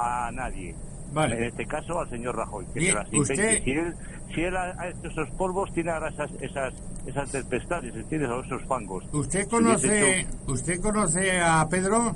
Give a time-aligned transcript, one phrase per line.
[0.00, 0.74] A nadie.
[1.12, 1.36] Vale.
[1.38, 2.66] En este caso al señor Rajoy.
[2.72, 3.94] Que Bien, se usted- Si él,
[4.34, 6.74] si él ha ha hecho esos polvos, tiene ahora esas, esas,
[7.06, 8.28] esas tempestades, ¿entiendes?
[8.30, 9.04] O esos fangos.
[9.12, 12.14] ¿Usted conoce, hecho- usted conoce a Pedro,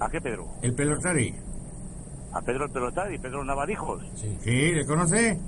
[0.00, 0.48] ¿A qué Pedro?
[0.62, 1.34] el pelotari?
[2.32, 4.02] A Pedro el Pelotari, Pedro Navadijos.
[4.42, 5.38] Sí, ¿le conoce?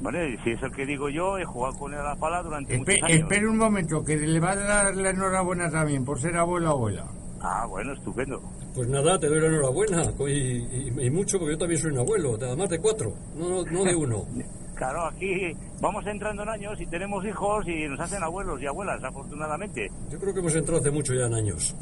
[0.00, 2.74] Y si es el que digo yo, he jugado con él a la pala durante
[2.74, 3.20] Espe- muchos años.
[3.22, 6.72] espere un momento, que le va a dar la enhorabuena también por ser abuelo o
[6.74, 7.04] abuela.
[7.40, 8.40] Ah, bueno, estupendo.
[8.74, 10.12] Pues nada, te doy la enhorabuena.
[10.26, 13.64] Y, y- y mucho, porque yo también soy un abuelo, además de cuatro, no, no,
[13.64, 14.26] no de uno.
[14.78, 19.02] Claro, aquí vamos entrando en años y tenemos hijos y nos hacen abuelos y abuelas,
[19.02, 19.90] afortunadamente.
[20.08, 21.74] Yo creo que hemos entrado hace mucho ya en años.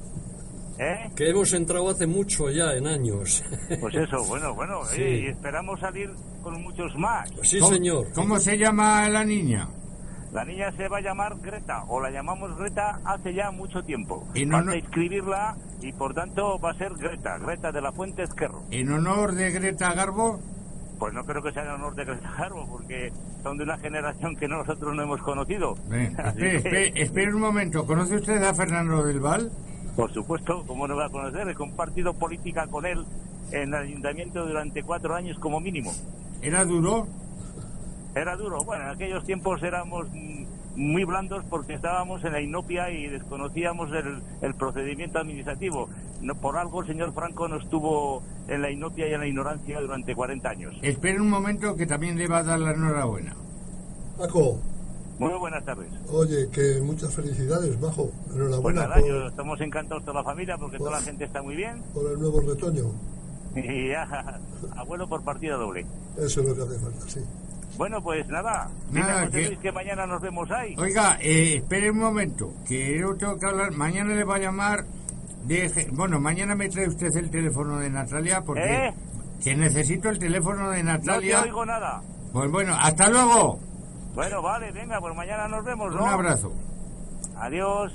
[0.78, 1.10] ¿Eh?
[1.14, 3.44] Que hemos entrado hace mucho ya en años.
[3.80, 5.02] Pues eso, bueno, bueno, Sí.
[5.02, 6.08] eh, y esperamos salir
[6.42, 7.28] con muchos más.
[7.42, 8.06] Sí, ¿Cómo- señor.
[8.14, 9.68] ¿Cómo se llama la niña?
[10.36, 14.28] La niña se va a llamar Greta, o la llamamos Greta hace ya mucho tiempo.
[14.34, 18.22] Y no- Falta inscribirla y por tanto va a ser Greta, Greta de la Fuente
[18.24, 18.62] Esquerro.
[18.70, 20.38] ¿En honor de Greta Garbo?
[20.98, 24.36] Pues no creo que sea en honor de Greta Garbo, porque son de una generación
[24.36, 25.72] que nosotros no hemos conocido.
[25.90, 27.86] Espere, espere, espere un momento.
[27.86, 29.50] ¿Conoce usted a Fernando del Val?
[29.96, 33.06] Por supuesto, como no va a conocer, he compartido política con él
[33.52, 35.92] en el ayuntamiento durante cuatro años como mínimo.
[36.42, 37.06] ¿Era duro?
[38.17, 38.64] Era duro.
[38.64, 43.91] Bueno, en aquellos tiempos éramos mm, muy blandos porque estábamos en la inopia y desconocíamos
[43.92, 45.91] el, el procedimiento administrativo.
[46.22, 49.78] No, por algo el señor Franco no estuvo en la inopia y en la ignorancia
[49.83, 50.75] durante 40 años.
[50.81, 53.37] Espere un momento que también le va a dar la enhorabuena.
[54.17, 54.59] Paco,
[55.19, 55.91] Muy buenas tardes.
[56.10, 57.76] oye, que muchas felicidades.
[57.76, 57.93] Pues
[58.34, 61.55] Enhorabuena nada, yo- por, estamos encantados toda la familia porque toda la gente está muy
[61.55, 61.82] bien.
[61.93, 62.84] por el nuevo retoño.
[63.56, 64.38] Y ya,
[64.76, 65.84] abuelo por partida doble.
[66.19, 67.21] Eso es lo que hace falta, sí.
[67.76, 70.75] Bueno, pues nada, Nada, José que- Luis que mañana nos vemos ahí.
[70.78, 73.72] Oiga, eh, espere un momento, que yo tengo que hablar.
[73.72, 74.84] Mañana le va a llamar.
[75.47, 78.88] de- bueno, mañana me trae usted el teléfono de Natalia porque.
[78.88, 78.94] ¿Eh?
[79.44, 81.42] Que necesito el teléfono de No te Natalia.
[81.42, 82.03] oigo nada.
[82.32, 83.60] Pues bueno, hasta luego.
[84.14, 86.03] Bueno, vale, venga, pues mañana nos vemos, ¿no?
[86.03, 86.53] Un abrazo.
[87.38, 87.93] Adiós.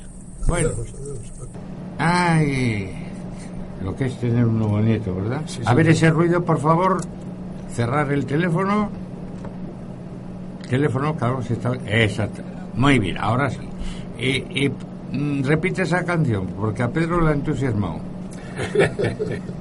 [0.48, 0.70] Bueno.
[0.70, 1.50] Adiós, adiós, Paco.
[2.00, 3.08] Ay,
[3.84, 5.42] lo que es tener un nuevo nieto, ¿verdad?
[5.46, 7.02] Sí, a ver ese ruido, por favor.
[7.74, 8.90] Cerrar el teléfono.
[10.72, 11.74] Teléfono, claro, se está.
[11.86, 12.42] Exacto.
[12.76, 13.60] Muy bien, ahora sí.
[14.18, 17.34] Y, mm, repite esa canción, porque a Pedro la ha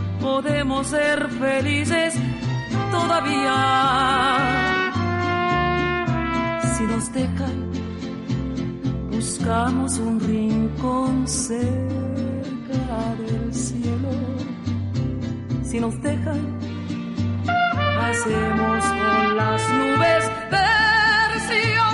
[0.21, 2.13] podemos ser felices
[2.91, 3.55] todavía.
[6.75, 7.71] Si nos dejan,
[9.11, 14.11] buscamos un rincón cerca del cielo.
[15.63, 16.59] Si nos dejan,
[18.09, 20.31] hacemos con las nubes
[21.39, 21.89] terciopelo.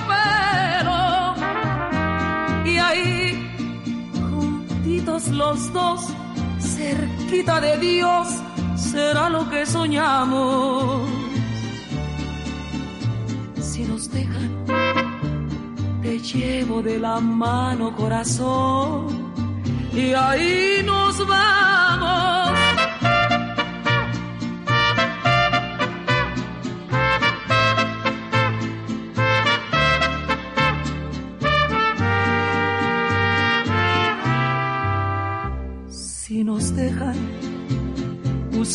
[2.65, 3.51] Y ahí,
[4.29, 6.13] juntitos los dos,
[6.87, 8.27] cerquita de Dios,
[8.75, 11.09] será lo que soñamos.
[13.61, 14.51] Si nos dejan,
[16.01, 19.07] te llevo de la mano corazón
[19.93, 22.36] y ahí nos vamos.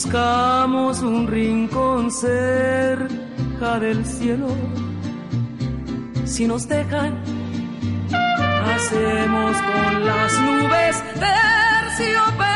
[0.02, 4.48] Buscamos un rincón cerca del cielo.
[6.24, 7.22] si nos dejan.
[8.74, 11.04] Hacemos con las nubes
[11.94, 12.50] terciopelo.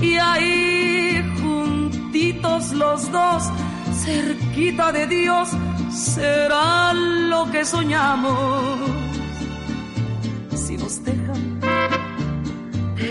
[0.00, 3.42] Y ahí juntitos los dos,
[4.04, 5.50] cerquita de Dios,
[5.90, 8.99] será lo que soñamos.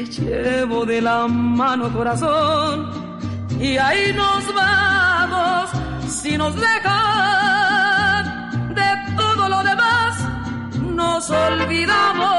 [0.06, 2.90] Llevo de la mano corazón
[3.60, 5.70] y ahí nos vamos
[6.08, 8.26] si nos dejan
[8.76, 10.28] de todo lo demás
[10.96, 12.36] nos olvidamos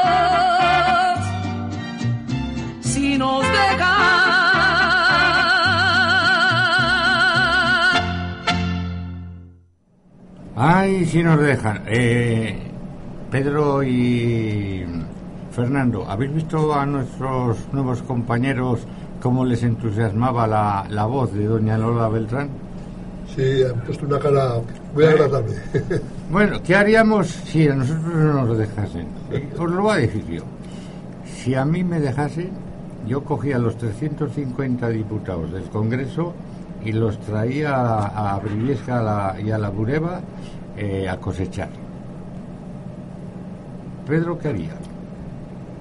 [2.80, 4.20] si nos dejan
[10.62, 11.84] Ay, si nos dejan.
[11.86, 12.54] Eh,
[13.30, 14.84] Pedro y
[15.52, 18.80] Fernando, ¿habéis visto a nuestros nuevos compañeros
[19.20, 22.48] cómo les entusiasmaba la, la voz de doña Lola Beltrán?
[23.34, 24.54] Sí, han puesto una cara
[24.94, 25.54] muy agradable.
[26.30, 29.08] Bueno, ¿qué haríamos si a nosotros no nos dejasen?
[29.58, 30.42] Os lo voy a decir yo.
[31.24, 32.50] Si a mí me dejasen,
[33.08, 36.32] yo cogía los 350 diputados del Congreso
[36.84, 40.20] y los traía a, a Briviesca la- y a la Bureba
[40.76, 41.68] eh, a cosechar.
[44.06, 44.70] Pedro, ¿qué haría?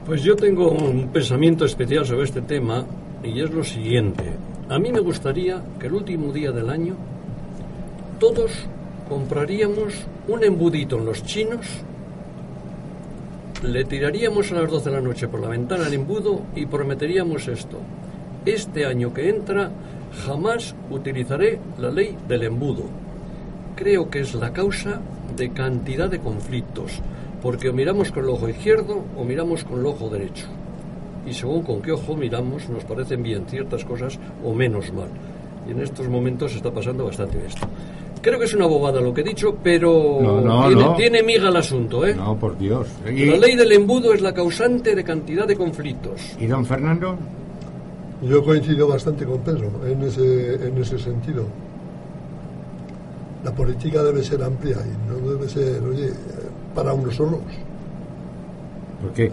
[0.10, 2.84] Pues yo tengo un pensamiento especial sobre este tema
[3.24, 4.24] y es lo siguiente.
[4.68, 6.96] A mí me gustaría que el último día del año
[8.20, 8.52] todos
[9.08, 9.94] compraríamos
[10.28, 11.64] un embudito en los chinos,
[13.62, 17.48] le tiraríamos a las 12 de la noche por la ventana el embudo y prometeríamos
[17.48, 17.78] esto.
[18.48, 19.70] Este año que entra
[20.26, 22.86] jamás utilizaré la ley del embudo.
[23.76, 25.02] Creo que es la causa
[25.38, 27.00] de cantidad de conflictos,
[27.42, 30.48] porque o miramos con el ojo izquierdo o miramos con el ojo derecho.
[31.26, 35.10] Y según con qué ojo miramos, nos parecen bien ciertas cosas o menos mal.
[35.68, 37.68] Y en estos momentos está pasando bastante esto.
[38.22, 40.96] Creo que es una bobada lo que he dicho, pero No, no, tiene, no.
[40.96, 42.14] tiene miga el asunto, ¿eh?
[42.16, 42.88] No, por Dios.
[43.10, 46.36] ¿Y, La ley del embudo es la causante de cantidad de conflictos.
[46.40, 47.16] ¿y don Fernando?
[48.22, 51.46] Yo coincido bastante con Pedro en ese, en ese sentido.
[53.44, 56.10] La política debe ser amplia y no debe ser, oye,
[56.74, 57.40] para unos solos.
[59.02, 59.32] Porque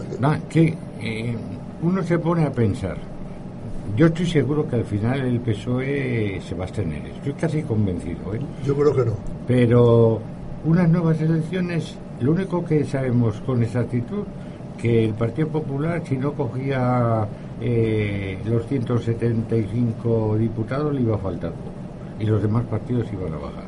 [0.48, 1.36] que eh,
[1.82, 2.96] uno se pone a pensar.
[3.96, 7.06] Yo estoy seguro que al final el PSOE se va a abstener.
[7.06, 8.34] Estoy casi convencido.
[8.34, 8.40] ¿eh?
[8.64, 9.12] Yo creo que no.
[9.46, 10.20] Pero
[10.64, 14.24] unas nuevas elecciones, lo único que sabemos con exactitud
[14.76, 17.26] que el Partido Popular, si no cogía
[17.60, 21.70] eh, los 175 diputados, le iba a faltar poco.
[22.18, 23.65] Y los demás partidos iban a bajar.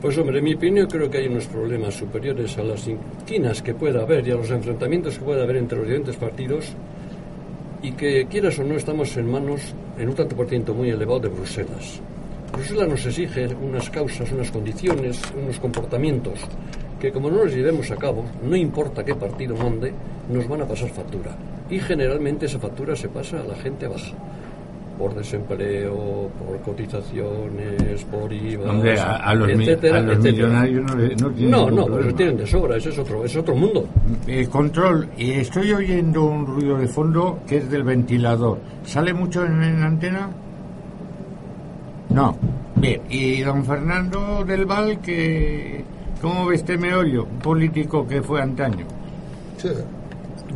[0.00, 3.74] Pues hombre, en mi opinión creo que hay unos problemas superiores a las inquinas que
[3.74, 6.72] pueda haber y a los enfrentamientos que pueda haber entre los diferentes partidos
[7.82, 11.20] y que quieras o no estamos en manos en un tanto por ciento muy elevado
[11.20, 12.00] de Bruselas.
[12.50, 16.40] Bruselas nos exige unas causas, unas condiciones, unos comportamientos
[16.98, 19.92] que como no los llevemos a cabo, no importa qué partido mande,
[20.30, 21.36] nos van a pasar factura.
[21.68, 24.16] Y generalmente esa factura se pasa a la gente baja.
[25.00, 30.46] Por desempleo, por cotizaciones, por IVA, Hombre, a, a los, etcétera, a los etcétera.
[30.48, 33.34] millonarios no, le- no tienen No, no, pues tienen de sobra, ese es otro, es
[33.34, 33.86] otro mundo.
[34.26, 38.58] Eh, control, y estoy oyendo un ruido de fondo que es del ventilador.
[38.84, 40.28] ¿Sale mucho en, en antena?
[42.10, 42.36] No.
[42.76, 45.82] Bien, y don Fernando del Val, que,
[46.20, 47.24] ¿cómo ve este meollo?
[47.24, 48.84] Un político que fue antaño.
[49.56, 49.68] Sí,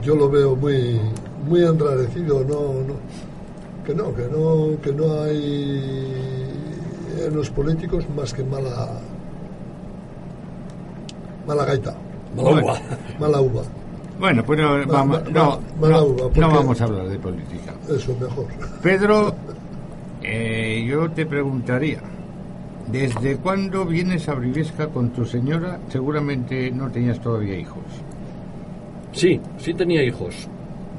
[0.03, 1.01] yo lo veo muy,
[1.49, 2.95] muy enrarecido, no, no,
[3.87, 6.53] que no, que no, que no hay
[7.27, 8.89] en los políticos más que mala,
[11.47, 11.95] mala gaita,
[12.37, 12.79] Mala uva.
[13.21, 13.63] mala uva,
[14.19, 17.09] Bueno, pues no, Ma- vamos, ma- no, mala no, uva, no porque- vamos a hablar
[17.09, 17.75] de política.
[17.89, 18.47] eso mejor.
[18.83, 19.35] Pedro,
[20.23, 22.01] eh, yo te preguntaría,
[22.91, 25.79] ¿desde cuándo vienes a Briviesca con tu señora?
[25.89, 27.83] Seguramente no tenías todavía hijos.
[29.13, 30.49] Sí, sí tenía hijos.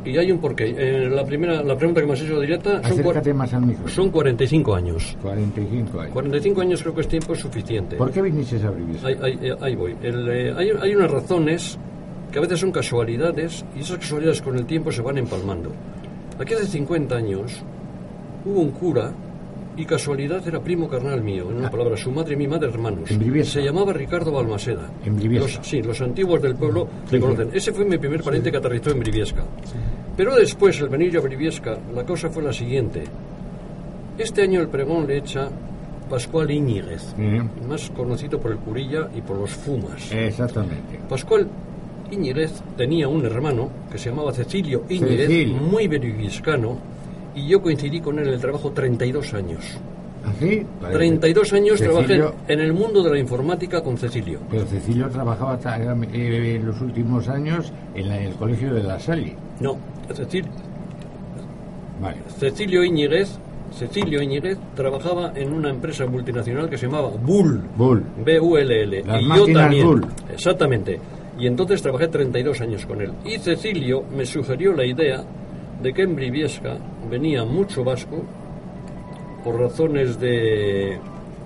[0.05, 0.75] Y hay un porqué.
[0.77, 3.87] Eh, la primera, la pregunta que me has hecho directa son, Acércate más al micro.
[3.87, 5.17] son 45 años.
[5.21, 6.13] 45 años.
[6.13, 7.95] 45 años creo que es tiempo suficiente.
[7.95, 9.07] ¿Por qué viniste a Briviesca?
[9.07, 9.95] Ahí, ahí- eh, ahí voy.
[10.03, 11.77] El, eh, hay, hay unas razones
[12.31, 15.71] que a veces son casualidades y esas casualidades con el tiempo se van empalmando.
[16.39, 17.63] Aquí hace 50 años
[18.45, 19.11] hubo un cura
[19.77, 23.11] y casualidad era primo carnal mío, en una palabra, su madre y mi madre hermanos.
[23.11, 23.53] En Briviesca.
[23.59, 24.89] Se llamaba Ricardo Balmaseda.
[25.05, 25.57] En Briviesca.
[25.57, 27.49] Los- sí, los antiguos del pueblo Sí, le conocen.
[27.53, 29.43] Ese fue mi primer pariente que aterrizó en Briviesca.
[30.17, 33.03] Pero después, el venir yo a Briviesca, la cosa fue la siguiente.
[34.17, 35.49] Este año el pregón le echa
[36.09, 40.11] Pascual Íñiguez, Eh, más conocido por el curilla y por los fumas.
[40.11, 40.99] exactamente.
[41.09, 41.47] Pascual
[42.11, 45.57] Íñiguez tenía un hermano que se llamaba Cecilio Íñiguez, Cecilio.
[45.57, 46.77] muy beriviscano,
[47.35, 49.77] y yo coincidí con él en el trabajo 32 años.
[50.39, 50.65] ¿Sí?
[50.91, 54.39] 32 años trabajé Cecilio- en el mundo de la informática con Cecilio.
[54.49, 55.59] Pero Cecilio trabajaba
[56.13, 59.35] eh, en los últimos años en, la- en el colegio de la Salle.
[59.59, 59.77] No,
[60.13, 60.45] Cecil-
[62.01, 62.17] Vale.
[62.37, 63.37] Cecilio Íñiguez,
[63.71, 67.61] Cecilio Íñiguez trabajaba en una empresa multinacional que se llamaba Bull.
[67.77, 68.03] Bull.
[68.23, 69.03] B-U-L-L.
[69.19, 69.85] Y yo también.
[69.87, 70.05] Bull.
[70.31, 70.99] Exactamente.
[71.39, 73.11] Y entonces trabajé 32 años con él.
[73.25, 75.23] Y Cecilio me sugirió la idea
[75.81, 76.77] de que en Briviesca
[77.09, 78.23] venía mucho vasco
[79.43, 80.97] por razones de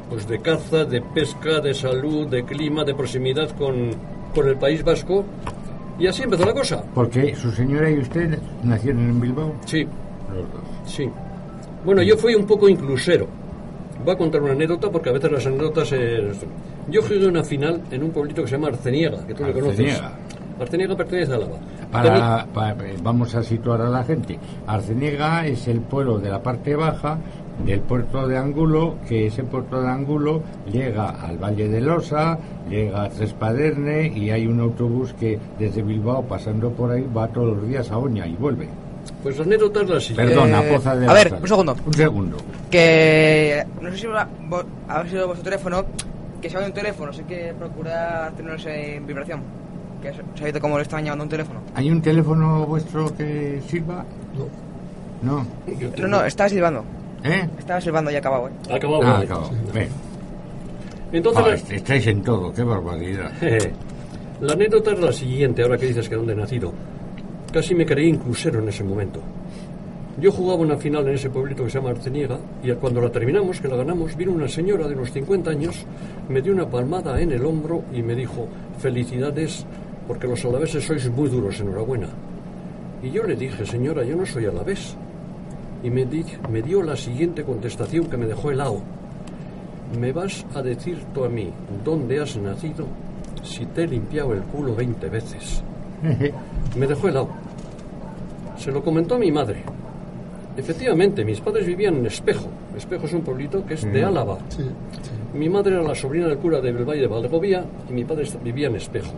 [0.10, 3.92] pues de caza, de pesca, de salud, de clima, de proximidad con,
[4.34, 5.24] con el País Vasco.
[6.00, 6.84] Y así empezó la cosa.
[6.96, 9.54] Porque su señora y usted nacieron en Bilbao.
[9.66, 10.62] Sí, Los dos.
[10.86, 11.10] Sí.
[11.86, 13.28] Bueno, yo fui un poco inclusero.
[14.04, 16.38] Voy a contar una anécdota porque a veces las anécdotas es...
[16.90, 19.72] Yo jugué una final en un pueblito que se llama Arceniega, que tú le conoces.
[19.80, 20.12] Arceniega.
[20.60, 21.56] Arceniega pertenece a Álava.
[21.92, 24.38] Para, pa- vamos a situar a la gente.
[24.68, 27.18] Arceniega es el pueblo de la parte baja
[27.66, 32.38] del puerto de Angulo, que ese puerto de Angulo llega al Valle de Losa,
[32.70, 37.58] llega a Trespaderne y hay un autobús que desde Bilbao pasando por ahí va todos
[37.58, 38.68] los días a Oña y vuelve.
[39.24, 40.34] Pues la anécdota es la siguiente.
[40.34, 41.76] Perdón, a Eh, Poza de a ver, un segundo.
[41.86, 42.38] Un segundo.
[42.70, 44.28] Que no sé si va-
[44.88, 45.86] habrá sido vuestro teléfono,
[46.42, 49.42] que si va un teléfono, sé que procurar tenerlos en vibración.
[50.02, 51.60] Que sabéis cómo le estaban llamando un teléfono.
[51.76, 54.06] ¿Hay un teléfono vuestro que sirva?
[55.22, 55.46] No.
[55.98, 56.84] No, no, estaba silbando.
[57.24, 57.50] ¿Eh?
[57.58, 58.52] Estaba silbando y ha acabado, ¿eh?
[58.74, 59.02] Acabado.
[59.04, 59.52] Ah, acabado.
[59.74, 59.90] Ven.
[61.12, 63.32] Entonces, Ah, la- est- estáis en todo, qué barbaridad.
[64.42, 66.72] la anécdota es la siguiente, ahora que dices que dónde he nacido.
[67.52, 69.20] Casi me creí inclusero en ese momento.
[70.20, 73.60] Yo jugaba una final en ese pueblito que se llama Arceniega y cuando la terminamos,
[73.62, 75.86] que la ganamos, vino una señora de unos 50 años,
[76.28, 78.48] me dio una palmada en el hombro y me dijo,
[78.80, 79.66] felicidades,
[80.08, 82.08] porque los alaveses sois muy duros, enhorabuena.
[83.02, 84.96] Y yo le dije, señora, yo no soy alavés.
[85.84, 88.82] Y me, di- me dio la siguiente contestación que me dejó helado.
[90.00, 91.50] ¿Me vas a decir tú a mí
[91.84, 92.86] dónde has nacido
[93.44, 95.64] si te he limpiado el culo 20 veces?
[96.78, 97.30] Me dejó helado.
[98.58, 99.64] Se lo comentó a mi madre.
[100.58, 102.48] Efectivamente, mis padres vivían en Espejo.
[102.76, 104.38] Espejo es un pueblito que es de Álava.
[104.50, 105.38] Sí, sí.
[105.38, 108.68] Mi madre era la sobrina del cura de Belvalle de Valdegovía y mi padre vivía
[108.68, 109.14] en Espejo.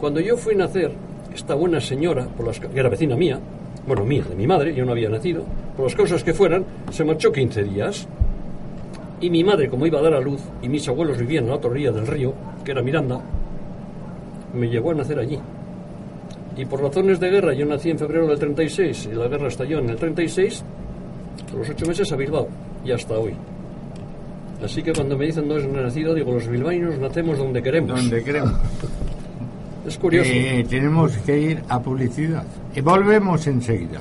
[0.00, 0.92] Cuando yo fui a nacer,
[1.34, 3.38] esta buena señora, por las, que era vecina mía,
[3.86, 5.44] bueno, mía, de mi madre, yo no había nacido,
[5.76, 8.08] por las causas que fueran, se marchó 15 días.
[9.20, 11.56] Y mi madre, como iba a dar a luz, y mis abuelos vivían en la
[11.56, 13.20] otra orilla del río, que era Miranda,
[14.54, 15.38] me llevó a nacer allí.
[16.56, 19.78] Y por razones de guerra, yo nací en febrero del 36 y la guerra estalló
[19.80, 20.64] en el 36,
[21.52, 22.48] a los ocho meses a Bilbao
[22.84, 23.34] y hasta hoy.
[24.62, 28.00] Así que cuando me dicen dónde he nacido, digo, los bilbaínos nacemos donde queremos.
[28.00, 28.52] Donde queremos.
[29.86, 30.30] Es curioso.
[30.32, 32.44] Eh, tenemos que ir a publicidad.
[32.74, 34.00] Y volvemos enseguida.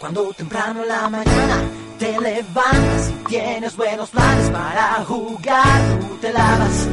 [0.00, 1.62] Cuando temprano en la mañana
[1.98, 6.88] te levantas y tienes buenos planes para jugar, tú te lavas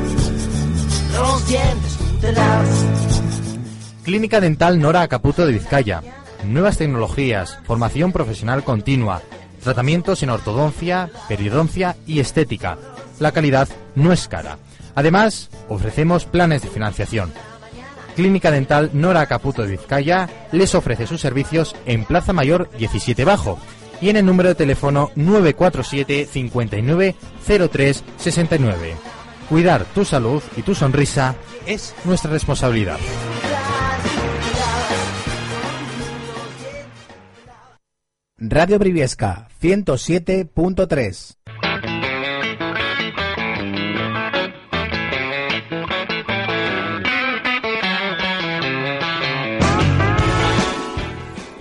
[1.16, 2.86] los dientes, tú te lavas.
[4.04, 6.02] Clínica Dental Nora Caputo de Vizcaya.
[6.46, 9.22] Nuevas tecnologías, formación profesional continua,
[9.64, 12.78] tratamientos en ortodoncia, periodoncia y estética.
[13.20, 14.58] La calidad no es cara.
[14.94, 17.34] Además, ofrecemos planes de financiación.
[18.16, 23.60] Clínica Dental Nora Caputo de Vizcaya les ofrece sus servicios en Plaza Mayor 17 Bajo
[24.02, 27.16] y en el número de teléfono 947 59
[27.72, 28.96] 03 69.
[29.50, 32.98] Cuidar tu salud y tu sonrisa es nuestra responsabilidad.
[38.38, 41.35] Radio Briviesca 107.3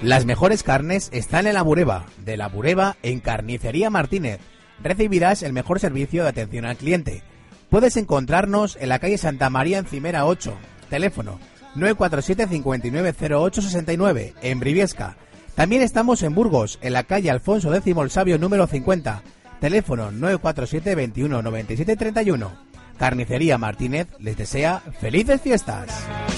[0.05, 2.05] Las mejores carnes están en la Bureba.
[2.27, 4.39] De la Bureba en Carnicería Martínez.
[4.83, 7.23] Recibirás el mejor servicio de atención al cliente.
[7.71, 10.53] Puedes encontrarnos en la calle Santa María Encimera 8.
[10.91, 11.41] Teléfono
[11.75, 15.17] 947 5908 69 en Briviesca.
[15.55, 19.23] También estamos en Burgos, en la calle Alfonso X el Sabio número 50.
[19.59, 22.53] Teléfono 947 21 97 31.
[22.99, 25.89] Carnicería Martínez les desea felices fiestas.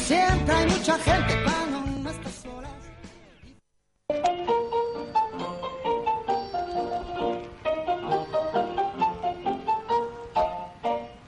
[0.06, 1.34] Siempre hay mucha gente.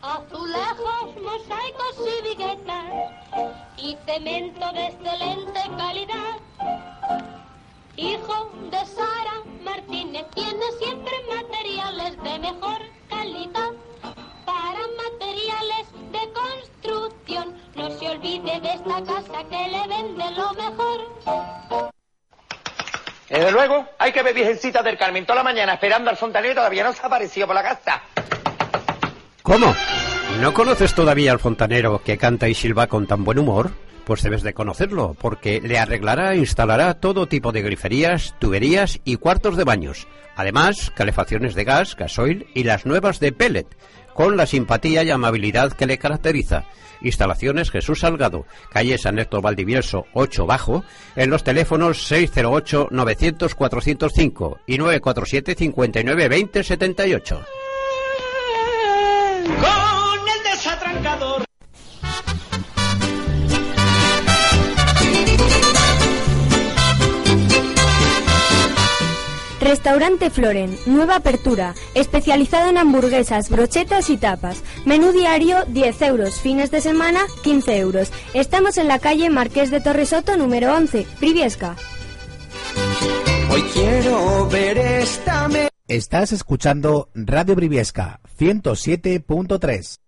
[0.02, 2.92] Azulejos, mosaicos y viguetas
[3.76, 6.36] y cemento de excelente calidad.
[7.96, 12.77] Hijo de Sara Martínez tiene siempre materiales de mejor
[23.58, 26.92] luego, hay que ver Virgencita del Carmen toda la mañana esperando al fontanero todavía no
[26.92, 28.02] se ha aparecido por la casa.
[29.42, 29.74] ¿Cómo?
[30.40, 33.72] ¿No conoces todavía al fontanero que canta y silba con tan buen humor?
[34.04, 39.16] Pues debes de conocerlo, porque le arreglará e instalará todo tipo de griferías, tuberías y
[39.16, 40.06] cuartos de baños.
[40.36, 43.66] Además, calefacciones de gas, gasoil y las nuevas de pellet,
[44.18, 46.64] con la simpatía y amabilidad que le caracteriza.
[47.02, 50.82] Instalaciones Jesús Salgado, calle San Héctor Valdivieso 8 Bajo,
[51.14, 57.44] en los teléfonos 608-900-405 y 947-5920-78.
[59.44, 61.47] Con el desatrancador.
[69.68, 74.62] Restaurante Floren, nueva apertura, especializado en hamburguesas, brochetas y tapas.
[74.86, 78.10] Menú diario 10 euros, fines de semana 15 euros.
[78.32, 81.76] Estamos en la calle Marqués de Torresoto número 11, Priviesca.
[83.50, 85.68] Hoy quiero ver esta me...
[85.86, 89.98] Estás escuchando Radio Briviesca 107.3.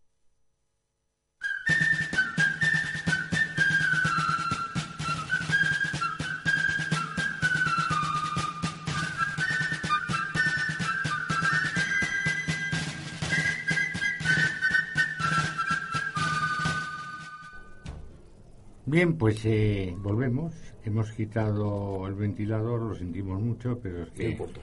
[18.90, 20.52] Bien, pues eh, volvemos.
[20.84, 24.24] Hemos quitado el ventilador, lo sentimos mucho, pero es que...
[24.24, 24.60] No importa.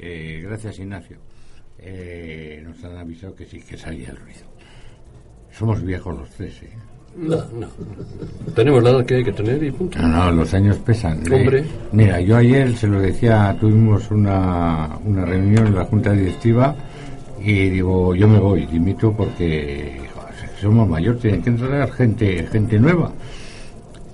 [0.00, 1.18] eh, gracias, Ignacio.
[1.78, 4.40] Eh, nos han avisado que sí que salía el ruido.
[5.52, 6.70] Somos viejos los tres, ¿eh?
[7.16, 7.68] No, no.
[8.56, 9.96] Tenemos la edad que hay que tener y punto.
[10.00, 11.20] No, no, los años pesan.
[11.32, 11.64] Hombre.
[11.92, 16.74] mira, yo ayer se lo decía, tuvimos una, una reunión en la Junta Directiva
[17.40, 22.78] y digo, yo me voy, dimito porque joder, somos mayores, tienen que entrar gente, gente
[22.80, 23.12] nueva.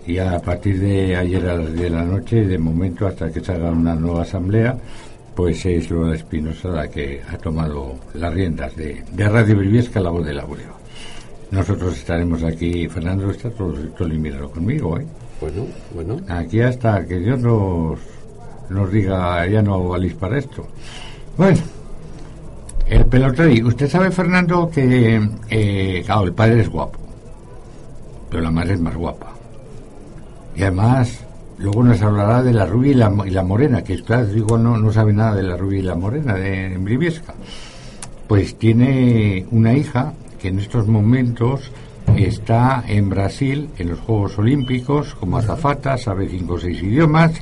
[0.06, 3.40] Y a partir de ayer a las 10 de la noche, de momento hasta que
[3.40, 4.76] se haga una nueva asamblea,
[5.34, 10.11] pues es Lola Espinosa la que ha tomado las riendas de, de Radio Briviesca, la
[10.11, 10.75] voz de la Bureba.
[11.50, 15.06] Nosotros estaremos aquí, Fernando está todo, todo eliminado conmigo, ¿eh?
[15.40, 16.17] Bueno, bueno.
[16.28, 17.99] Aquí hasta que Dios nos,
[18.71, 20.67] nos diga, ya no valís para esto.
[21.36, 21.58] Bueno,
[22.86, 23.62] el pelotari.
[23.62, 26.99] Usted sabe, Fernando, que, eh, claro, el padre es guapo,
[28.30, 29.33] pero la madre es más guapa.
[30.56, 31.21] Y además,
[31.58, 35.12] luego nos hablará de la rubia y la, morena, que usted, digo, no, no sabe
[35.12, 37.34] nada de la rubia y la morena de, Briviesca.
[38.28, 41.71] Pues tiene una hija que en estos momentos
[42.17, 47.32] está en Brasil en los Juegos Olímpicos como azafata, sabe cinco o seis idiomas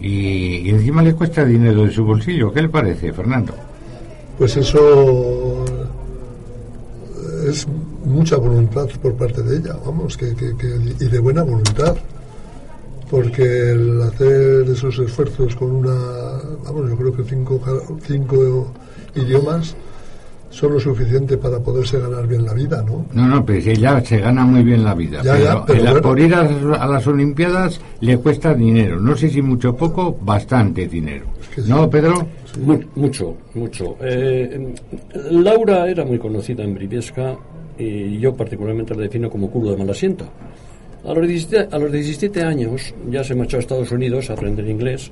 [0.00, 2.52] y, y encima le cuesta dinero de su bolsillo.
[2.52, 3.54] ¿Qué le parece, Fernando?
[4.38, 5.64] Pues eso
[7.48, 7.66] es
[8.04, 11.96] mucha voluntad por parte de ella, vamos, que, que- que- y de buena voluntad.
[13.12, 15.92] Porque el hacer esos esfuerzos con una,
[16.64, 17.60] vamos, yo creo que cinco,
[18.06, 18.72] cinco
[19.14, 19.76] idiomas
[20.48, 23.04] son lo suficiente para poderse ganar bien la vida, ¿no?
[23.12, 25.20] No, no, pero si ella se gana muy bien la vida.
[25.22, 26.00] Ya, pero ya, pero el- bueno.
[26.02, 28.98] por ir a, a las Olimpiadas le cuesta dinero.
[28.98, 31.26] No sé si mucho o poco, bastante dinero.
[31.66, 32.14] ¿No, Pedro?
[32.64, 33.96] Mu- mucho, mucho.
[34.00, 34.74] Eh,
[35.32, 37.36] Laura era muy conocida en Briviesca
[37.78, 40.24] y yo particularmente la defino como culo de mal asiento.
[41.04, 44.68] A los, 17, a los 17 años ya se marchó a Estados Unidos a aprender
[44.68, 45.10] inglés,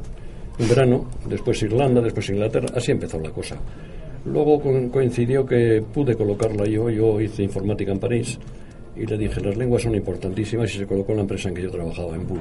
[0.58, 3.56] en verano, después Irlanda, después Inglaterra, así empezó la cosa.
[4.24, 8.38] Luego co- coincidió que pude colocarla yo, yo hice informática en París
[8.94, 11.62] y le dije, las lenguas son importantísimas y se colocó en la empresa en que
[11.62, 12.40] yo trabajaba, en Bull.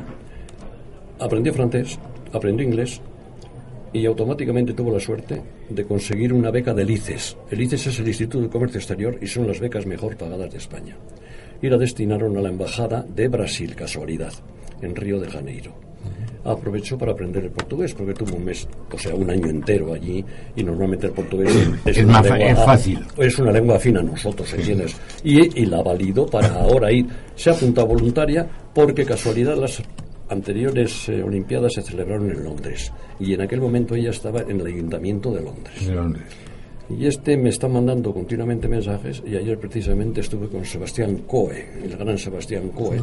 [1.19, 1.97] Aprendió francés,
[2.33, 3.01] aprendió inglés
[3.93, 7.37] y automáticamente tuvo la suerte de conseguir una beca del ICES.
[7.49, 10.57] El ICES es el Instituto de Comercio Exterior y son las becas mejor pagadas de
[10.57, 10.95] España.
[11.61, 14.33] Y la destinaron a la Embajada de Brasil, casualidad,
[14.81, 15.73] en Río de Janeiro.
[16.45, 20.23] Aprovechó para aprender el portugués porque tuvo un mes, o sea, un año entero allí
[20.55, 21.53] y normalmente el portugués
[21.85, 22.99] es, Es una más lengua- es fácil.
[23.17, 24.95] es una lengua afina a nosotros, ¿entiendes?
[25.23, 27.05] Y, y la validó para ahora ir.
[27.35, 29.83] Se ha apuntado voluntaria porque casualidad las
[30.29, 34.65] anteriores eh, Olimpiadas se celebraron en Londres y en aquel momento ella estaba en el
[34.67, 35.85] Ayuntamiento de Londres.
[35.87, 36.23] De Londres.
[36.89, 41.95] Y este me está mandando continuamente mensajes y ayer precisamente estuve con Sebastián Coe, el
[41.95, 42.97] gran Sebastián Coe,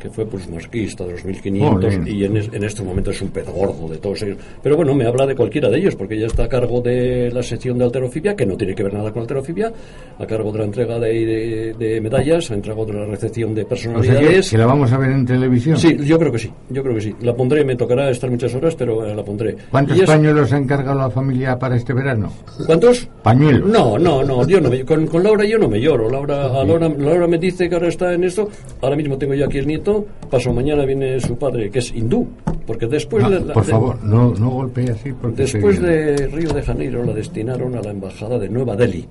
[0.00, 2.08] que fue pues marquista de los 1500 Joder.
[2.08, 4.38] y en, es- en este momento es un pez gordo de todos ellos.
[4.62, 7.42] Pero bueno, me habla de cualquiera de ellos porque ya está a cargo de la
[7.42, 9.72] sección de alterofibia, que no tiene que ver nada con alterofibia,
[10.18, 13.62] a cargo de la entrega de, de- de medallas, a cargo de la recepción de
[13.62, 14.50] O sea, que, personalidades.
[14.50, 15.76] que la vamos a ver en televisión.
[15.78, 17.14] Sí, yo creo que sí, yo creo que sí.
[17.22, 19.56] La pondré, me tocará estar muchas horas, pero eh, la pondré.
[19.70, 22.32] ¿Cuántos es- pañuelos ha encargado la familia para este verano?
[22.66, 23.08] ¿Cuántos?
[23.22, 23.68] Pañuelos.
[23.68, 26.08] No, no, no, yo no me, con, con Laura yo no me lloro.
[26.08, 28.48] Laura, a Laura, Laura me dice que ahora está en esto.
[28.80, 30.06] Ahora mismo tengo yo aquí el nieto.
[30.30, 32.26] Paso mañana viene su padre, que es hindú.
[32.66, 36.50] Porque después No, la- por de- favor, no, no golpee así porque después de Río
[36.52, 39.06] de Janeiro la destinaron a la embajada de Nueva Delhi.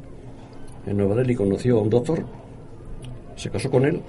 [0.88, 2.24] En Nueva Delhi conoció a un doctor,
[3.36, 4.02] se casó con él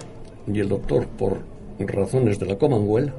[0.51, 1.37] y el doctor, por
[1.79, 3.11] razones de la Commonwealth,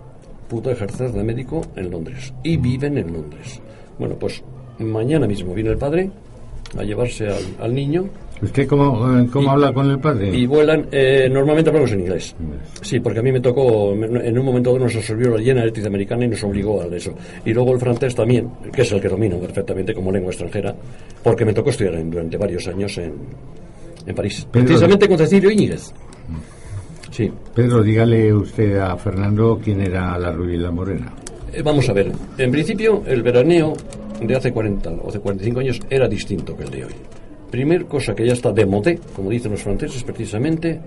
[0.48, 3.60] pudo ejercer de médico en Londres y viven en Londres.
[3.98, 4.42] Bueno, pues
[4.78, 6.10] mañana mismo viene el padre
[6.78, 8.04] a llevarse al, al niño
[8.42, 10.36] ¿Usted cómo, eh, cómo habla con el padre?
[10.36, 10.88] y vuelan.
[10.90, 12.34] eh, normalmente hablamos en inglés.
[12.80, 16.28] Sí, porque a mí me tocó, en un momento nos absorbió la llena americana y
[16.28, 17.14] nos obligó a eso.
[17.44, 20.74] Y luego el francés también, que es el que domino perfectamente como lengua extranjera,
[21.22, 23.12] porque me tocó estudiar en- durante varios años en,
[24.06, 24.44] en París.
[24.50, 25.92] Pedro- Precisamente con Cecilio Íñiguez.
[27.12, 27.30] Sí.
[27.54, 31.12] Pedro, dígale usted a Fernando quién era la rubia y la morena.
[31.54, 33.74] Eh, vamos a ver, en principio el veraneo
[34.22, 36.94] de hace 40 o de 45 años era distinto que el de hoy.
[37.50, 40.80] Primer cosa que ya está de modé, como dicen los franceses precisamente,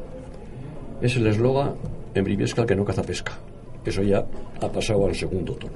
[1.02, 1.74] es el eslogan
[2.16, 3.34] en Briviesca que no caza pesca.
[3.86, 4.26] Eso ya
[4.60, 5.74] ha pasado al segundo tono.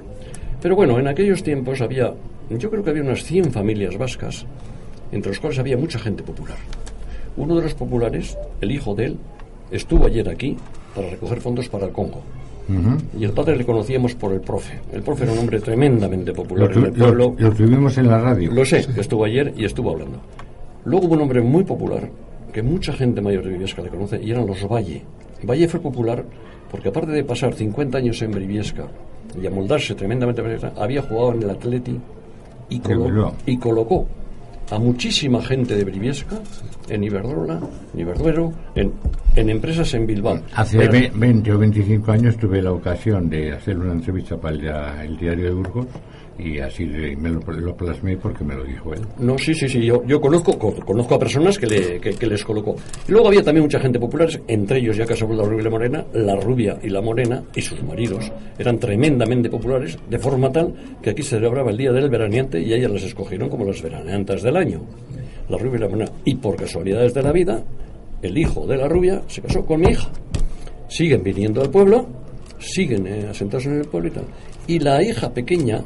[0.60, 2.12] Pero bueno, en aquellos tiempos había,
[2.50, 4.44] yo creo que había unas 100 familias vascas,
[5.12, 6.58] entre los cuales había mucha gente popular.
[7.36, 9.18] Uno de los populares, el hijo de él,
[9.70, 10.56] estuvo ayer aquí
[10.96, 12.22] para recoger fondos para el Congo.
[13.18, 14.78] Y el padre le conocíamos por el profe.
[14.92, 17.34] El profe era un hombre tremendamente popular en el pueblo.
[17.38, 18.50] lo- lo tuvimos en la radio.
[18.52, 20.18] Lo sé, que estuvo ayer y estuvo hablando.
[20.84, 22.08] Luego hubo un hombre muy popular,
[22.52, 25.02] que mucha gente mayor de Briviesca le conoce, y eran los Valle.
[25.48, 26.24] Valle fue popular
[26.70, 28.86] porque aparte de pasar 50 años en Briviesca
[29.40, 30.42] y amoldarse tremendamente,
[30.76, 31.98] había jugado en el Atleti
[32.68, 33.34] y, colo- Bilbao.
[33.46, 34.06] y colocó
[34.70, 36.36] a muchísima gente de Briviesca
[36.88, 37.60] en Iberdrola,
[37.94, 38.92] en Iberduero, en,
[39.36, 40.40] en empresas en Bilbao.
[40.54, 45.04] Hace Pero- ve- 20 o 25 años tuve la ocasión de hacer una entrevista para
[45.04, 45.86] el diario de Burgos
[46.42, 49.00] y así me lo, lo plasmé porque me lo dijo él.
[49.18, 49.84] No, sí, sí, sí.
[49.84, 52.76] Yo, yo conozco, co- conozco a personas que, le, que, que les colocó.
[53.08, 55.64] Y luego había también mucha gente popular, entre ellos, ya que de la rubia y
[55.64, 60.50] la morena, la rubia y la morena y sus maridos eran tremendamente populares, de forma
[60.50, 63.80] tal que aquí se celebraba el Día del Veraneante y ellas las escogieron como las
[63.82, 64.80] veraneantas del año.
[65.48, 66.10] La rubia y la morena.
[66.24, 67.62] Y por casualidades de la vida,
[68.22, 70.08] el hijo de la rubia se casó con mi hija.
[70.88, 72.06] Siguen viniendo al pueblo,
[72.58, 74.24] siguen eh, asentados en el pueblo y tal.
[74.66, 75.82] Y la hija pequeña,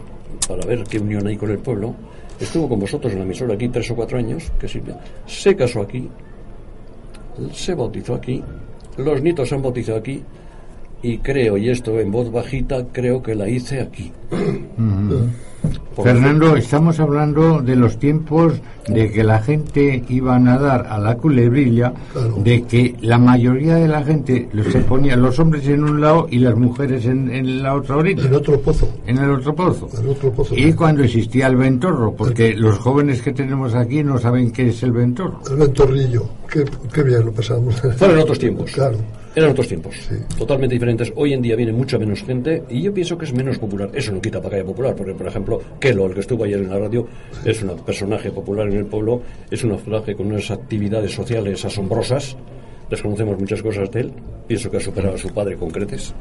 [0.47, 1.95] para ver qué unión hay con el pueblo,
[2.39, 5.83] estuvo con vosotros en la emisora aquí tres o cuatro años, que Silvia, se casó
[5.83, 6.09] aquí,
[7.53, 8.43] se bautizó aquí,
[8.97, 10.23] los nietos se han bautizado aquí,
[11.05, 14.11] y creo, y esto en voz bajita, creo que la hice aquí.
[15.95, 18.55] Por Fernando, estamos hablando de los tiempos
[18.89, 21.93] de que la gente iba a nadar a la culebrilla,
[22.39, 26.39] de que la mayoría de la gente se ponía los hombres en un lado y
[26.39, 28.25] las mujeres en, en la otra orilla.
[28.25, 28.89] En otro pozo.
[29.07, 29.89] En el otro pozo.
[30.01, 30.55] En otro pozo.
[30.57, 34.83] Y cuando existía el ventorro, porque los jóvenes que tenemos aquí no saben qué es
[34.83, 35.41] el ventorro.
[35.51, 36.29] El ventorrillo.
[36.51, 37.75] Qué, qué bien lo pasamos.
[37.97, 38.71] Fueron otros tiempos.
[38.71, 38.97] Claro.
[39.37, 39.97] Eran otros tiempos,
[40.39, 41.13] totalmente diferentes.
[41.17, 43.91] Hoy en día viene mucha menos gente y yo pienso que es menos popular.
[43.93, 46.61] Eso no quita para que haya popular, porque, por ejemplo, Kelo, el que estuvo ayer
[46.61, 47.07] en la radio,
[47.45, 52.37] es un personaje popular en el pueblo, es un personaje con unas actividades sociales asombrosas.
[52.89, 54.13] Desconocemos muchas cosas de él.
[54.47, 56.15] Pienso que ha superado a su padre con creces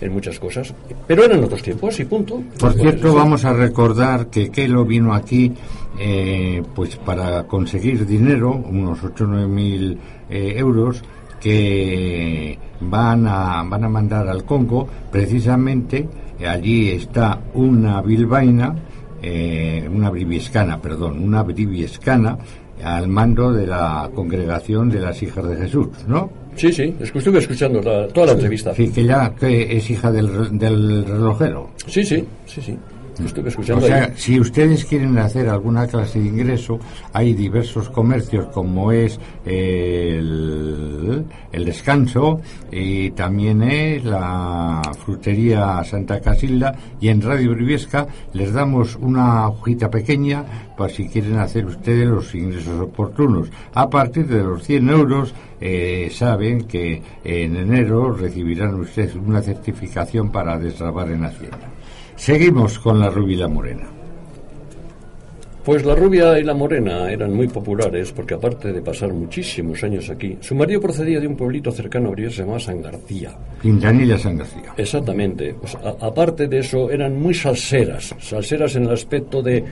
[0.00, 0.72] en muchas cosas.
[1.06, 2.42] Pero eran otros tiempos y punto.
[2.60, 3.16] Por cierto, Sí.
[3.16, 5.50] vamos a recordar que Kelo vino aquí
[5.98, 9.98] eh, pues para conseguir dinero, unos 8 o 9 mil
[10.30, 11.02] eh, euros,
[11.42, 14.86] que van a, van a mandar al Congo.
[15.10, 18.74] Precisamente eh, allí está una bilbaína,
[19.22, 22.38] eh, una briviescana, perdón, una briviescana
[22.82, 26.30] al mando de la congregación de las hijas de Jesús, ¿no?
[26.56, 28.74] Sí, sí, estuve escuchando la- toda la entrevista.
[28.74, 31.70] Sí, que ya que es hija del, del relojero.
[31.86, 32.76] Sí, sí, sí, sí.
[33.24, 34.12] Estuve O sea, ahí.
[34.16, 36.78] si ustedes quieren hacer alguna clase de ingreso,
[37.12, 46.74] hay diversos comercios como es el, el descanso y también es la frutería Santa Casilda
[47.00, 50.44] y en Radio Briviesca les damos una hojita pequeña
[50.76, 53.48] para si quieren hacer ustedes los ingresos oportunos.
[53.74, 60.30] A partir de los 100 euros eh, saben que en enero recibirán ustedes una certificación
[60.30, 61.68] para destrabar en Hacienda.
[62.22, 63.82] Seguimos con la rubia y la morena.
[65.64, 70.08] Pues la rubia y la morena eran muy populares porque aparte de pasar muchísimos años
[70.08, 73.32] aquí, su marido procedía de un pueblito cercano a Briviesca se llamaba San García.
[73.60, 74.72] Quintanilla San García.
[74.76, 75.52] Exactamente.
[75.60, 78.14] Pues, a- aparte de eso, eran muy salseras.
[78.20, 79.64] Salseras en el aspecto de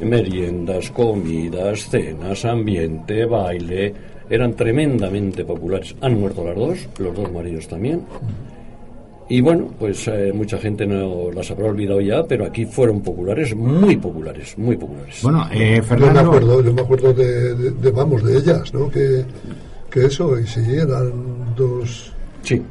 [0.00, 3.92] meriendas, comidas, cenas, ambiente, baile.
[4.30, 5.94] Eran tremendamente populares.
[6.00, 8.00] Han muerto las dos, los dos maridos también.
[9.30, 13.54] Y bueno, pues eh, mucha gente no las habrá olvidado ya, pero aquí fueron populares,
[13.54, 15.20] muy populares, muy populares.
[15.22, 18.72] Bueno, eh, Yo me Fernando, acuerdo, yo me acuerdo de, de- de, vamos, de ellas,
[18.72, 18.88] ¿no?
[18.90, 19.24] Que,
[19.90, 21.12] que eso, y sí, eran
[21.56, 22.12] dos...
[22.42, 22.62] Sí.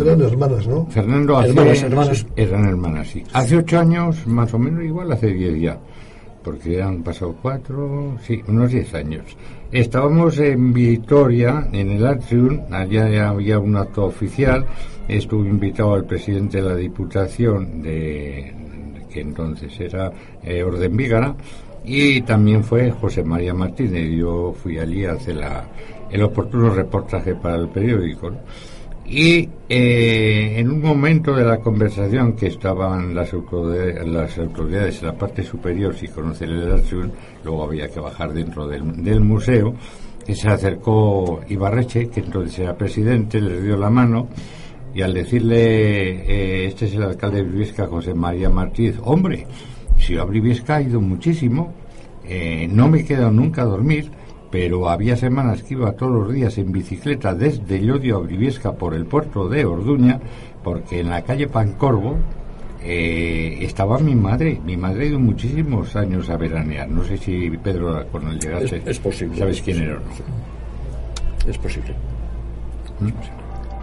[0.00, 0.86] Eran hermanas, ¿no?
[0.90, 2.26] Fernando hace, Hermanas, hermanas.
[2.36, 3.24] eran hermanas, sí.
[3.32, 5.78] Hace ocho años, más o menos, igual hace diez ya,
[6.44, 9.24] porque han pasado cuatro, sí, unos diez años.
[9.72, 14.66] Estábamos en Vitoria, en el Atrium, allá ya había un acto oficial,
[15.08, 18.52] estuvo invitado el presidente de la Diputación, de,
[19.12, 21.34] que entonces era eh, Orden Vígara,
[21.84, 24.10] y también fue José María Martínez.
[24.10, 25.64] Yo fui allí a hacer la,
[26.10, 28.32] el oportuno reportaje para el periódico.
[29.08, 35.06] Y eh, en un momento de la conversación que estaban las autoridades, las autoridades en
[35.06, 37.12] la parte superior sin conocer el Atrium,
[37.44, 39.74] luego había que bajar dentro del, del museo,
[40.26, 44.26] que se acercó Ibarreche, que entonces era presidente, les dio la mano
[44.96, 45.56] y al decirle,
[46.64, 49.46] eh, este es el alcalde de Briviesca, José María Martínez, hombre,
[49.98, 51.74] si yo a Briviesca he ido muchísimo,
[52.24, 54.10] eh, no me he quedado nunca a dormir,
[54.50, 58.94] pero había semanas que iba todos los días en bicicleta desde Llodio a Briviesca por
[58.94, 60.18] el puerto de Orduña,
[60.64, 62.16] porque en la calle Pancorvo
[62.82, 64.60] eh, estaba mi madre.
[64.64, 66.88] Mi madre ha ido muchísimos años a veranear.
[66.88, 69.36] No sé si Pedro, cuando llegaste, Es- es posible.
[69.36, 71.50] sabes quién era o no.
[71.50, 71.94] Es posible.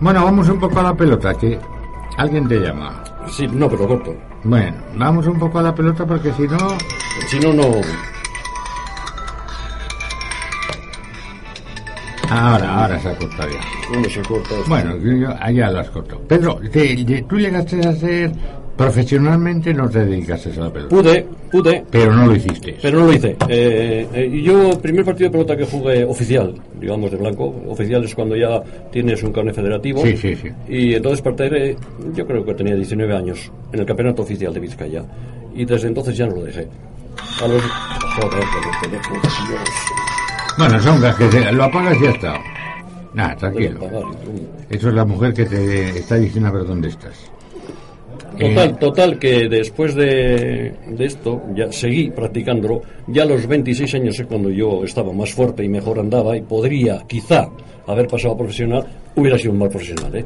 [0.04, 1.58] Bueno, vamos un poco a la pelota, que
[2.18, 3.02] alguien te llama.
[3.30, 4.14] Sí, no, pero corto.
[4.44, 6.58] Bueno, vamos un poco a la pelota porque si no...
[7.28, 7.64] Si no, no...
[12.30, 13.62] Ahora, ahora se ha cortado ya.
[14.68, 16.20] Bueno, yo- yo- allá lo has cortado.
[16.28, 18.32] Pedro, te- te- tú llegaste a ser
[18.78, 20.90] profesionalmente, no te dedicaste a la pelota.
[20.96, 22.78] Pude, pude, Pero no lo hiciste.
[22.82, 23.36] pero no lo hice.
[23.48, 28.04] Eh, eh, y yo, primer partido de pelota que jugué oficial, digamos de blanco, oficial
[28.04, 30.02] es cuando ya tienes un carnet federativo.
[30.04, 30.50] Sí, sí, sí.
[30.68, 31.78] Y entonces participé,
[32.16, 35.04] yo creo que tenía 19 años, en el campeonato oficial de Vizcaya.
[35.56, 36.68] Y desde entonces ya no lo dejé.
[37.42, 37.62] A los...
[37.62, 39.70] Joder, con los teléfonos, Dios.
[40.58, 42.40] Bueno, son gas que se- lo apagas y ya está.
[43.14, 43.80] Nada, tranquilo.
[44.70, 47.32] Eso es la mujer que te está diciendo a ver dónde estás.
[48.38, 52.82] Total, Eh, total que después de, de esto ya seguí practicándolo.
[53.08, 56.42] Ya a los 26 años es cuando yo estaba más fuerte y mejor andaba y
[56.42, 57.48] podría quizá
[57.86, 60.26] haber pasado a profesional, hubiera sido un mal profesional, ¿eh?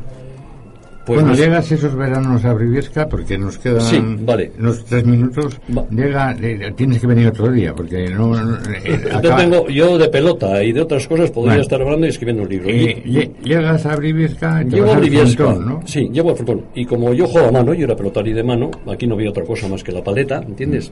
[1.08, 4.52] Pues bueno, llegas esos veranos a Briviesca porque nos quedan Sí, vale.
[4.60, 5.58] unos tres minutos.
[5.90, 8.36] Llega, eh, tienes que venir otro día porque no.
[8.36, 12.10] no, eh, acaba- tengo- yo de pelota y de otras cosas podría estar hablando y
[12.10, 12.70] escribiendo un libro.
[12.70, 15.82] Eh, Y- llegas a Briviesca y te Llevo vas a Briviesca, frontón, ¿no?
[15.88, 16.66] sí, llevo al frontón.
[16.76, 19.46] Y como yo juego a mano, yo era pelotari de mano, aquí no había otra
[19.46, 20.92] cosa más que la paleta, ¿entiendes?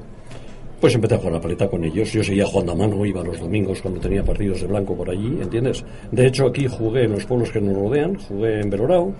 [0.80, 2.12] Pues empecé a jugar a la paleta con ellos.
[2.14, 5.40] Yo seguía jugando a mano, iba los domingos cuando tenía partidos de blanco por allí,
[5.42, 5.84] ¿entiendes?
[6.12, 9.14] De hecho, aquí jugué en los pueblos que nos rodean, jugué en Belorao,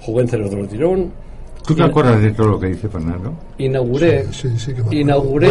[0.00, 1.24] jugué en Ceres del Tirón,
[1.66, 3.32] ¿Tú te Y- acuerdas de todo lo que dice Fernando?
[3.56, 5.00] inauguré, Sí, sí, sí que me acuerdo.
[5.00, 5.48] inauguré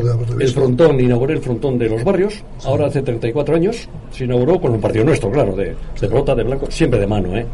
[0.00, 4.58] Bueno, el frontón, inauguré el frontón de los barrios, ahora hace 34 años, se inauguró
[4.58, 7.44] con un partido nuestro, claro, de, de pelota, de blanco, siempre de mano, ¿eh?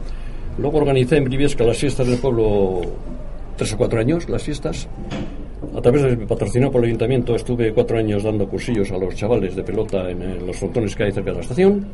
[0.58, 2.80] Luego organicé en Briviesca las fiestas del pueblo
[3.56, 4.86] tres o cuatro años, las fiestas.
[5.76, 9.56] A través de patrocinado por el ayuntamiento estuve cuatro años dando cursillos a los chavales
[9.56, 11.84] de pelota en eh, los frontones que hay cerca de la estación.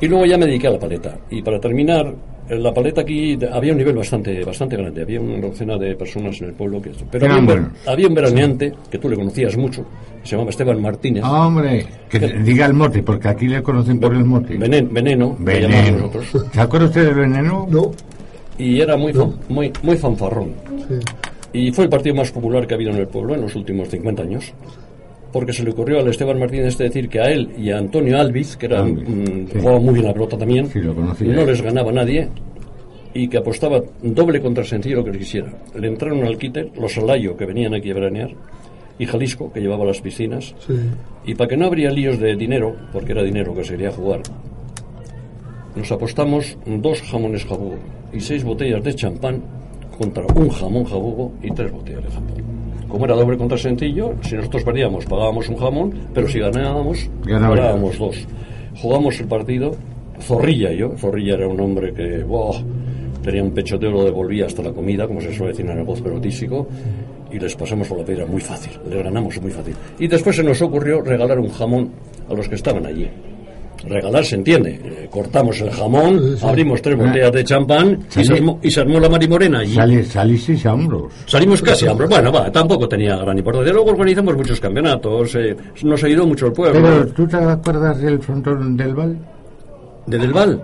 [0.00, 1.18] Y luego ya me dediqué a la paleta.
[1.30, 2.14] Y para terminar,
[2.48, 5.02] en la paleta aquí había un nivel bastante bastante grande.
[5.02, 6.80] Había una docena de personas en el pueblo.
[6.80, 9.84] que Pero había un, había veraneante, que tú le conocías mucho,
[10.22, 11.22] que se llamaba Esteban Martínez.
[11.24, 14.58] Ah, hombre, que diga el mote, porque aquí le conocen por el mote.
[14.58, 15.98] Venen- veneno, Veneno.
[16.06, 16.46] nosotros.
[16.52, 17.66] ¿Se acuerda usted del veneno?
[17.70, 17.90] No.
[18.58, 20.52] Y era muy, fan- muy, muy fanfarrón.
[21.52, 23.88] Y fue el partido más popular que ha habido en el pueblo en los últimos
[23.88, 24.52] 50 años.
[25.32, 28.18] Porque se le ocurrió al Esteban Martínez de decir que a él y a Antonio
[28.18, 29.58] Albiz, que era, mm, sí.
[29.60, 31.34] jugaba muy bien la pelota también, Sí, lo conocía.
[31.34, 32.28] no les ganaba nadie
[33.12, 35.52] y que apostaba doble contra el sencillo lo que quisiera.
[35.74, 38.30] Le entraron al quite los Alayo que venían aquí a veranear
[38.98, 40.54] y Jalisco que llevaba las piscinas.
[40.66, 40.74] Sí.
[41.26, 44.22] Y para que no habría líos de dinero, porque era dinero que se quería jugar,
[45.76, 47.76] nos apostamos dos jamones jabugo
[48.12, 49.42] y seis botellas de champán
[49.98, 52.57] contra un jamón jabugo y tres botellas de champán.
[52.88, 57.54] Como era doble contra sencillo, si nosotros perdíamos pagábamos un jamón, pero si ganábamos, Ganaba
[57.54, 58.26] ganábamos dos.
[58.80, 59.76] Jugamos el partido,
[60.20, 62.24] Zorrilla yo, Zorrilla era un hombre que
[63.22, 65.84] tenía un pecho de oro, devolvía hasta la comida, como se suele decir en el
[65.84, 66.66] voz pelotístico,
[67.30, 69.74] y les pasamos por la piedra muy fácil, les ganamos muy fácil.
[69.98, 71.90] Y después se nos ocurrió regalar un jamón
[72.28, 73.08] a los que estaban allí.
[73.86, 78.58] Regalar se entiende, eh, cortamos el jamón, abrimos tres botellas de champán y se, armó,
[78.62, 79.74] y se armó la marimorena allí.
[80.04, 81.12] Salisteis a hombros.
[81.26, 82.10] Salimos casi a hombros.
[82.10, 83.72] Bueno, va, tampoco tenía gran importancia.
[83.72, 86.80] Luego organizamos muchos campeonatos, eh, nos ayudó mucho el pueblo.
[86.82, 89.18] Pero, ¿tú te acuerdas del frontón del Val?
[90.06, 90.62] ¿De Del Val?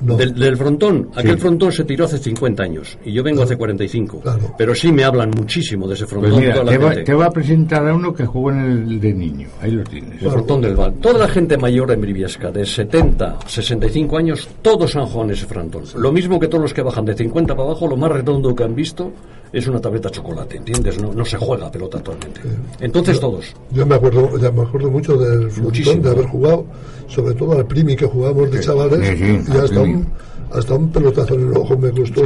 [0.00, 1.10] Del, del frontón.
[1.14, 1.40] Aquel Sí.
[1.40, 4.22] frontón se tiró hace 50 años y yo vengo hace 45.
[4.56, 6.40] Pero sí me hablan muchísimo de ese Pues frontón.
[6.40, 7.04] mira, toda la te, va, gente.
[7.04, 9.48] te voy a presentar a uno que jugó en el de niño.
[9.60, 10.22] Ahí lo tienes.
[10.22, 10.94] El frontón del Val.
[11.00, 15.46] Toda la gente mayor en Briviesca, de 70, 65 años, todos han jugado en ese
[15.46, 15.84] frontón.
[15.96, 18.64] Lo mismo que todos los que bajan de 50 para abajo, lo más redondo que
[18.64, 19.12] han visto
[19.52, 21.00] es una tableta de chocolate, ¿entiendes?
[21.00, 22.40] No, no se juega pelota actualmente.
[22.80, 23.54] Entonces todos.
[23.72, 26.02] Yo me acuerdo, ya me acuerdo mucho del frontón, Muchísimo.
[26.02, 26.66] de haber jugado,
[27.08, 30.06] sobre todo al primi que jugábamos de chavales, sí, sí, y hasta un,
[30.52, 32.22] hasta un pelotazo en el ojo me costó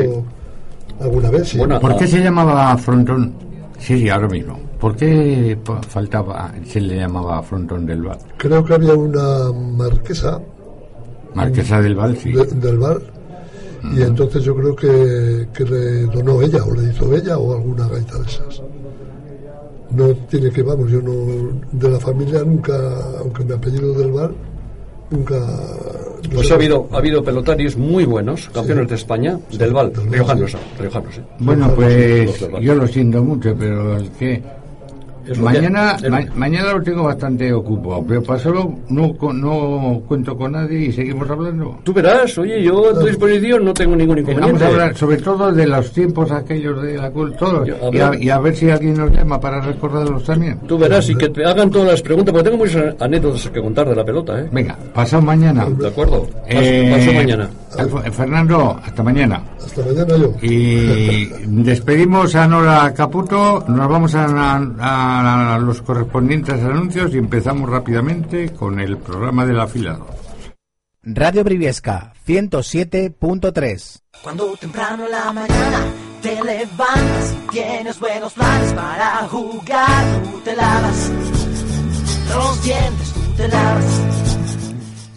[1.01, 1.49] alguna vez.
[1.49, 1.59] sí.
[1.59, 3.33] ¿Por qué se llamaba frontón?
[3.79, 4.59] Sí, sí, ahora mismo.
[4.79, 5.57] ¿Por qué
[5.89, 8.19] faltaba, se le llamaba frontón del Val?
[8.37, 10.41] Creo que había una marquesa
[11.35, 12.33] Marquesa del Val, sí.
[12.33, 12.99] de- del bar,
[13.97, 17.89] y entonces yo creo que, que le donó ella, o le hizo ella, o alguna
[17.89, 18.63] gaita de esas.
[19.91, 21.13] No tiene que, vamos, yo no,
[21.73, 22.73] de la familia nunca,
[23.21, 24.31] aunque me apellido del bar,
[25.11, 25.37] nunca...
[26.31, 31.19] Pues ha habido, ha habido pelotarios muy buenos, campeones de España, del Val, riojanos, riojanos,
[31.19, 31.23] ¿eh?
[31.39, 34.43] Bueno, pues yo lo siento mucho, pero es que
[35.41, 40.53] mañana que- ma- mañana lo tengo bastante ocupado, pero pasado no, co- no cuento con
[40.53, 41.79] nadie y seguimos hablando.
[41.85, 44.65] Tú verás, oye, yo a tu disposición no tengo ningún Vamos inconveniente.
[44.65, 48.39] a hablar sobre todo de los tiempos aquellos de la cultura y, a, y a
[48.39, 50.59] ver si alguien nos llama para recordarlos también.
[50.67, 53.89] Tú verás y que te hagan todas las preguntas, porque tengo muchas anécdotas que contar
[53.89, 54.49] de la pelota, ¿eh?
[54.53, 55.67] Venga, pasado mañana.
[55.67, 56.23] De acuerdo.
[56.23, 57.51] Paso, Eh, paso mañana.
[57.79, 59.43] Alfo- Fernando, hasta mañana.
[59.65, 60.35] Hasta mañana yo.
[60.43, 61.27] Y
[61.63, 68.51] despedimos a Nora Caputo, nos vamos a, a- a los correspondientes anuncios y empezamos rápidamente
[68.51, 70.07] con el programa del afilado.
[71.03, 74.01] Radio Briviesca 107.3.
[74.23, 75.85] Cuando temprano en la mañana
[76.23, 81.11] te levantas y tienes buenos planes para jugar, tú te lavas
[82.35, 84.01] los dientes, tú te lavas.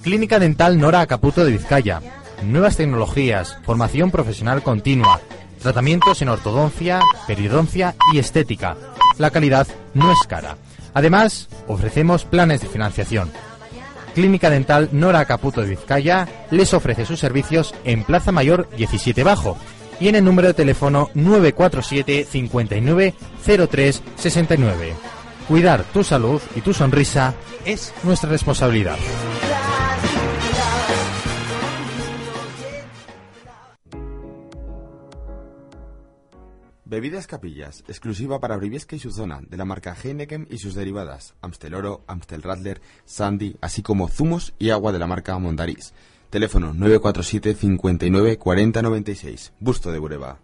[0.02, 2.02] Clínica Dental Nora Caputo de Vizcaya.
[2.44, 5.20] Nuevas tecnologías, formación profesional continua,
[5.62, 8.76] tratamientos en ortodoncia, periodoncia y estética.
[9.18, 10.58] La calidad no es cara.
[10.94, 13.32] Además, ofrecemos planes de financiación.
[14.14, 19.58] Clínica Dental Nora Caputo de Vizcaya les ofrece sus servicios en Plaza Mayor 17 Bajo
[20.00, 23.14] y en el número de teléfono 947 59
[23.70, 24.94] 03 69.
[25.48, 27.34] Cuidar tu salud y tu sonrisa
[27.66, 28.98] es nuestra responsabilidad.
[36.88, 41.34] Bebidas Capillas, exclusiva para Briviesca y su zona, de la marca Heineken y sus derivadas,
[41.42, 45.94] Amstel Oro, Amstel Radler, Sandy, así como zumos y agua de la marca Mondariz.
[46.30, 50.40] Teléfono 947 59 40 96, Busto de Bureba.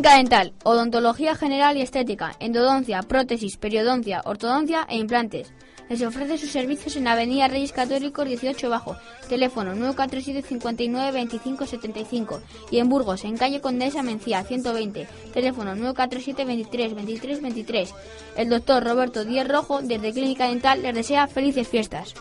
[0.00, 5.52] Clínica dental, odontología general y estética, endodoncia, prótesis, periodoncia, ortodoncia e implantes.
[5.90, 8.96] Les ofrece sus servicios en Avenida Reyes Católicos 18 Bajo,
[9.28, 16.46] teléfono 947 59 25 75 y en Burgos, en calle Condesa Mencía 120, teléfono 947
[16.46, 17.94] 23 23 23.
[18.38, 22.14] El doctor Roberto Díez Rojo, desde Clínica Dental, les desea felices fiestas.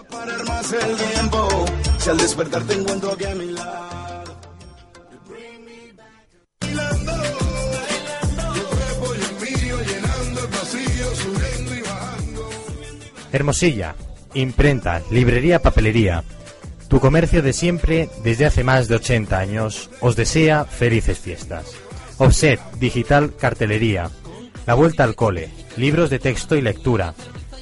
[13.32, 13.96] Hermosilla,
[14.34, 16.24] imprenta, librería, papelería.
[16.88, 21.66] Tu comercio de siempre, desde hace más de 80 años, os desea felices fiestas.
[22.18, 24.10] Offset, digital, cartelería.
[24.66, 27.14] La vuelta al cole, libros de texto y lectura.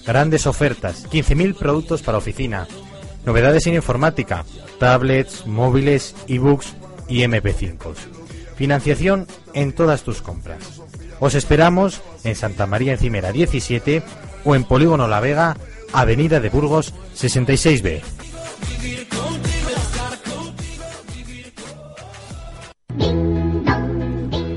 [0.06, 2.68] Grandes ofertas, 15.000 productos para oficina.
[3.26, 4.46] Novedades en informática,
[4.80, 6.76] tablets, móviles, ebooks
[7.10, 7.94] y MP5.
[8.56, 10.82] Financiación en todas tus compras.
[11.20, 14.02] Os esperamos en Santa María Encimera 17
[14.48, 15.58] o en Polígono La Vega,
[15.92, 18.02] Avenida de Burgos 66B.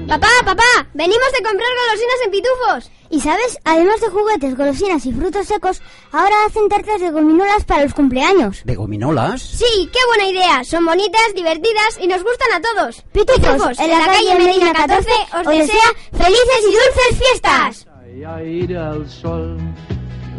[0.09, 0.63] Papá, papá,
[0.95, 2.91] venimos de comprar golosinas en Pitufos.
[3.11, 7.83] Y sabes, además de juguetes, golosinas y frutos secos, ahora hacen tartas de gominolas para
[7.83, 8.63] los cumpleaños.
[8.65, 9.43] ¿De gominolas?
[9.43, 10.63] Sí, qué buena idea.
[10.63, 13.03] Son bonitas, divertidas y nos gustan a todos.
[13.13, 17.90] Pitufos, en la calle Medina 14, os desea felices y dulces fiestas.
[18.17, 19.57] Y aire al sol,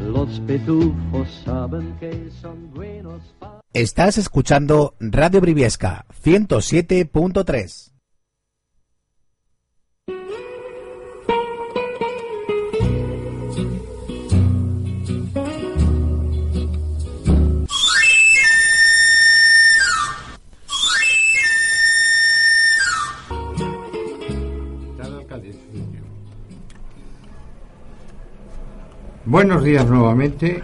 [0.07, 3.21] los pitufos saben que son buenos.
[3.73, 7.90] Estás escuchando Radio Briviesca 107.3.
[29.31, 30.61] Buenos días nuevamente.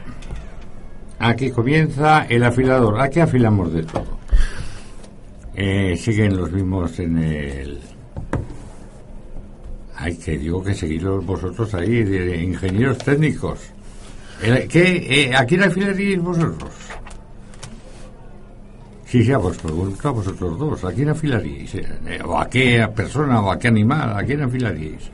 [1.19, 2.99] Aquí comienza el afilador.
[2.99, 4.17] Aquí afilamos de todo.
[5.55, 7.79] Eh, siguen los mismos en el.
[9.95, 13.59] Hay que digo que seguiros vosotros ahí, de ingenieros técnicos.
[14.43, 16.73] El- ¿Qué, eh, ¿A quién afilaríais vosotros?
[19.05, 20.83] Sí, sí, os pregunto a vosotros dos.
[20.83, 21.73] ¿A quién afilaríais?
[21.75, 24.17] Eh, ¿O a qué persona o a qué animal?
[24.17, 25.09] ¿A quién afilaríais?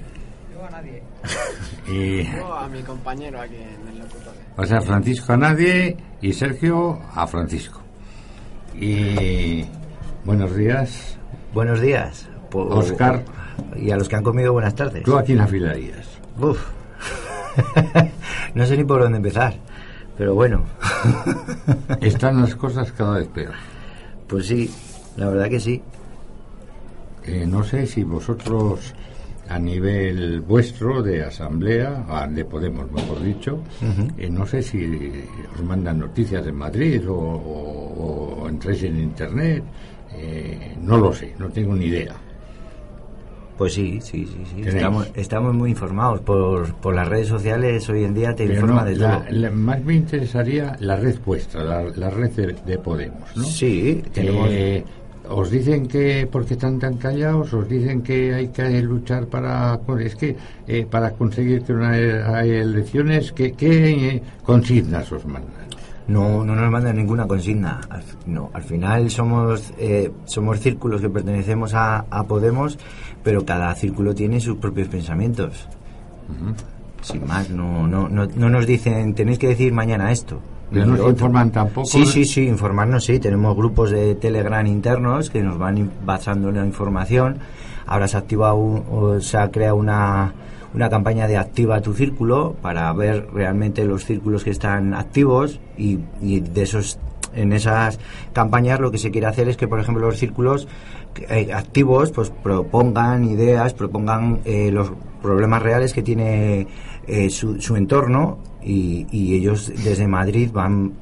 [0.51, 1.04] Yo a nadie.
[1.88, 4.42] Y, Yo a mi compañero aquí en el locutorio.
[4.56, 7.82] o sea, Francisco a nadie y Sergio a Francisco.
[8.80, 9.66] Y
[10.26, 11.18] buenos días.
[11.54, 12.28] Buenos días.
[12.50, 13.24] Po- Oscar.
[13.76, 15.04] Y a los que han comido, buenas tardes.
[15.04, 16.08] ¿Tú a quién afilarías?
[16.40, 16.60] Uf.
[18.56, 19.56] no sé ni por dónde empezar.
[20.18, 20.64] Pero bueno.
[22.02, 23.54] Están las cosas cada vez peor.
[24.28, 24.72] Pues sí,
[25.18, 25.82] la verdad que sí.
[27.26, 28.94] Eh, no sé si vosotros,
[29.50, 33.60] a nivel vuestro de asamblea, de Podemos, mejor dicho,
[34.18, 35.12] eh, no sé si
[35.54, 39.64] os mandan noticias de Madrid o, o- o entréis en Internet.
[40.16, 42.14] eh, no lo sé, no tengo ni idea.
[43.58, 44.44] Pues sí, sí, sí.
[44.56, 44.62] sí.
[44.68, 47.88] Estamos, estamos muy informados por, por las redes sociales.
[47.89, 49.32] Hoy en día te Pero informa no, de la- todo.
[49.38, 53.44] la- más me interesaría la red vuestra, la, la red de, de Podemos, ¿no?
[53.44, 54.84] Sí, tenemos- Eh,
[55.36, 60.16] os dicen que porque están tan callados, os dicen que hay que luchar para es
[60.16, 60.36] que
[60.68, 65.64] eh, para conseguir que una hay elecciones, ¿qué, qué eh, consignas os mandan?
[66.08, 67.82] No, no nos mandan ninguna consigna.
[67.90, 72.78] Al, no, al final somos eh, somos círculos que pertenecemos a, a Podemos,
[73.24, 75.68] pero cada círculo tiene sus propios pensamientos.
[77.02, 80.40] Sin más, no, no, no, no nos dicen tenéis que decir mañana esto.
[80.82, 81.11] No lo se otro".
[81.11, 83.19] informan tampoco Sí, de- sí, sí, informarnos sí.
[83.19, 87.38] Tenemos grupos de Telegram internos que nos van basando la información.
[87.86, 90.34] Ahora se ha activado, un- o se ha creado una,
[90.74, 95.99] una campaña de activa tu círculo para ver realmente los círculos que están activos y,
[96.21, 96.97] y de esos
[97.36, 97.99] en esas
[98.32, 100.67] campañas lo que se quiere hacer es que por ejemplo los círculos
[101.30, 106.67] eh, activos pues propongan ideas propongan eh, los problemas reales que tiene
[107.07, 110.93] eh, su, su entorno y, y ellos desde Madrid van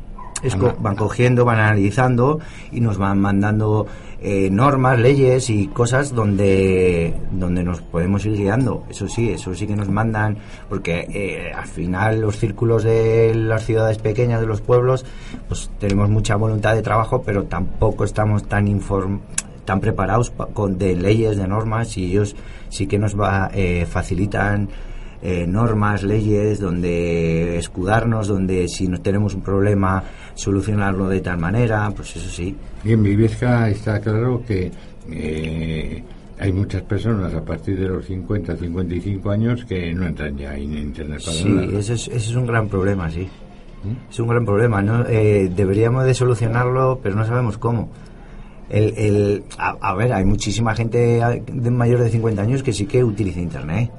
[0.43, 2.39] esco- van cogiendo, van analizando
[2.71, 3.85] y nos van mandando
[4.23, 8.83] eh, normas, leyes y cosas donde, donde nos podemos ir guiando.
[8.89, 10.37] Eso sí, eso sí que nos mandan,
[10.69, 15.05] porque eh, al final los círculos de las ciudades pequeñas, de los pueblos,
[15.47, 19.19] pues tenemos mucha voluntad de trabajo, pero tampoco estamos tan inform
[19.65, 22.35] tan preparados pa- con de leyes, de normas y ellos
[22.69, 24.69] sí que nos va, eh, facilitan
[25.21, 30.03] eh, normas, leyes, donde escudarnos, donde si no tenemos un problema
[30.33, 32.55] solucionarlo de tal manera, pues eso sí.
[32.83, 34.71] Y en Viviesca está claro que
[35.11, 36.03] eh,
[36.39, 40.75] hay muchas personas a partir de los 50, 55 años que no entran ya en
[40.77, 41.79] Internet para Sí, nada.
[41.79, 43.27] ese es, ese es un gran problema, sí.
[44.11, 45.05] Es un gran problema, ¿no?
[45.07, 47.89] Eh, deberíamos de solucionarlo, pero no sabemos cómo.
[48.69, 51.19] El, el, a, a ver, hay muchísima gente
[51.51, 53.91] de mayor de 50 años que sí que utiliza Internet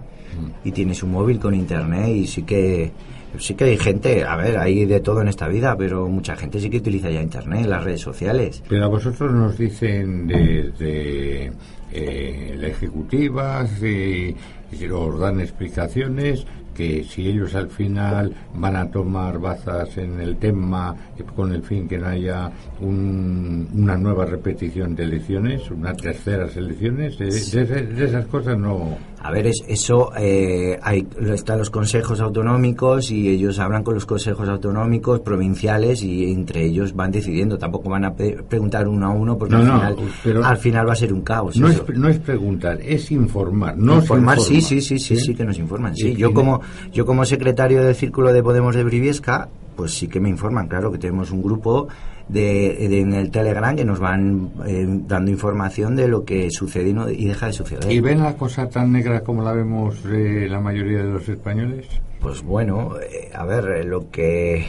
[0.65, 2.93] y tiene su móvil con Internet y sí que
[3.39, 6.61] sí que hay gente, a ver, hay de todo en esta vida, pero mucha gente
[6.61, 8.63] sí que utiliza ya Internet, las redes sociales.
[8.69, 11.51] Pero a vosotros nos dicen desde
[11.93, 14.35] eh, la ejecutiva, si,
[14.71, 20.37] si os dan explicaciones, que si ellos al final van a tomar bazas en el
[20.37, 20.95] tema
[21.37, 27.19] con el fin que no haya un- una nueva repetición de elecciones, unas terceras elecciones,
[27.19, 28.97] de, de- de esas cosas no...
[29.25, 34.05] A ver, es, eso eh, hay, están los consejos autonómicos y ellos hablan con los
[34.05, 37.57] consejos autonómicos provinciales y entre ellos van decidiendo.
[37.57, 40.57] Tampoco van a pe- preguntar uno a uno porque No, al, no, final, pero- al
[40.57, 41.57] final va a ser un caos.
[41.57, 43.77] No es, no es preguntar, es informar.
[43.79, 44.69] No informar, sí, informa.
[44.69, 45.95] sí, sí, sí, sí que nos informan.
[45.97, 46.61] Sí, yo como
[46.93, 50.91] yo como secretario del Círculo de Podemos de Briviesca, pues sí que me informan, claro,
[50.91, 51.87] que tenemos un grupo
[52.29, 56.91] de, de- en el Telegram que nos van eh, dando información de lo que sucede
[56.91, 57.91] y, no- y deja de suceder.
[57.91, 61.87] ¿Y ven la cosa tan negra como la vemos eh, la mayoría de los españoles?
[62.21, 64.65] Pues bueno, eh, a ver, lo que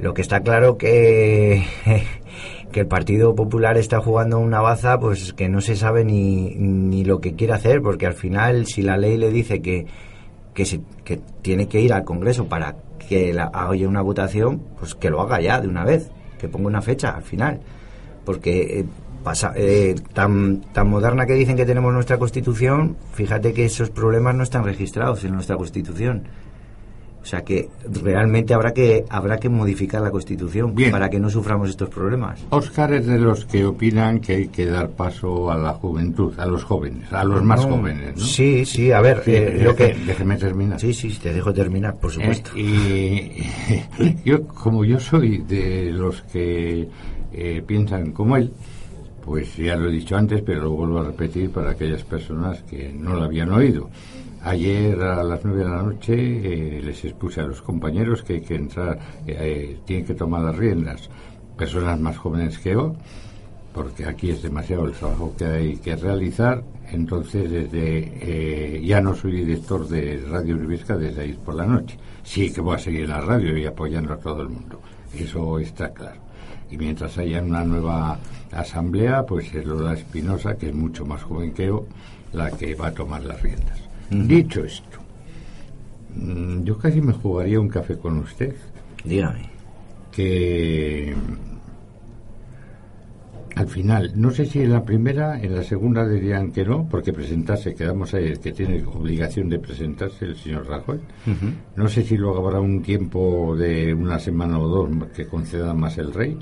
[0.00, 1.64] lo que está claro que
[2.72, 7.04] que el Partido Popular está jugando una baza, pues que no se sabe ni, ni
[7.04, 9.86] lo que quiere hacer, porque al final si la ley le dice que
[10.54, 12.74] que, se, que tiene que ir al Congreso para
[13.08, 16.68] que la, haya una votación, pues que lo haga ya de una vez, que ponga
[16.68, 17.60] una fecha al final,
[18.24, 18.84] porque eh,
[19.22, 24.34] pasa, eh, tan, tan moderna que dicen que tenemos nuestra Constitución, fíjate que esos problemas
[24.34, 26.24] no están registrados en nuestra Constitución.
[27.28, 27.68] O sea que
[28.02, 32.40] realmente habrá que habrá que modificar la Constitución para que no suframos estos problemas.
[32.48, 36.46] Oscar es de los que opinan que hay que dar paso a la juventud, a
[36.46, 38.24] los jóvenes, a los más No, jóvenes, ¿no?
[38.24, 39.94] Sí, sí, a ver, Sí, eh, lo que...
[40.06, 40.80] Déjeme terminar.
[40.80, 42.52] Sí, sí, te dejo terminar, por supuesto.
[42.56, 43.44] Eh,
[43.98, 46.88] y yo, como yo soy de los que
[47.34, 48.50] eh, piensan como él,
[49.22, 52.90] pues ya lo he dicho antes, pero lo vuelvo a repetir para aquellas personas que
[52.90, 53.90] no lo habían oído.
[54.48, 58.40] Ayer a las nueve de la noche eh, les expuse a los compañeros que hay
[58.40, 61.10] que entrar, eh, eh, tienen que tomar las riendas
[61.54, 62.94] personas más jóvenes que yo,
[63.74, 66.64] porque aquí es demasiado el trabajo que hay que realizar.
[66.90, 71.98] Entonces, desde ya no soy director de Radio Briviesca desde ahí por la noche.
[72.22, 74.80] Sí que voy a seguir en la radio y apoyando a todo el mundo.
[75.14, 76.20] Eso está claro.
[76.70, 78.18] Y mientras haya una nueva
[78.52, 81.84] asamblea, pues es Lola Espinosa, que es mucho más joven que yo,
[82.32, 83.87] la que va a tomar las riendas.
[84.10, 84.98] Dicho esto,
[86.14, 88.54] mm, yo casi me jugaría un café con usted.
[89.04, 89.50] Dígame.
[90.12, 91.14] Que
[93.58, 97.12] al final, no sé si en la primera, en la segunda dirían que no, porque
[97.12, 101.00] presentarse, quedamos ahí, el que tiene obligación de presentarse, el señor Rajoy.
[101.74, 105.98] No sé si luego habrá un tiempo de una semana o dos que conceda más
[105.98, 106.38] el rey,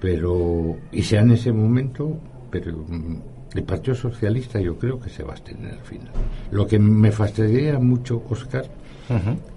[0.00, 2.16] pero, y sea en ese momento,
[2.52, 3.16] pero mm,
[3.54, 6.10] el Partido Socialista yo creo que se va a abstener al final.
[6.50, 8.64] Lo que me fastidiaría mucho, Oscar,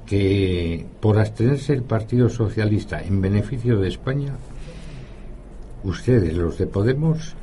[0.05, 4.33] que por abstenerse el Partido Socialista en beneficio de España,
[5.83, 7.35] ustedes, los de Podemos,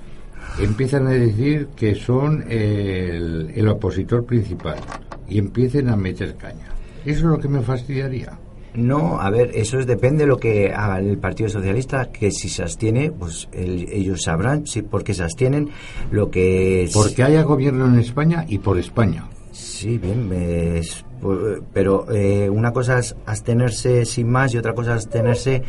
[0.58, 4.76] empiezan a decir que son el, el opositor principal
[5.28, 6.68] y empiecen a meter caña.
[7.04, 8.38] Eso es lo que me fastidiaría.
[8.74, 12.48] No, a ver, eso es, depende de lo que haga el Partido Socialista, que si
[12.48, 15.68] se abstiene, pues el- ellos sabrán si por qué se abstienen,
[16.10, 16.92] lo que es...
[16.92, 19.26] Porque haya gobierno en España y por España.
[19.50, 24.92] Sí, bien, es- pu- pero eh, una cosa es abstenerse sin más y otra cosa
[24.96, 25.62] es abstenerse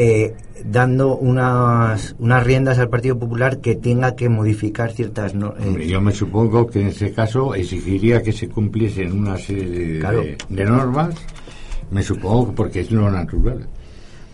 [0.00, 0.34] eh,
[0.64, 5.34] dando unas, unas riendas al Partido Popular que tenga que modificar ciertas...
[5.34, 9.36] no- eh, Hombre, yo me supongo que en ese caso exigiría que se cumpliesen una
[9.36, 10.22] serie de, Claro.
[10.22, 11.14] de- de normas,
[11.90, 13.66] me supongo que porque es lo natural.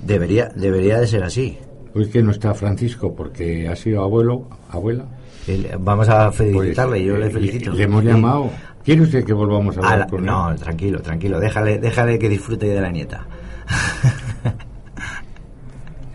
[0.03, 1.59] Debería, debería de ser así.
[1.93, 5.05] Pues que no está Francisco porque ha sido abuelo, abuela.
[5.47, 7.73] El- vamos a felicitarle, Pues, yo eh, le felicito.
[7.73, 8.51] Le hemos llamado.
[8.85, 10.27] ¿Quiere usted que volvamos a A hablar la- con él?
[10.27, 13.27] no, tranquilo, tranquilo, déjale, déjale que disfrute de la nieta.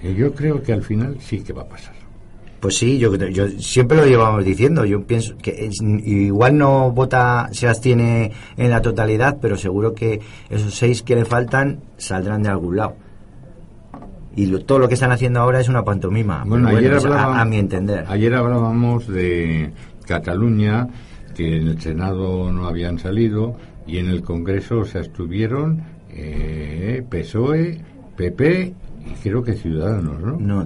[0.04, 1.94] Y yo creo que al final sí que va a pasar.
[2.60, 4.84] Pues sí, yo, yo siempre lo llevamos diciendo.
[4.86, 10.20] Yo pienso que es- igual no vota, se abstiene en la totalidad, pero seguro que
[10.50, 12.96] esos seis que le faltan saldrán de algún lado.
[14.36, 16.44] Y lo- todo lo que están haciendo ahora es una pantomima.
[16.46, 18.06] Bueno, ayer a- hablábamos, a, mi entender.
[18.08, 19.72] Ayer hablábamos de
[20.06, 20.88] Cataluña,
[21.36, 23.56] que en el Senado no habían salido
[23.88, 25.82] y en el Congreso se abstuvieron
[26.12, 27.80] eh, PSOE,
[28.18, 28.74] PP
[29.06, 30.38] y creo que Ciudadanos, ¿no?
[30.38, 30.66] No,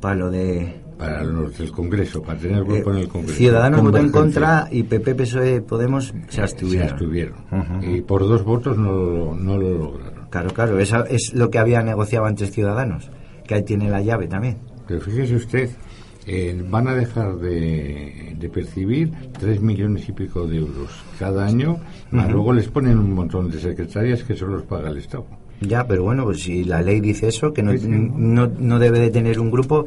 [0.00, 0.80] para lo de...
[0.98, 3.34] Para los del Congreso, para tener grupo en el Congreso.
[3.34, 6.88] Eh, Ciudadanos votó en contra y PP, PSOE, Podemos se abstuvieron.
[6.88, 7.34] Se abstuvieron.
[7.82, 10.26] Y por dos votos no lo, no lo lograron.
[10.28, 13.10] Claro, claro, eso es lo que había negociado antes Ciudadanos,
[13.46, 14.58] que ahí tiene la llave también.
[14.86, 15.70] Pero fíjese usted,
[16.26, 21.78] eh, van a dejar de, de percibir 3 millones y pico de euros cada año,
[22.10, 22.32] más Ujú.
[22.34, 25.24] luego les ponen un montón de secretarias que solo los paga el Estado.
[25.60, 27.88] Ya, pero bueno, pues si la ley dice eso, que no, Sí, sí.
[27.88, 29.86] no, no debe de tener un grupo,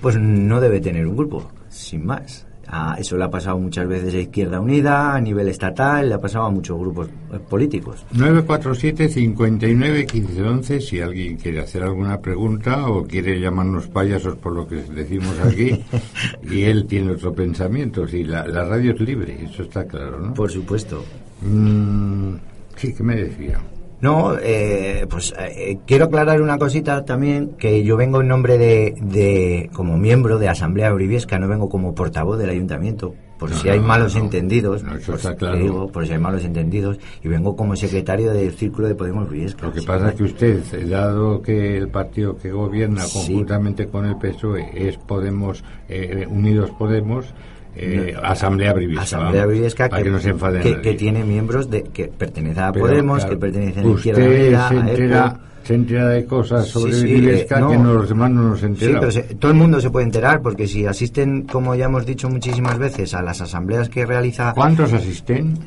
[0.00, 2.46] pues no debe tener un grupo, sin más.
[2.70, 6.20] Ah, eso le ha pasado muchas veces a Izquierda Unida, a nivel estatal, le ha
[6.20, 8.04] pasado a muchos grupos eh, políticos.
[8.12, 14.52] 947 59 15 11 si alguien quiere hacer alguna pregunta o quiere llamarnos payasos por
[14.52, 15.82] lo que decimos aquí
[16.42, 20.34] y él tiene otro pensamiento la, la radio es libre eso está claro ¿no?
[20.34, 21.02] Por supuesto
[21.40, 22.34] Mm,
[22.76, 23.60] sí que me decía
[24.00, 28.94] No, eh, pues eh, quiero aclarar una cosita también, que yo vengo en nombre de,
[29.00, 33.68] de como miembro de Asamblea Briviesca, no vengo como portavoz del ayuntamiento, por No, si
[33.68, 34.22] hay malos no.
[34.22, 35.58] entendidos, No, eso por, está claro.
[35.58, 39.66] digo, por si hay malos entendidos, y vengo como secretario del Círculo de Podemos Briviesca.
[39.66, 44.16] Lo que pasa es que usted, dado que el partido que gobierna conjuntamente con el
[44.16, 47.34] PSOE es Podemos, eh, Unidos Podemos,
[47.76, 48.14] eh.
[48.22, 49.02] Asamblea Briviesca.
[49.02, 50.82] Asamblea que, que, nadie.
[50.82, 54.68] que tiene miembros de que pertenece a Pero, Podemos, claro, que pertenece a Izquierda Unida,
[54.68, 55.38] se entera, ECO.
[55.64, 57.70] se entera de cosas sobre Sí, sí, eh, no.
[57.70, 59.20] que no, los demás no nos Sí, enteramos.
[59.38, 63.14] todo el mundo se puede enterar porque si asisten, como ya hemos dicho muchísimas veces,
[63.14, 64.52] a las asambleas que realiza...
[64.54, 65.58] ¿Cuántos asisten?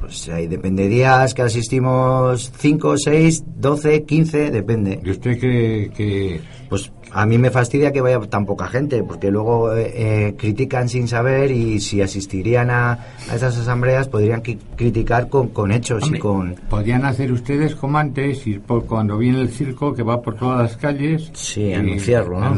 [0.00, 5.00] Pues ahí depende días que asistimos 5, 6, 12, 15, depende.
[5.04, 6.40] ¿Y usted cree que...?
[6.68, 10.88] Pues a mí me fastidia que vaya tan poca gente, porque luego eh, eh, critican
[10.88, 12.92] sin saber y si asistirían a,
[13.30, 16.54] a esas asambleas podrían criticar con, con hechos Hombre, y con...
[16.68, 20.58] Podrían hacer ustedes como antes, ir por cuando viene el circo que va por todas
[20.58, 21.30] las calles.
[21.34, 22.56] Sí, anunciarlo, ¿no?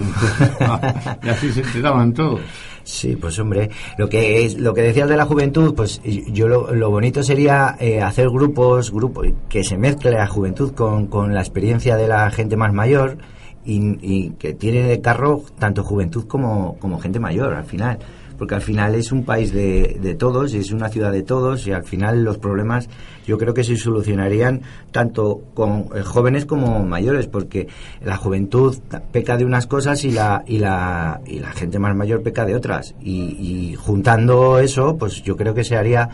[1.23, 2.41] y así se enteraban todos.
[2.83, 6.75] Sí, pues hombre, lo que es, lo que decías de la juventud, pues yo lo,
[6.75, 11.41] lo bonito sería eh, hacer grupos, grupos que se mezcle la juventud con, con la
[11.41, 13.19] experiencia de la gente más mayor
[13.65, 17.99] y, y que tiene de carro tanto juventud como, como gente mayor al final,
[18.41, 21.73] porque al final es un país de, de todos, es una ciudad de todos y
[21.73, 22.89] al final los problemas
[23.27, 27.69] yo creo que se solucionarían tanto con eh, jóvenes como mayores, porque
[28.03, 28.79] la juventud
[29.13, 32.55] peca de unas cosas y la y la y la gente más mayor peca de
[32.55, 32.95] otras.
[32.99, 36.09] Y, y juntando eso, pues yo creo que se haría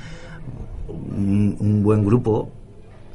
[0.89, 2.51] un buen grupo,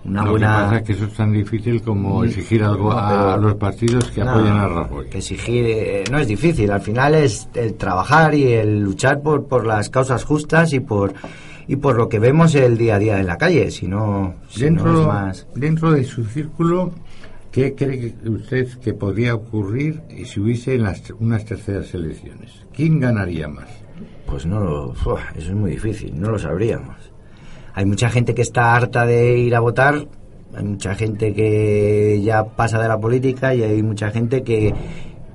[0.04, 2.92] una Lo buena que pasa es que eso es tan difícil como Mm, exigir algo
[2.92, 5.10] no, a los partidos que No, apoyen a Rajoy.
[5.10, 9.46] que exigir eh, no es difícil, al final es el trabajar y el luchar por,
[9.48, 11.14] por las causas justas y por
[11.68, 14.62] y por lo que vemos el día a día en la calle, si no, si
[14.62, 16.92] no Dentro, es más dentro de su círculo,
[17.52, 22.52] ¿qué cree usted que podría ocurrir si hubiese las, unas terceras elecciones?
[22.76, 23.70] ¿Quién ganaría más?
[24.26, 26.96] Pues no eso es muy difícil, no lo sabríamos.
[27.74, 30.08] Hay mucha gente que está harta de ir a votar,
[30.56, 34.74] hay mucha gente que ya pasa de la política y hay mucha gente que,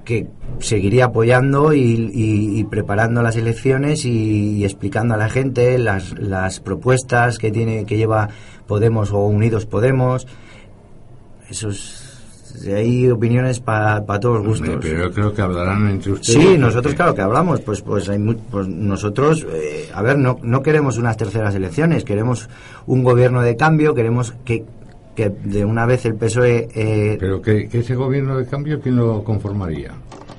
[0.05, 0.27] que
[0.59, 7.39] seguiría apoyando y, preparando las elecciones y, y explicando a la gente las, las propuestas
[7.39, 8.29] que tiene que lleva
[8.67, 10.27] Podemos o Unidos Podemos.
[11.49, 12.06] Esos
[12.67, 14.79] hay opiniones para todos los gustos.
[14.83, 16.43] Pero yo creo que hablarán entre ustedes.
[16.43, 18.19] Sí, nosotros claro que hablamos, pues pues hay
[18.51, 22.49] pues nosotros, eh, a ver, no, no queremos unas terceras elecciones, queremos
[22.87, 24.65] un gobierno de cambio, queremos que,
[25.15, 26.69] que de una vez el PSOE...
[26.75, 29.93] eh, Pero que, que ese gobierno de cambio, ¿quién lo conformaría?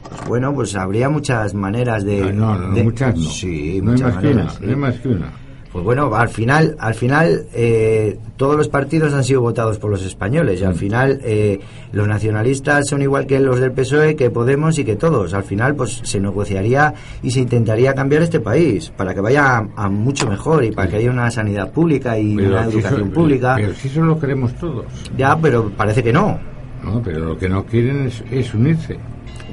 [0.10, 2.24] pues bueno, pues habría muchas maneras de...
[2.24, 3.24] Ah, no, no, de- muchas no.
[3.30, 4.58] Sí, no hay muchas más que una, sí.
[4.62, 5.32] no hay más que una.
[5.78, 10.04] Pues bueno, al final, al final eh, todos los partidos han sido votados por los
[10.04, 11.60] españoles y al final eh,
[11.92, 15.36] los nacionalistas son igual que los del PSOE, que Podemos y que todos.
[15.36, 19.68] Al final, pues se negociaría y se intentaría cambiar este país para que vaya a,
[19.76, 23.02] a mucho mejor y para que haya una sanidad pública y Pero una si educación
[23.02, 23.54] eso- pública.
[23.58, 24.86] Pero si eso lo queremos todos.
[25.16, 26.40] Ya, pero parece que no.
[26.84, 28.98] No, pero lo que no quieren es, es unirse.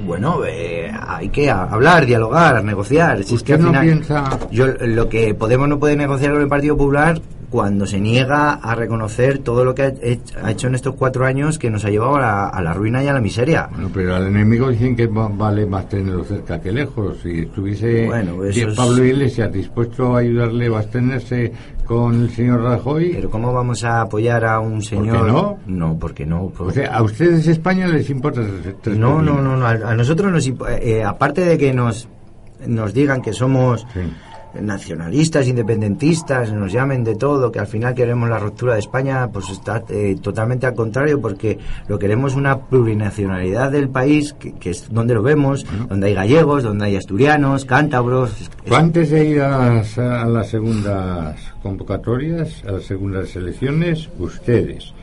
[0.05, 3.23] Bueno, eh, hay que hablar, dialogar, negociar.
[3.23, 6.47] Si es que ¿Usted no piensa Yo lo que Podemos no puede negociar con el
[6.47, 10.75] Partido Popular cuando se niega a reconocer todo lo que ha hech- ha hecho en
[10.75, 13.21] estos cuatro años que nos ha llevado a la, a la ruina y a la
[13.21, 13.69] miseria.
[13.71, 17.17] Bueno, pero al enemigo dicen que va- vale más tenerlo cerca que lejos.
[17.23, 21.53] Si estuviese Bueno, es- Pablo Iglesias dispuesto a ayudarle, va a tenerse
[21.85, 23.11] con el señor Rajoy.
[23.13, 25.25] Pero ¿cómo vamos a apoyar a un señor?
[25.25, 25.57] qué no?
[25.67, 26.51] No, porque no.
[26.57, 28.41] O sea, a ustedes España les importa
[28.87, 32.07] No, no, no, no, A, nosotros nos imp- eh, aparte de que nos
[32.67, 33.85] nos digan que somos
[34.61, 39.49] nacionalistas, independentistas, nos llamen de todo, que al final queremos la ruptura de España, pues
[39.49, 44.91] está eh, totalmente al contrario, porque lo queremos una plurinacionalidad del país, que, que es
[44.91, 48.49] donde lo vemos, donde hay gallegos, donde hay asturianos, cántabros.
[48.71, 54.93] Antes de ir a las, a las segundas convocatorias, a las segundas elecciones, ustedes,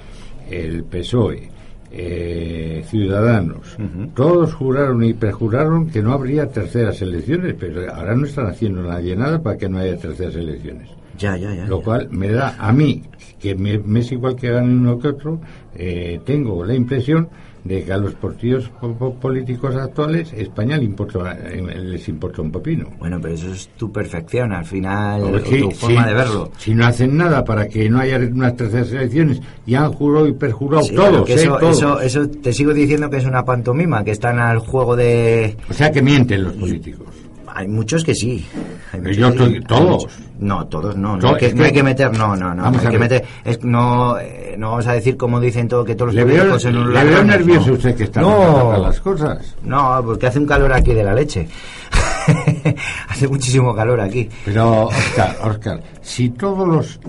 [0.51, 1.51] el PSOE,
[1.95, 3.77] eh, Ciudadanos,
[4.15, 9.15] todos juraron y perjuraron que no habría terceras elecciones, pero ahora no están haciendo nadie
[9.15, 10.89] nada para que no haya terceras elecciones.
[11.19, 11.67] Ya, ya, ya.
[11.67, 13.03] Lo cual me da a mí,
[13.39, 15.41] que me, me es igual que gane uno que otro,
[15.75, 17.29] eh, tengo la impresión
[17.65, 22.43] de que a los partidos po- po- políticos actuales España le importa, eh, les importa
[22.43, 22.89] un pepino.
[22.99, 26.51] Bueno, pero eso es tu perfección, al final, sí, tu forma sí, de verlo.
[26.59, 30.33] Si no hacen nada para que no haya unas terceras elecciones y han jurado y
[30.33, 31.35] perjurado Sí, todos, ¿eh?
[31.35, 31.77] eso, Todos.
[31.77, 35.57] eso, eso te sigo diciendo que es una pantomima, que están al juego de...
[35.71, 37.07] O sea que mienten los políticos.
[37.55, 38.47] Hay muchos que sí.
[38.93, 40.07] Hay muchos yo estoy- todos.
[40.41, 41.17] No, todos no.
[41.17, 42.63] No, que, es no hay que meter, no, no, no.
[42.63, 45.85] Vamos hay a que meter, es, no, eh, no vamos a decir como dicen todo,
[45.85, 47.75] que todos los Le veo, son le veo nervioso no.
[47.75, 48.77] usted que está No.
[48.79, 49.55] las cosas.
[49.63, 51.49] No, porque hace un calor aquí de la leche.
[53.09, 54.29] hace muchísimo calor aquí.
[54.45, 57.01] Pero, Oscar, Oscar, si todos los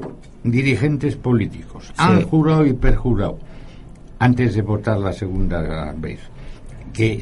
[0.44, 3.40] dirigentes políticos han jurado y perjurado
[4.20, 6.20] antes de votar la segunda vez
[6.94, 7.14] que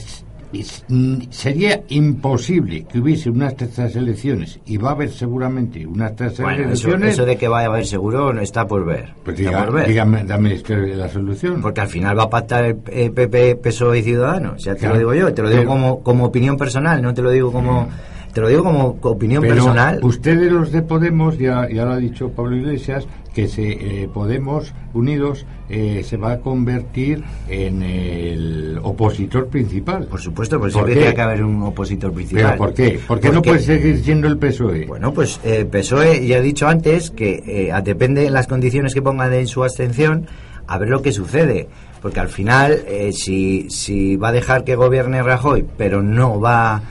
[0.89, 6.54] mm, sería imposible que hubiese unas terceras elecciones y va a haber seguramente unas terceras
[6.56, 9.14] Bueno, elecciones eso de que vaya a haber seguro no está por ver.
[9.24, 9.88] pues está diga- por ver.
[9.88, 14.04] dígame, dame usted la solución Porque al final va a pactar el PP, PSOE y
[14.04, 14.64] Ciudadanos.
[14.64, 14.93] Ya te Claro.
[14.95, 17.52] lo digo yo, te lo digo Pero- como, como opinión personal, no te lo digo
[17.52, 17.88] como...
[18.34, 20.00] te lo digo como opinión Pero personal.
[20.04, 23.72] Ustedes los de Podemos, ya, ya lo ha dicho Pablo Iglesias, que se,
[24.04, 30.06] eh, Podemos Unidos eh, se va a convertir en el opositor principal.
[30.06, 32.44] Por supuesto, pues ¿Por siempre tiene que haber un opositor principal.
[32.44, 33.00] ¿Pero por qué?
[33.08, 34.86] ¿Por qué no Porque- puede seguir siendo el PSOE?
[34.86, 39.02] Bueno, pues eh, PSOE, ya he dicho antes que eh, depende de las condiciones que
[39.02, 40.28] pongan en su abstención,
[40.68, 41.68] a ver lo que sucede.
[42.02, 46.82] Porque al final, eh, si, si va a dejar que gobierne Rajoy, pero no va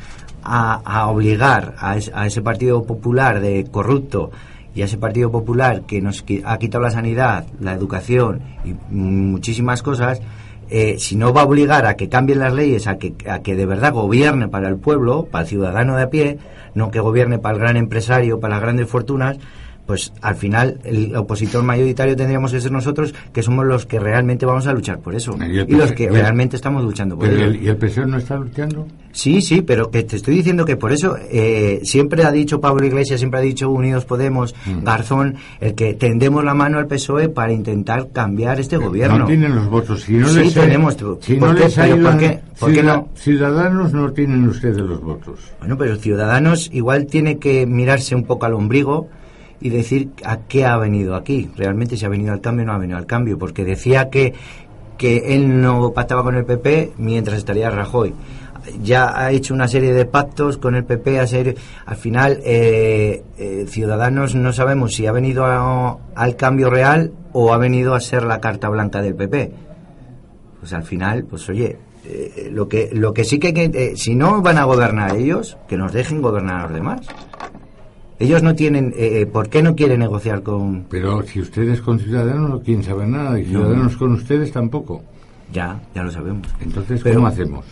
[0.43, 4.31] a, obligar a, es- a ese Partido Popular de corrupto
[4.75, 9.83] y a ese Partido Popular que nos ha quitado la sanidad, la educación y muchísimas
[9.83, 10.21] cosas,
[10.71, 13.57] eh, si no va a obligar a que cambien las leyes, a que, a que
[13.57, 16.39] de verdad gobierne para el pueblo, para el ciudadano de a pie,
[16.75, 19.39] no que gobierne para el gran empresario, para las grandes fortunas,
[19.91, 24.47] pues al final el opositor mayoritario tendríamos que ser nosotros, que somos los que realmente
[24.47, 25.37] vamos a luchar por eso.
[25.67, 27.47] Y los que el- realmente estamos luchando por Pero ello.
[27.51, 28.87] el- ¿Y el PSOE no está luchando?
[29.11, 32.87] Sí, sí, pero que te estoy diciendo que por eso eh, siempre ha dicho Pablo
[32.87, 34.85] Iglesias, siempre ha dicho Unidos Podemos, Mm.
[34.85, 39.19] Garzón, el que tendemos la mano al PSOE para intentar cambiar este gobierno.
[39.19, 40.03] No tienen los votos.
[40.03, 40.97] Si no Sí, les tenemos.
[41.21, 41.65] Si ¿Por no qué?
[41.65, 42.41] les ayudan, ¿por qué?
[42.61, 43.09] ¿Por qué ciudad- no?
[43.17, 45.41] Ciudadanos no tienen ustedes los votos.
[45.59, 49.09] Bueno, pero Ciudadanos igual tiene que mirarse un poco al ombligo
[49.61, 51.51] y decir a qué ha venido aquí.
[51.57, 54.35] Realmente si ha venido al cambio o no ha venido al cambio, porque decía que,
[54.97, 58.15] que él no pactaba con el PP mientras estaría Rajoy.
[58.83, 61.57] Ya ha hecho una serie de pactos con el PP, a ser,
[61.87, 65.45] al final eh, eh, Ciudadanos no sabemos si ha venido
[66.15, 69.71] al cambio real o ha venido a ser la carta blanca del PP
[70.61, 74.15] pues al final, pues oye, eh, lo que lo que sí que, que eh, si
[74.15, 77.01] no van a gobernar ellos, que nos dejen gobernar a los demás.
[78.21, 80.85] Ellos no tienen, eh, eh, ¿por qué no quieren negociar con...?
[80.91, 85.03] Pero si ustedes con Ciudadanos no quieren saber nada y Ciudadanos con ustedes tampoco.
[85.51, 86.47] Ya, ya lo sabemos.
[86.61, 87.65] Entonces, Pero- ¿cómo hacemos?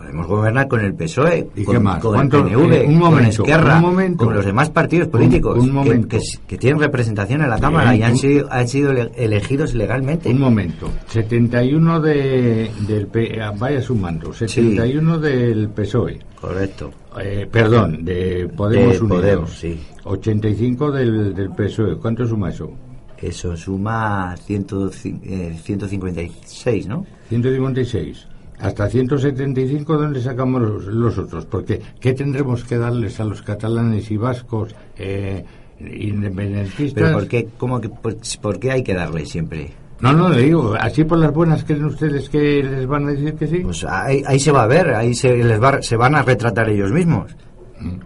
[0.00, 2.00] Podemos gobernar con el PSOE, ¿Y con, qué más?
[2.00, 4.24] con el ¿Cuánto- PNV, eh, un con momento, Esquerra, un momento.
[4.24, 6.08] con los demás partidos políticos un que- momento.
[6.08, 9.74] Que, que tienen representación en la Bien, Cámara y han sido, han sido ele- elegidos
[9.74, 10.30] legalmente.
[10.30, 10.88] Un momento.
[11.08, 13.08] 71 de, del
[13.42, 14.32] ah, vaya sumando.
[14.32, 16.18] 71 del PSOE.
[16.40, 16.90] Correcto.
[17.22, 19.20] Eh, perdón, de Podemos De Unidos.
[19.20, 19.78] Podemos, sí.
[20.04, 21.98] 85 del, del PSOE.
[21.98, 22.70] ¿Cuánto suma eso?
[23.18, 24.66] Eso suma 100,
[25.24, 27.04] eh, 156, ¿no?
[27.28, 28.26] 156.
[28.60, 31.46] Hasta 175, ¿dónde sacamos los, los otros?
[31.46, 35.44] Porque, ¿qué tendremos que darles a los catalanes y vascos eh,
[35.80, 36.92] independentistas?
[36.92, 39.72] Pero ¿por qué, cómo que, por, por qué hay que darle siempre?
[40.00, 43.34] No, no, le digo, así por las buenas creen ustedes que les van a decir
[43.34, 43.58] que sí.
[43.58, 46.68] Pues ahí, ahí se va a ver, ahí se, les va, se van a retratar
[46.70, 47.34] ellos mismos.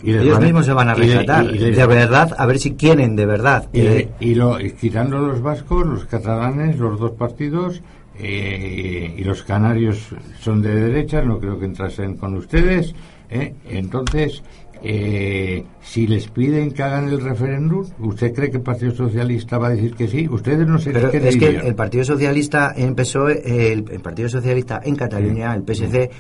[0.03, 1.55] Y ellos van mismos se van a y retratar.
[1.55, 3.69] y de verdad, a ver si quieren de verdad.
[3.73, 7.83] Y, Eh, y lo, y quitando los vascos, los catalanes, los dos partidos,
[8.19, 10.09] eh, y los canarios
[10.41, 12.95] son de derecha, no creo que entrasen con ustedes.
[13.31, 13.55] ¿eh?
[13.69, 14.43] Entonces,
[14.87, 19.69] eh, si les piden que hagan el referéndum, ¿usted cree que el Partido Socialista va
[19.69, 20.29] a decir que sí?
[20.29, 24.83] Ustedes no sé pero qué es que el Partido Socialista en PSOE, el, Partido Socialista
[24.85, 26.11] en Cataluña, el PSC,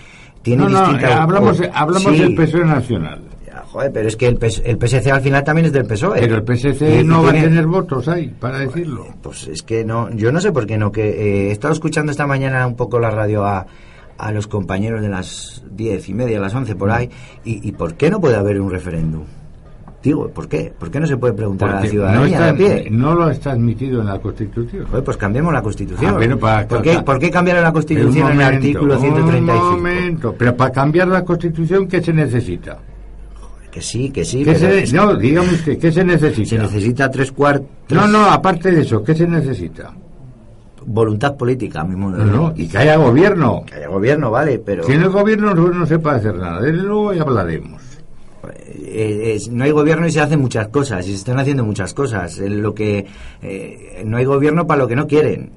[0.41, 3.23] tiene no, no, eh, hablamos, hablamos sí, del PSOE nacional.
[3.75, 6.20] Joder, pero es que el, PS el PSC al final también es del PSOE.
[6.20, 9.05] Pero el PSC Y- no va a tener votos ahí, para decirlo.
[9.20, 12.12] Pues es que no, yo no sé por qué no, que eh, he estado escuchando
[12.12, 13.66] esta mañana un poco la radio a,
[14.16, 17.11] a los compañeros de las diez y media, las once por ahí,
[17.45, 19.25] y, y ¿por qué no puede haber un referéndum?
[20.05, 20.72] Digo, ¿por qué?
[20.79, 22.91] ¿Por qué no se puede preguntar a la ciudadanía no, de a está, pie?
[22.93, 24.87] no lo está admitido en la Constitución.
[24.87, 26.12] Joder, pues cambiemos la Constitución.
[26.14, 29.66] Ah, pero para- ¿Por, qué, por qué cambiar la Constitución en el artículo 135?
[29.66, 32.79] Un momento, pero para cambiar la Constitución, ¿qué se necesita?
[33.75, 34.45] Que sí, que sí.
[34.45, 36.49] ¿Qué pero- se- no, dígame usted, ¿qué se necesita?
[36.49, 37.66] Se necesita tres cuartos.
[37.91, 39.93] No, no, aparte de eso, ¿qué se necesita?
[40.87, 43.64] Voluntad política, a mi modo de No, no, y que haya gobierno.
[43.66, 44.85] Que haya gobierno, vale, pero...
[44.85, 46.61] Si no hay gobierno no, no se puede hacer nada.
[46.61, 47.83] Desde luego ya hablaremos.
[48.87, 52.39] eh, no hay gobierno y se hacen muchas cosas, y se están haciendo muchas cosas.
[52.39, 53.05] Eh, Lo que
[53.43, 55.51] eh, no hay gobierno para lo que no quieren.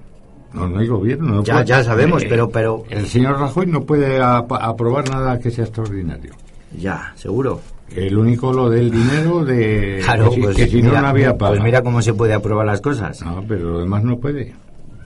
[0.53, 1.35] No, no hay gobierno.
[1.35, 5.07] no Ya- puede- ya sabemos, Eh, pero- pero- El señor Rajoy no puede ap- aprobar
[5.09, 6.33] nada que sea extraordinario.
[6.75, 7.59] Ya, seguro.
[7.95, 10.01] El único lo del dinero de...
[10.03, 11.53] Claro, que pues, que si no, mira, no había pago.
[11.53, 13.23] pues mira cómo se puede aprobar las cosas.
[13.23, 14.53] No, pero lo demás no puede.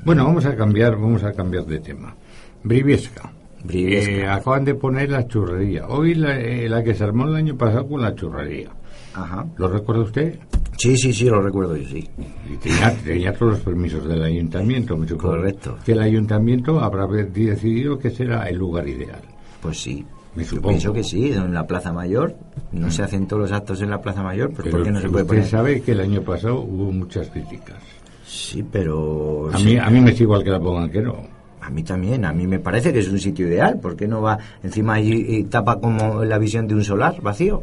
[0.04, 2.16] Bueno, vamos a cambiar, vamos a cambiar de tema.
[2.64, 3.32] Briviesca.
[3.64, 4.12] Briviesca.
[4.12, 5.88] Eh, acaban de poner la churrería.
[5.88, 8.70] Hoy la, eh, la que se armó el año pasado con la churrería.
[9.14, 9.46] Ajá.
[9.58, 10.40] ¿Lo recuerda usted?
[10.78, 12.10] Sí, sí, sí, lo recuerdo yo, sí.
[12.52, 15.36] Y tenía, tenía todos los permisos del ayuntamiento, me supongo.
[15.36, 15.78] Correcto.
[15.86, 19.22] Que el ayuntamiento habrá decidido que será el lugar ideal.
[19.62, 20.04] Pues sí.
[20.36, 20.70] Me Yo supongo.
[20.70, 22.36] pienso que sí, en la Plaza Mayor.
[22.72, 25.00] No se hacen todos los actos en la Plaza Mayor, pues Pero ¿por qué no
[25.02, 25.50] se puede usted poner?
[25.50, 27.78] sabe que el año pasado hubo muchas críticas.
[28.26, 29.50] Sí, pero...
[29.54, 29.66] A sí.
[29.66, 31.16] mí, a mí me es igual que la pongan que no.
[31.60, 33.78] A mí también, a mí me parece que es un sitio ideal.
[33.80, 37.62] ¿Por qué no va encima allí y tapa como la visión de un solar vacío?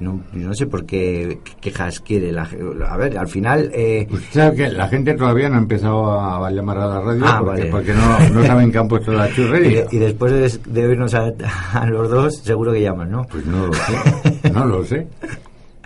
[0.00, 2.48] No, no sé por qué quejas quiere la
[2.88, 3.70] A ver, al final...
[3.74, 7.24] Eh, Usted sabe que la gente todavía no ha empezado a llamar a la radio
[7.26, 7.70] Ah, porque, vale.
[7.72, 9.86] porque no, no saben que han puesto la churrería.
[9.90, 11.32] y después de, de oírnos a,
[11.72, 13.26] a los dos, seguro que llaman, ¿no?
[13.28, 15.08] Pues no lo sé, no lo sé.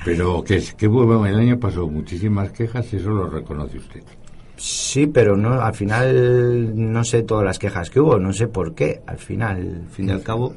[0.05, 4.03] Pero que, es- que hubo el año pasó muchísimas quejas y eso lo reconoce usted.
[4.57, 8.75] Sí, pero no, al final no sé todas las quejas que hubo, no sé por
[8.75, 9.01] qué.
[9.07, 10.53] Al final, al fin y al cabo...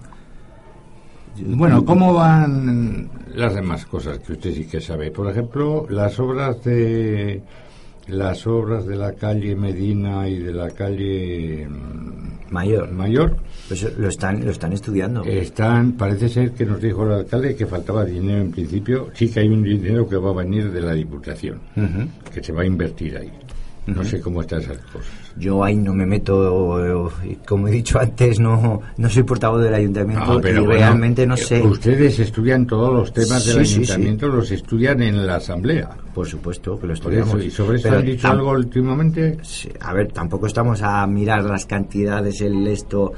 [1.40, 5.12] Bueno, ¿cómo van las demás cosas que usted sí que sabe?
[5.12, 7.42] Por ejemplo, las obras de
[8.08, 12.92] las obras de la calle Medina y de la calle mm, Mayor.
[12.92, 15.24] Mayor Pues lo están, lo están estudiando.
[15.24, 19.10] están, parece ser que nos dijo el alcalde que faltaba dinero en principio.
[19.14, 21.60] Sí que hay un dinero que va a venir de la Diputación,
[22.34, 23.32] que se va a invertir ahí.
[23.88, 25.12] No sé cómo están esas cosas.
[25.38, 29.74] Yo ahí no me meto, eh, como he dicho antes, no, no soy portavoz del
[29.74, 31.62] ayuntamiento No, pero y bueno, realmente no eh, sé.
[31.62, 33.92] Ustedes estudian todos los temas del Sí, sí, sí.
[33.92, 35.90] ayuntamiento, los estudian en la asamblea.
[36.14, 37.44] Por supuesto que lo estudiamos.
[37.44, 39.38] ¿Y sobre eso han dicho algo últimamente?
[39.82, 43.14] A ver, tampoco estamos a mirar las cantidades, el esto.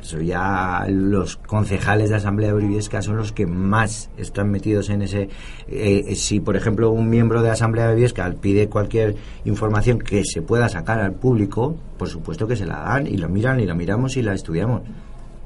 [0.00, 5.28] Eso ya los concejales de Asamblea Briviesca son los que más están metidos en ese.
[5.68, 10.68] eh, si, por ejemplo, un miembro de Asamblea Briviesca pide cualquier información que se pueda
[10.68, 14.16] sacar al público, por supuesto que se la dan y lo miran y la miramos
[14.16, 14.82] y la estudiamos.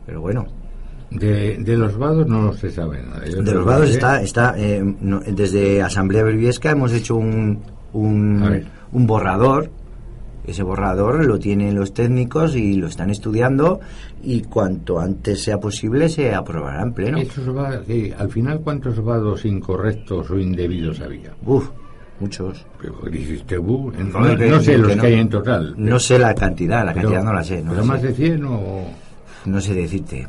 [0.07, 0.47] Pero bueno,
[1.11, 3.27] De, de los vados no se sabe nada.
[3.27, 7.59] Yo de los vados que- está, está eh, no, desde Asamblea Briviesca hemos hecho un,
[7.95, 9.71] un, un borrador.
[10.51, 13.79] Ese borrador lo tienen los técnicos y lo están estudiando
[14.23, 17.19] y cuanto antes sea posible se aprobará en pleno.
[17.19, 21.31] Esos va- que, al final, ¿cuántos vados incorrectos o indebidos había?
[21.47, 21.69] Uf,
[22.19, 22.67] muchos.
[22.83, 25.03] Pero dijiste, "Bu", no, que- no sé los que no.
[25.05, 25.75] hay en total.
[25.77, 27.63] No sé la cantidad, la Pero- cantidad no la sé.
[27.63, 28.07] No ¿Pero la más sé.
[28.09, 28.85] de 100 o...?
[29.47, 30.27] No sé decirte.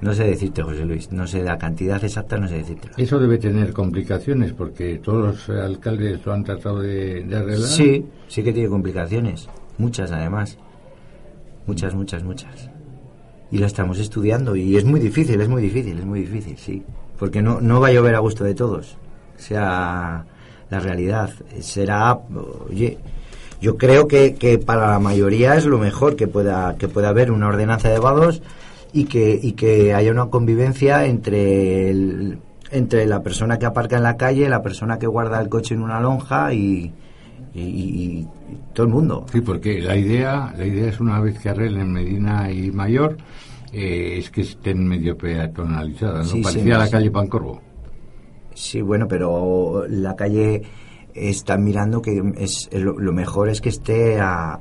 [0.00, 1.10] No sé decirte, José Luis.
[1.12, 2.90] No sé la cantidad exacta, no sé decirte.
[2.96, 7.68] Eso debe tener complicaciones porque todos los alcaldes lo han tratado de, de arreglar.
[7.68, 9.48] Sí, sí que tiene complicaciones.
[9.78, 10.58] Muchas, además.
[11.66, 12.70] Muchas, muchas, muchas.
[13.50, 16.82] Y lo estamos estudiando y es muy difícil, es muy difícil, es muy difícil, sí.
[17.18, 18.96] Porque no, no va a llover a gusto de todos.
[19.36, 20.24] O sea,
[20.70, 22.18] la realidad será,
[22.68, 22.98] oye,
[23.60, 27.30] yo creo que, que para la mayoría es lo mejor que pueda, que pueda haber
[27.30, 28.42] una ordenanza de vados
[28.92, 32.38] y que, y que haya una convivencia entre el,
[32.70, 35.82] entre la persona que aparca en la calle, la persona que guarda el coche en
[35.82, 36.92] una lonja y,
[37.54, 38.26] y,
[38.72, 39.26] todo el mundo.
[39.32, 43.16] Sí, porque la idea, la idea es una vez que arreglen Medina y Mayor,
[43.72, 46.32] eh, es que estén medio peatonalizadas, ¿no?
[46.32, 46.92] Sí, sí, Parecía la sí.
[46.92, 47.60] calle Pancorvo.
[48.54, 50.62] Sí, bueno, pero la calle
[51.14, 54.58] está mirando que es, lo mejor es que esté a,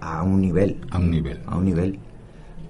[0.00, 0.80] a un nivel.
[0.90, 1.40] A un nivel.
[1.46, 1.98] A un nivel.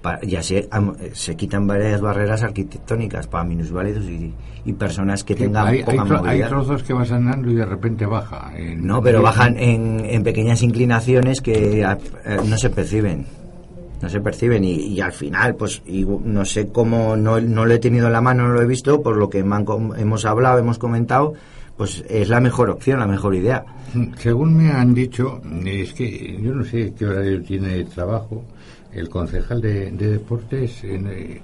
[0.05, 4.34] Pa- ya se, am- se quitan varias barreras arquitectónicas para minusválidos y,
[4.66, 6.48] y personas que tengan hay, hay poca tro- hay movilidad.
[6.50, 8.52] trozos que vas andando y de repente baja.
[8.55, 11.86] en- No, pero bajan en, en pequeñas inclinaciones que eh,
[12.46, 13.24] no se perciben.
[14.02, 17.72] No se perciben y, y al final, pues, y no sé cómo, no, no lo
[17.72, 20.76] he tenido en la mano, no lo he visto, por lo que hemos hablado, hemos
[20.78, 21.32] comentado,
[21.78, 23.64] pues es la mejor opción, la mejor idea.
[24.18, 28.44] Según me han dicho, es que yo no sé qué horario tiene de trabajo,
[28.95, 31.40] el concejal de, de deportes, en, eh,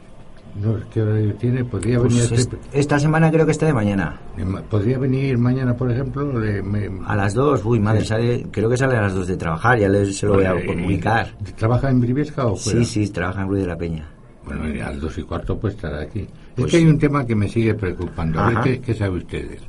[0.63, 3.73] no sé qué horario tiene, podría Pues venir, est- esta semana creo que está de
[3.73, 4.19] mañana.
[4.37, 8.69] eh, ma- podría venir mañana, por ejemplo, me- A las dos, uy, madre, sale, creo
[8.69, 11.35] que sale a las dos de trabajar, ya le- se lo voy a Eh, comunicar.
[11.57, 12.79] ¿Trabaja en Briviesca o fuera?
[12.81, 14.09] Sí, sí, trabaja en Ruiz de la Peña.
[14.45, 16.27] Bueno, y a las dos y cuarto puede estar aquí.
[16.57, 18.41] Pues- es que hay un tema que me sigue preocupando.
[18.41, 19.61] A ver qué, qué sabe ustedes.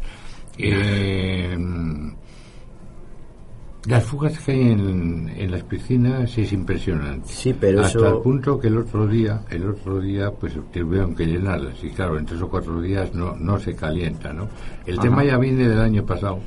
[0.58, 1.58] Eh,
[3.88, 7.28] las fugas que hay en, en las piscinas es impresionante.
[7.28, 11.16] Sí, pero Hasta eso- el punto que el otro día, el otro día, pues tuvieron
[11.16, 11.84] que llenarlas.
[11.84, 14.48] Y claro, en tres o cuatro días no, no se calienta, ¿no?
[14.86, 15.02] El Ajá.
[15.10, 16.40] tema ya viene del año pasado.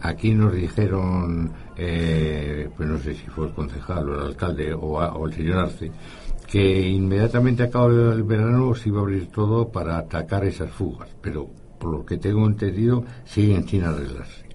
[0.00, 5.00] Aquí nos dijeron, eh, pues no sé si fue el concejal o el alcalde o,
[5.00, 5.90] a- o el señor Arce,
[6.46, 11.48] que inmediatamente acabado el verano se iba a abrir todo para atacar esas fugas, pero
[11.78, 14.47] por lo que tengo entendido siguen sin arreglarse.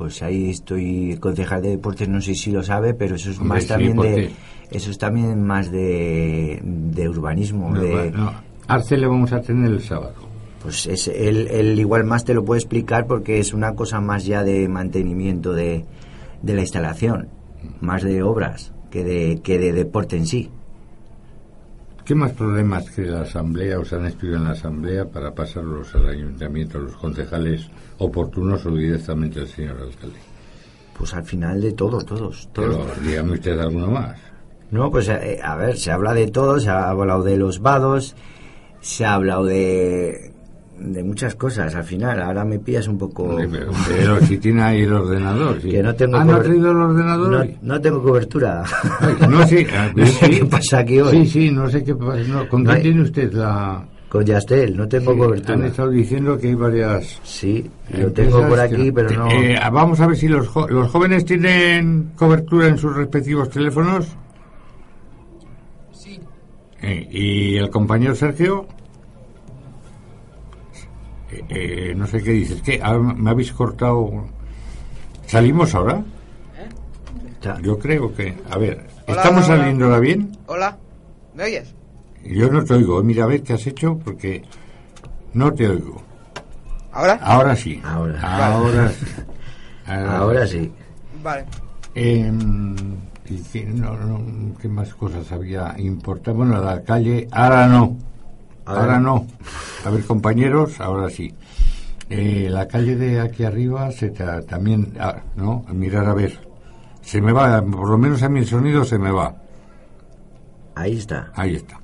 [0.00, 3.48] Pues ahí estoy, concejal de deportes, no sé si lo sabe, pero eso es Hombre,
[3.56, 4.30] más sí, también ¿por de,
[4.70, 8.32] eso es también más de, de urbanismo, No, de, no,
[8.66, 10.14] Arce le vamos a tener el sábado.
[10.62, 14.24] pues es, él, él igual más te lo puede explicar porque es una cosa más
[14.24, 15.84] ya de mantenimiento de,
[16.40, 17.28] de la instalación,
[17.82, 20.48] más de obras que de, que de deporte en sí.
[22.04, 26.08] ¿Qué más problemas que la Asamblea os han estudiado en la Asamblea para pasarlos al
[26.08, 30.18] Ayuntamiento, a los concejales oportunos o directamente al señor alcalde?
[30.96, 32.88] Pues al final de todo, todos, todos.
[32.94, 34.18] Pero dígame usted alguno más.
[34.70, 38.14] No, pues eh, a ver, se habla de todo, se ha hablado de los vados,
[38.80, 40.29] se ha hablado de
[40.80, 42.20] de muchas cosas al final.
[42.22, 43.36] Ahora me pillas un poco.
[43.36, 45.60] Pero, pero si tiene ahí el ordenador.
[45.60, 45.68] sí.
[45.70, 48.64] Que no tengo ¿Ah, no ha cober- traído el ordenador No, tengo cobertura.
[49.28, 49.66] No, sí.
[49.76, 50.38] ah, No sé sí.
[50.40, 51.10] qué pasa aquí hoy.
[51.10, 52.22] Sí, sí, no sé qué pasa.
[52.26, 53.86] No, ¿Con No quién hay- tiene usted la...?
[54.08, 55.54] Con Yastel, no tengo Sí, cobertura.
[55.54, 57.20] Han estado diciendo que hay varias...
[57.22, 59.30] Sí, lo tengo por que- aquí, pero no.
[59.30, 64.08] Eh, vamos a ver si los, jo- los jóvenes tienen cobertura en sus respectivos teléfonos.
[65.92, 66.18] Sí.
[66.82, 68.66] Eh, ¿Y el compañero Sergio?
[71.32, 72.60] Eh, eh, no sé qué dices.
[72.62, 72.80] ¿Qué?
[72.82, 74.26] Ah, ¿Me habéis cortado?
[75.26, 76.02] ¿Salimos ahora?
[77.62, 78.36] Yo creo que...
[78.50, 80.36] A ver, Hola, ¿estamos hola, ahora bien?
[80.46, 80.76] Hola,
[81.34, 81.74] ¿me oyes?
[82.24, 83.02] Yo no te oigo.
[83.02, 84.42] Mira, a ver qué has hecho porque
[85.32, 86.02] no te oigo.
[86.92, 87.18] ¿Ahora?
[87.22, 87.80] Ahora sí.
[87.82, 88.20] Ahora.
[88.54, 89.06] Ahora sí.
[89.86, 90.72] Ahora sí.
[91.22, 91.44] Vale.
[91.94, 92.76] Em,
[93.26, 96.34] y que no, no, ¿Qué más cosas había importantes?
[96.34, 97.96] Bueno, la calle, ahora no.
[98.78, 99.26] Ahora no.
[99.84, 101.32] A ver, compañeros, ahora sí.
[102.08, 105.64] Eh, la calle de aquí arriba se ta- también, ah, ¿no?
[105.72, 106.38] Mirar a ver.
[107.02, 109.34] Se me va, por lo menos a el sonido se me va.
[110.74, 111.30] Ahí está.
[111.34, 111.78] Ahí está.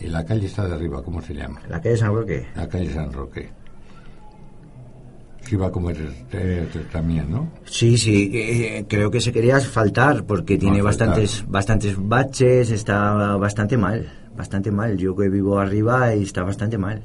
[0.00, 1.60] Eh, la calle está de arriba, ¿cómo se llama?
[1.68, 2.46] La calle San Roque.
[2.56, 3.48] La calle San Roque.
[5.42, 5.96] Sí va a comer
[6.32, 7.48] eh, también, ¿no?
[7.64, 13.76] Sí, sí, eh, creo que se quería asfaltar porque tiene bastantes bastantes baches, está bastante
[13.76, 14.96] mal, bastante mal.
[14.96, 17.02] Yo que vivo arriba y está bastante mal.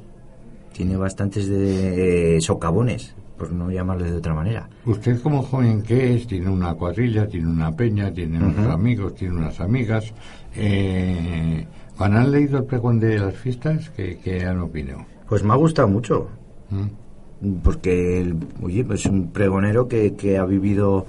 [0.72, 4.68] Tiene bastantes de eh, socavones, por no llamarlo de otra manera.
[4.86, 9.34] Usted como joven que es, tiene una cuadrilla, tiene una peña, tiene unos amigos, tiene
[9.36, 10.12] unas amigas.
[10.56, 11.66] Eh,
[11.96, 15.04] cuando han leído el pregón de las fiestas, ¿qué, qué han opinado?
[15.28, 16.28] Pues me ha gustado mucho.
[16.70, 17.50] ¿Mm?
[17.62, 21.06] Porque, el- oye, pues un pregonero que, que ha vivido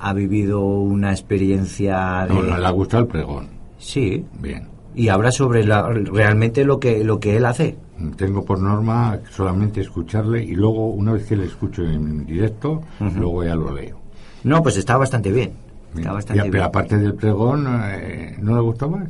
[0.00, 2.34] ha vivido una experiencia de...
[2.34, 3.48] No, no, le ha gustado el pregón.
[3.78, 4.24] Sí.
[4.38, 4.68] Bien.
[4.94, 7.76] Y habla sobre la- realmente lo que, lo que él hace.
[8.16, 13.18] Tengo por norma solamente escucharle y luego, una vez que le escucho en directo, Ujú.
[13.18, 13.98] luego ya lo leo.
[14.44, 15.52] No, pues está bastante bien.
[15.92, 16.00] Bien.
[16.06, 16.52] Está bastante Ya, bien.
[16.52, 19.08] pero aparte del pregón, eh, ¿no le gustó más?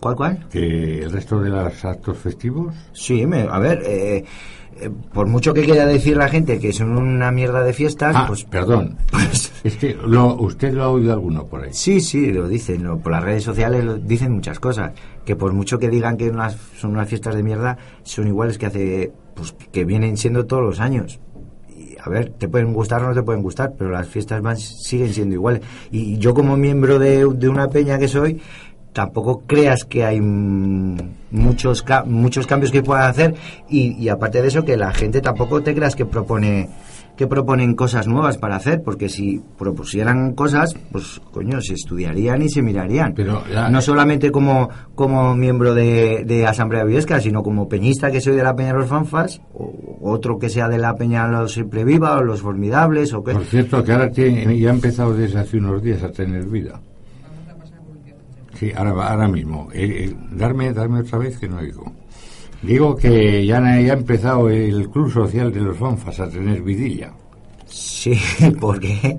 [0.00, 0.46] ¿Cuál, cuál?
[0.50, 2.74] ¿Que el resto de los actos festivos?
[2.92, 4.24] Sí, me- a ver, eh,
[4.80, 8.24] eh, por mucho que quiera decir la gente que son una mierda de fiestas, Ah,
[8.26, 8.96] pues perdón.
[9.64, 11.70] Es que lo, usted lo ha oído alguno por ahí.
[11.72, 12.84] Sí, sí, lo dicen.
[12.84, 14.92] lo- por las redes sociales lo- dicen muchas cosas.
[15.24, 18.66] Que por mucho que digan que unas, son unas fiestas de mierda, son iguales que
[18.66, 19.12] hace.
[19.34, 21.18] Pues que vienen siendo todos los años.
[21.74, 24.56] Y, a ver, te pueden gustar o no te pueden gustar, pero las fiestas van,
[24.58, 25.62] siguen siendo iguales.
[25.90, 28.40] Y yo, como miembro de, de una peña que soy,
[28.94, 30.20] tampoco creas que hay
[31.30, 33.34] muchos ca- muchos cambios que puedan hacer
[33.68, 36.68] y, y aparte de eso que la gente tampoco te creas que propone
[37.16, 42.48] que proponen cosas nuevas para hacer porque si propusieran cosas pues coño se estudiarían y
[42.48, 48.10] se mirarían Pero no solamente como como miembro de, de Asamblea Viesca sino como peñista
[48.10, 51.28] que soy de la Peña de los Fanfas o otro que sea de la Peña
[51.28, 54.74] Los Siempre Viva o Los Formidables o que Por cierto, que ahora tiene, ya ha
[54.74, 56.80] empezado desde hace unos días a tener vida.
[58.64, 59.68] Sí, ahora, ahora mismo.
[59.74, 61.92] Eh, eh, darme, darme otra vez que no oigo.
[62.62, 67.12] Digo que ya, ya ha empezado el Club Social de los Fanfas a tener vidilla.
[67.66, 68.18] Sí,
[68.60, 69.18] ¿por qué?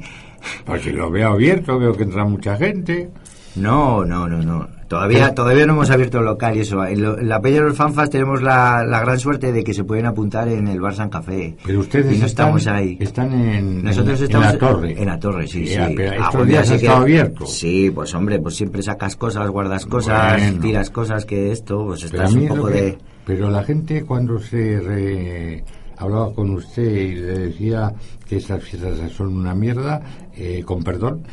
[0.66, 3.12] Porque lo veo abierto, veo que entra mucha gente.
[3.56, 4.68] No, no, no, no.
[4.88, 6.86] Todavía, todavía no hemos abierto el local y eso.
[6.86, 9.74] En, lo- en la Peña de los Fanfas tenemos la, la gran suerte de que
[9.74, 11.56] se pueden apuntar en el Bar San Café.
[11.66, 12.98] Pero ustedes y no están, estamos ahí.
[13.00, 15.02] están en, Nosotros en- estamos en la torre.
[15.02, 15.94] En la torre, sí, Ya, sí.
[15.98, 17.46] pero Ah, estos días ha estado abierto.
[17.48, 20.62] Sí, pues hombre, pues siempre sacas cosas, guardas cosas, Bueno.
[20.62, 22.98] tiras cosas que esto, pues estás un es poco que- de...
[23.26, 25.64] pero la gente cuando se re-
[25.98, 27.92] hablaba con usted y le decía
[28.30, 30.00] que esas fiestas son una mierda,
[30.36, 31.24] eh, con perdón,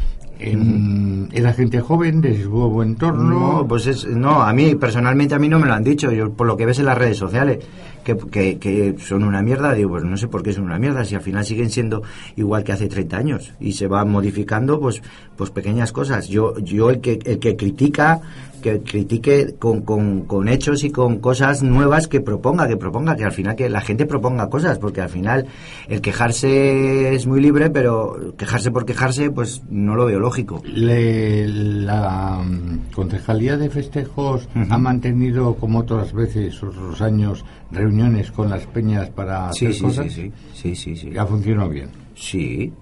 [0.43, 3.23] em, ¿era gente joven de su nuevo entorno?
[3.23, 6.33] No, pues es, no, a mí personalmente a mí no me lo han dicho, yo
[6.33, 7.59] por lo que ves en las redes sociales,
[8.05, 11.05] que, que, que son una mierda, digo, pues no sé por qué son una mierda,
[11.05, 12.03] si al final siguen siendo
[12.37, 15.03] igual que hace 30 años y se van modificando pues
[15.37, 16.29] pues pequeñas cosas.
[16.29, 18.21] Yo yo el que el que critica
[18.63, 23.25] que critique con, con, con hechos y con cosas nuevas que proponga, que proponga, que
[23.25, 25.47] al final que la gente proponga cosas, porque al final
[25.89, 30.63] el quejarse es muy libre, pero quejarse por quejarse, pues no lo veo lógico.
[30.65, 37.92] Le- la mm, Concejalía de Festejos ha mantenido, como otras veces, otros años, reuniones
[38.35, 40.13] con las peñas para Sí, hacer sí, cosas.
[40.13, 41.11] sí, sí, sí, sí.
[41.11, 41.89] ¿Ya funcionó bien?
[42.15, 42.73] Sí,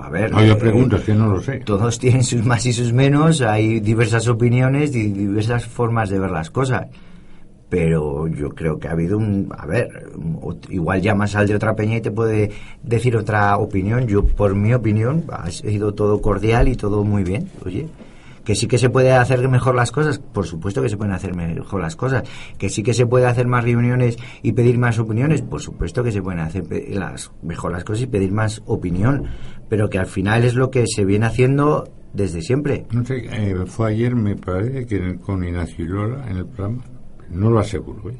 [0.00, 0.30] a ver.
[0.32, 1.58] No, yo eh, pregunto, es que no lo sé.
[1.58, 6.30] Todos tienen sus más y sus menos, hay diversas opiniones y diversas formas de ver
[6.30, 6.86] las cosas.
[7.68, 9.48] Pero yo creo que ha habido un.
[9.56, 9.88] A ver,
[10.70, 12.50] igual llamas al de otra peña y te puede
[12.82, 14.08] decir otra opinión.
[14.08, 17.48] Yo, por mi opinión, ha sido todo cordial y todo muy bien.
[17.64, 17.86] Oye,
[18.50, 21.36] Que sí que se puede hacer mejor las cosas, por supuesto que se pueden hacer
[21.36, 22.24] mejor las cosas.
[22.58, 26.10] Que sí que se puede hacer más reuniones y pedir más opiniones, por supuesto que
[26.10, 29.28] se pueden hacer las, mejor las cosas y pedir más opinión.
[29.68, 32.86] Pero que al final es lo que se viene haciendo desde siempre.
[32.90, 36.82] No sé, eh, fue ayer, me parece, que con Ignacio Lola, en el programa,
[37.30, 38.18] no lo aseguro, ¿eh?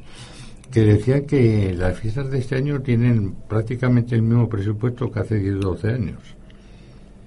[0.71, 5.41] que decía que las fiestas de este año tienen prácticamente el mismo presupuesto que hace
[5.41, 6.37] 10 o 12 años.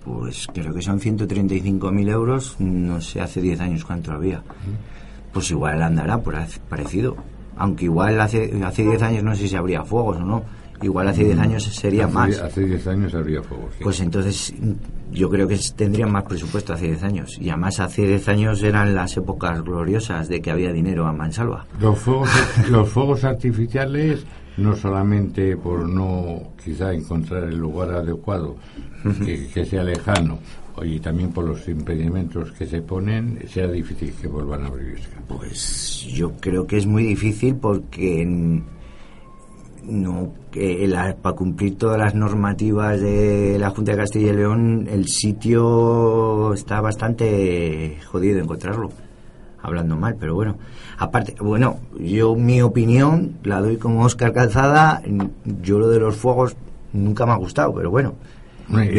[0.05, 4.43] Pues creo que son 135.000 euros, no sé hace 10 años cuánto había.
[5.31, 6.35] Pues igual andará por
[6.69, 7.15] parecido.
[7.55, 10.43] Aunque igual hace hace 10 años no sé si habría fuegos o no.
[10.81, 12.39] Igual hace 10 años sería Hace- más.
[12.39, 13.73] Hace 10 años habría fuegos.
[13.77, 13.83] sí.
[13.83, 17.37] Pues entonces mm, yo creo que tendrían más presupuesto hace 10 años.
[17.39, 21.65] Y además hace 10 años eran las épocas gloriosas de que había dinero a mansalva.
[21.79, 22.29] Los fuegos,
[22.69, 24.25] los fuegos artificiales,
[24.57, 28.55] no solamente por no quizá encontrar el lugar adecuado,
[29.25, 30.39] que, que sea lejano,
[30.83, 35.21] y también por los impedimentos que se ponen, sea difícil que vuelvan a Briviesca.
[35.27, 38.25] Pues yo creo que es muy difícil porque
[39.85, 45.07] no la- para cumplir todas las normativas de la Junta de Castilla y León el
[45.07, 48.89] sitio está bastante jodido encontrarlo
[49.63, 50.57] hablando mal pero bueno
[50.99, 55.01] aparte bueno yo mi opinión la doy como Oscar Calzada
[55.63, 56.55] yo lo de los fuegos
[56.93, 58.13] nunca me ha gustado pero bueno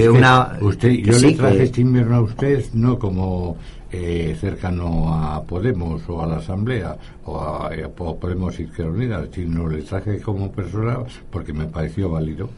[0.08, 3.56] una usted, yo sí, le traje que- este invierno a usted no como
[3.92, 9.24] eh, cercano a Podemos o a la Asamblea o a, eh, o Podemos Izquierda Unida,
[9.32, 10.98] sino le traje como persona
[11.30, 12.48] porque me pareció válido.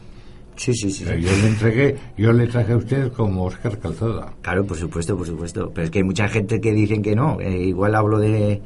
[0.57, 1.05] Sí, sí, sí.
[1.05, 4.33] Yo le entregué, yo le traje a usted como Oscar Calzada.
[4.41, 5.71] Claro, por supuesto, por supuesto.
[5.73, 7.39] Pero es que hay mucha gente que dicen que no.
[7.39, 8.61] eh, igual hablo de,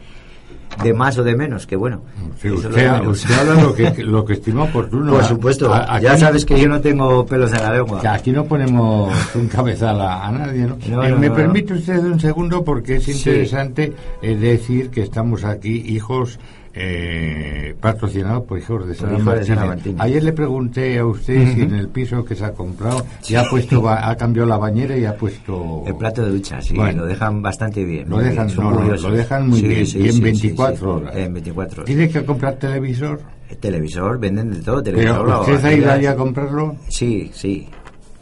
[0.83, 2.01] de más o de menos, que bueno.
[2.41, 5.11] Sí, usted, habla lo que, lo que estima oportuno.
[5.11, 5.73] Por supuesto.
[5.73, 8.01] A- aquí- ya sabes que yo no tengo pelos en la lengua.
[8.09, 10.77] aquí no ponemos un cabezal a, a nadie, ¿no?
[10.89, 12.63] No, Eh, no, ¿Me no, permite usted un segundo?
[12.63, 13.11] Porque es Sí.
[13.11, 16.39] interesante eh, decir que estamos aquí hijos
[16.73, 19.95] eh, patrocinados por hijos de.
[19.99, 23.49] Ayer le pregunté a usted si en el piso que se ha comprado ya ha
[23.49, 25.83] puesto, ha cambiado la bañera y ha puesto...
[25.85, 27.01] El plato de ducha, sí, Bueno.
[27.01, 28.09] lo dejan bastante bien.
[28.09, 29.85] Lo dejan, bien, no, lo dejan muy Sí, bien.
[29.87, 30.85] sí, y en sí, 24 sí, sí.
[30.85, 31.15] horas.
[31.17, 31.85] En 24 horas.
[31.85, 33.19] ¿Tiene que comprar televisor?
[33.49, 34.81] El televisor, venden de todo.
[34.81, 36.75] Televisor, ¿Pero usted ha ido ahí a comprarlo?
[36.87, 37.67] Sí, sí.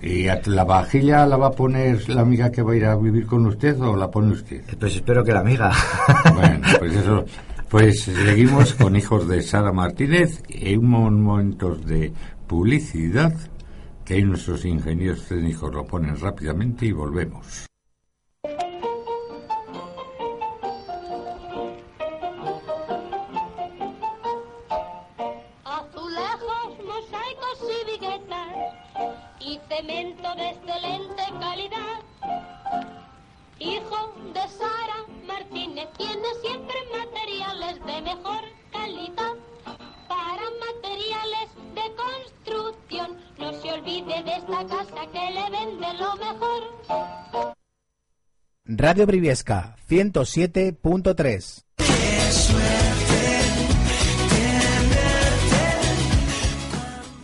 [0.02, 3.26] ¿Y la vajilla la va a poner la amiga que va a ir a vivir
[3.26, 4.62] con usted o la pone usted?
[4.80, 5.72] Pues espero que la amiga.
[6.34, 7.26] Bueno, pues eso.
[7.70, 12.12] Pues seguimos con hijos de Sara Martínez en un momentos de
[12.48, 13.32] publicidad
[14.04, 17.68] que ahí nuestros ingenieros técnicos lo ponen rápidamente y volvemos.
[25.64, 28.56] Azulejos, mosaicos y viguetas
[29.42, 32.00] y cemento de excelente calidad.
[33.60, 37.09] Hijo de Sara Martínez tiene siempre de
[38.16, 38.42] mejor
[38.72, 39.36] calidad.
[40.08, 46.62] Para materiales de construcción, no se olvide de esta casa que le vende lo mejor.
[48.66, 51.64] Radio Briviesca 107.3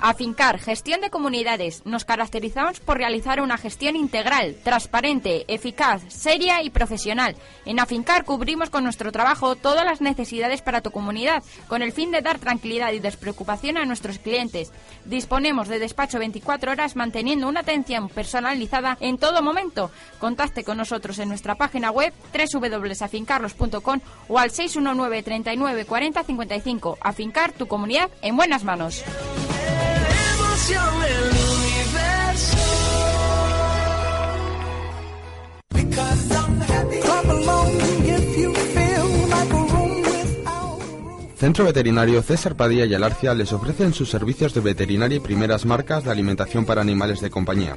[0.08, 1.84] Afincar, gestión de comunidades.
[1.84, 7.36] Nos caracterizamos por realizar una gestión integral, transparente, eficaz, seria y profesional.
[7.66, 12.12] En Afincar cubrimos con nuestro trabajo todas las necesidades para tu comunidad, con el fin
[12.12, 14.72] de dar tranquilidad y despreocupación a nuestros clientes.
[15.06, 19.90] Disponemos de despacho 24 horas manteniendo una atención personalizada en todo momento.
[20.20, 27.00] Contacte con nosotros en nuestra página web www.afincarlos.com o al 619 39 40 55.
[27.02, 29.04] Afincar tu comunidad en buenas manos.
[41.38, 46.06] Centro Veterinario César Padilla y Alarcia les ofrecen sus servicios de veterinaria y primeras marcas
[46.06, 47.76] de alimentación para animales de compañía.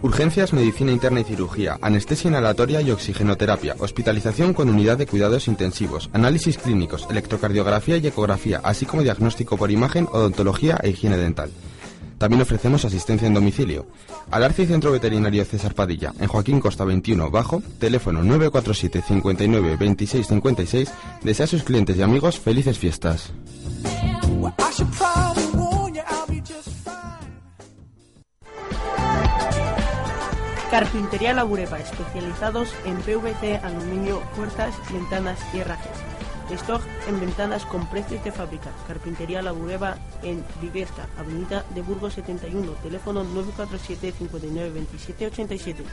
[0.00, 6.08] Urgencias, medicina interna y cirugía, anestesia inhalatoria y oxigenoterapia, hospitalización con unidad de cuidados intensivos,
[6.12, 11.50] análisis clínicos, electrocardiografía y ecografía, así como diagnóstico por imagen, odontología e higiene dental.
[12.18, 13.86] También ofrecemos asistencia en domicilio.
[14.30, 20.26] Alarcia y Centro Veterinario César Padilla, en Joaquín Costa 21, bajo, teléfono 947 59 26
[20.26, 20.92] 56.
[21.22, 23.32] Desea a sus clientes y amigos felices fiestas.
[30.70, 36.15] Carpintería La Bureba, especializados en PVC, aluminio, puertas, ventanas y herrajes.
[36.54, 38.70] Stock en ventanas con precios de fábrica.
[38.86, 42.72] Carpintería La Bureba en Viviesca, Avenida de Burgos 71.
[42.82, 45.84] Teléfono 947 59 27 87.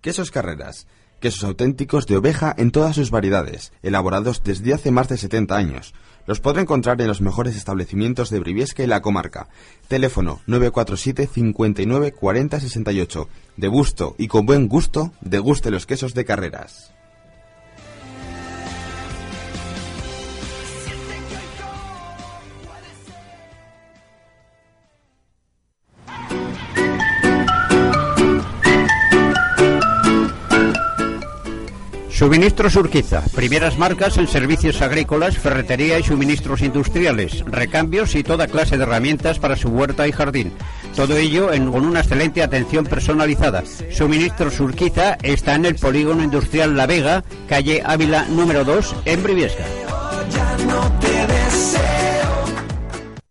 [0.00, 0.86] Quesos Carreras.
[1.18, 5.94] Quesos auténticos de oveja en todas sus variedades, elaborados desde hace más de 70 años.
[6.26, 9.48] Los podrá encontrar en los mejores establecimientos de Briviesca y la comarca.
[9.88, 13.28] Teléfono 947 59 40 68.
[13.56, 16.92] De gusto y con buen gusto, deguste los quesos de Carreras.
[32.16, 38.78] Suministros Urquiza, primeras marcas en servicios agrícolas, ferretería y suministros industriales, recambios y toda clase
[38.78, 40.50] de herramientas para su huerta y jardín.
[40.94, 43.64] Todo ello con una excelente atención personalizada.
[43.90, 49.66] Suministros Urquiza está en el polígono industrial La Vega, calle Ávila número 2, en Briviesca.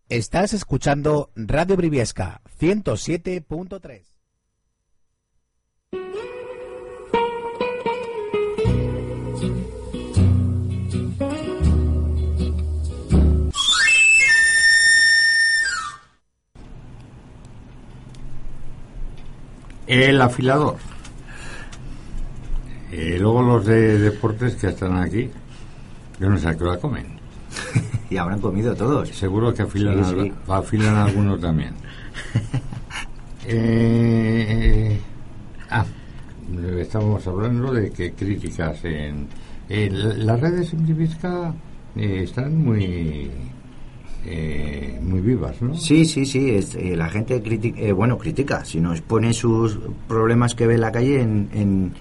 [0.09, 4.15] Estás escuchando Radio Briviesca 107.3.
[19.87, 20.77] El afilador.
[22.91, 25.29] Luego los de deportes que están aquí,
[26.19, 27.05] yo no sé a qué hora comen.
[28.09, 29.09] y habrán comido todos.
[29.09, 30.33] Seguro que afilan, Sí, al- sí.
[30.47, 31.73] afilan algunos también.
[33.47, 34.99] Eh,
[35.69, 35.85] ah,
[36.79, 39.27] estábamos hablando de que críticas en,
[39.69, 41.53] en las redes en Brivisca
[41.95, 43.29] eh, están muy
[44.25, 45.75] eh, muy vivas, ¿no?
[45.75, 46.49] Sí, sí, sí.
[46.51, 48.65] es, eh, la gente critica, eh, bueno, critica.
[48.65, 51.93] Si nos pone sus problemas que ve en la calle en, en,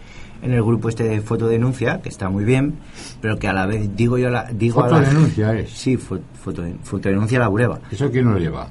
[0.42, 2.74] en el grupo este de fotodenuncia, que está muy bien,
[3.20, 5.70] pero que a la vez digo yo la digo a la- Fotodenuncia es.
[5.70, 7.80] Sí, fo- foto- fotodenuncia la Bureba.
[7.90, 8.68] ¿Eso quién lo lleva?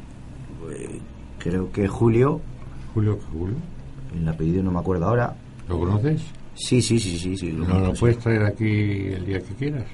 [1.39, 2.41] Creo que Julio.
[2.93, 3.55] Julio, Julio.
[4.15, 5.35] El apellido no me acuerdo ahora.
[5.67, 6.21] ¿Lo conoces?
[6.55, 7.35] Sí, sí, sí, sí.
[7.35, 8.65] sí lo ¿No lo puedes traer aquí
[9.07, 9.85] el día que quieras?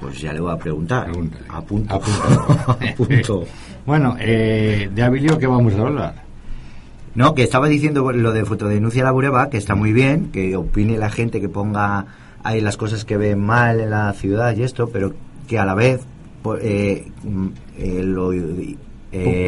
[0.00, 1.08] Pues ya le voy a preguntar.
[1.10, 1.38] Apunto.
[1.48, 1.94] Apunto.
[1.94, 3.44] Apunto.
[3.86, 6.14] Bueno, eh, de Abilio, ¿qué vamos a hablar?
[7.14, 10.98] No, que estaba diciendo lo de fotodenuncia la Bureba, que está muy bien, que opine
[10.98, 12.04] la gente, que ponga
[12.44, 15.14] ahí las cosas que ven mal en la ciudad y esto, pero
[15.48, 16.02] que a la vez
[16.42, 17.46] po- eh, mm,
[17.78, 19.46] eh, lo eh,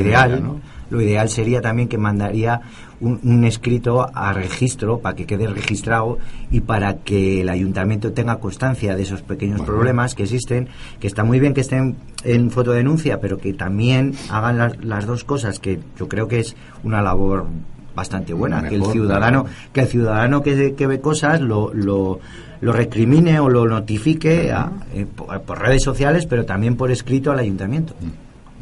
[0.00, 0.60] ideal.
[0.90, 2.60] Lo ideal sería también que mandaría
[3.00, 6.18] un, un escrito a registro para que quede registrado
[6.50, 10.68] y para que el ayuntamiento tenga constancia de esos pequeños problemas que existen,
[11.00, 15.24] que está muy bien que estén en fotodenuncia, pero que también hagan las, las dos
[15.24, 17.46] cosas, que yo creo que es una labor
[17.94, 19.58] bastante buena, que el ciudadano, claro.
[19.72, 22.20] que el ciudadano que, que ve cosas lo, lo,
[22.60, 27.32] lo recrimine o lo notifique a- eh, por, por redes sociales, pero también por escrito
[27.32, 27.94] al ayuntamiento.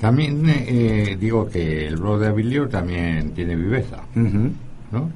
[0.00, 3.98] También eh, digo que el blog de Abilio también tiene viveza.
[4.14, 5.10] ¿no?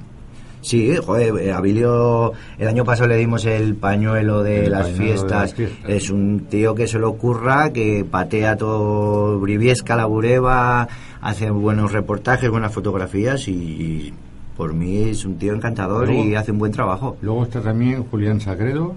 [0.61, 5.03] Sí, joder, eh, Abilio, el año pasado le dimos el pañuelo de, El las, pañuelo
[5.03, 5.41] de fiestas.
[5.41, 5.89] las fiestas.
[5.89, 10.87] Es un tío que se lo ocurra, que patea todo Briviesca, la Bureba,
[11.21, 14.13] hace buenos reportajes, buenas fotografías y, y
[14.57, 17.15] por mí es un tío encantador Luego- y hace un buen trabajo.
[17.21, 18.95] Luego está también Julián Sagredo.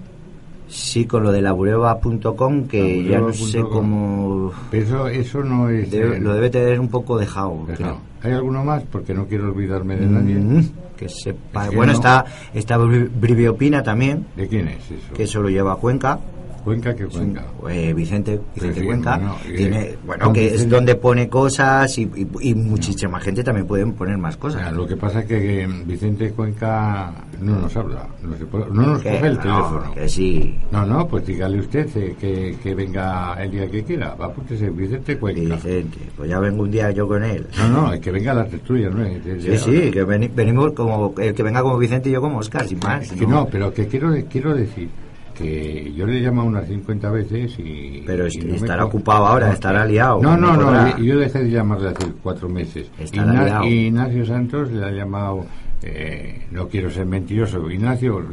[0.67, 4.51] Sí, con lo de labureba.com, que ya no sé cómo...
[4.71, 5.91] Pero eso, eso no es...
[5.91, 7.65] Debe- lo debe tener un poco dejado.
[7.67, 7.97] dejado.
[8.23, 8.83] ¿Hay alguno más?
[8.91, 10.71] Porque no quiero olvidarme de Mm, nadie.
[10.97, 11.65] que sepa.
[11.65, 11.97] Es que bueno, no.
[11.97, 14.25] está, está Bri- Briviopina también.
[14.35, 15.13] ¿De quién es eso?
[15.13, 16.19] Que eso lo lleva a Cuenca.
[16.63, 17.43] ¿Cuenca qué Cuenca?
[17.69, 19.17] Eh, Vicente, Vicente sí, Cuenca.
[19.17, 23.67] bueno, eh, tiene, bueno, que es donde pone cosas y, y- y muchísima gente también
[23.67, 24.71] pueden poner más cosas.
[24.73, 27.11] Lo que pasa es que Vicente Cuenca
[27.41, 29.93] no nos habla, no, se puede- no nos Que coge el no, teléfono.
[29.93, 30.59] que sí.
[30.71, 34.15] No, no, pues dígale usted eh, que, que venga el día que quiera.
[34.15, 35.55] Va, apúntese, Vicente Cuenca.
[35.55, 37.45] Vicente, pues ya vengo un día yo con él.
[37.57, 39.03] No, no, es que venga a la tertulia, ¿no?
[39.03, 42.21] Es- es- Sí, sí, que veni- venimos como el que venga como Vicente y yo
[42.21, 43.11] como Oscar, sin más.
[43.11, 44.89] Que no, pero que quiero, quiero decir
[45.33, 48.03] que yo le he llamado unas 50 veces y...
[48.05, 50.97] Pero y no estará ocupado ahora, estará liado, No, no, no podrá.
[50.99, 52.89] yo dejé de llamarle hace cuatro meses.
[52.99, 53.63] Igna- liado.
[53.65, 55.45] Ignacio Santos le ha llamado,
[55.81, 58.23] eh, no quiero ser mentiroso, Ignacio,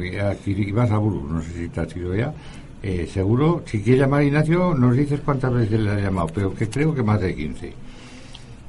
[0.45, 2.33] ibas a Buru, no sé si te has ido ya.
[2.83, 6.53] Eh, seguro, si quieres llamar a Ignacio, nos dices cuántas veces le ha llamado, pero
[6.53, 7.73] que creo que más de 15.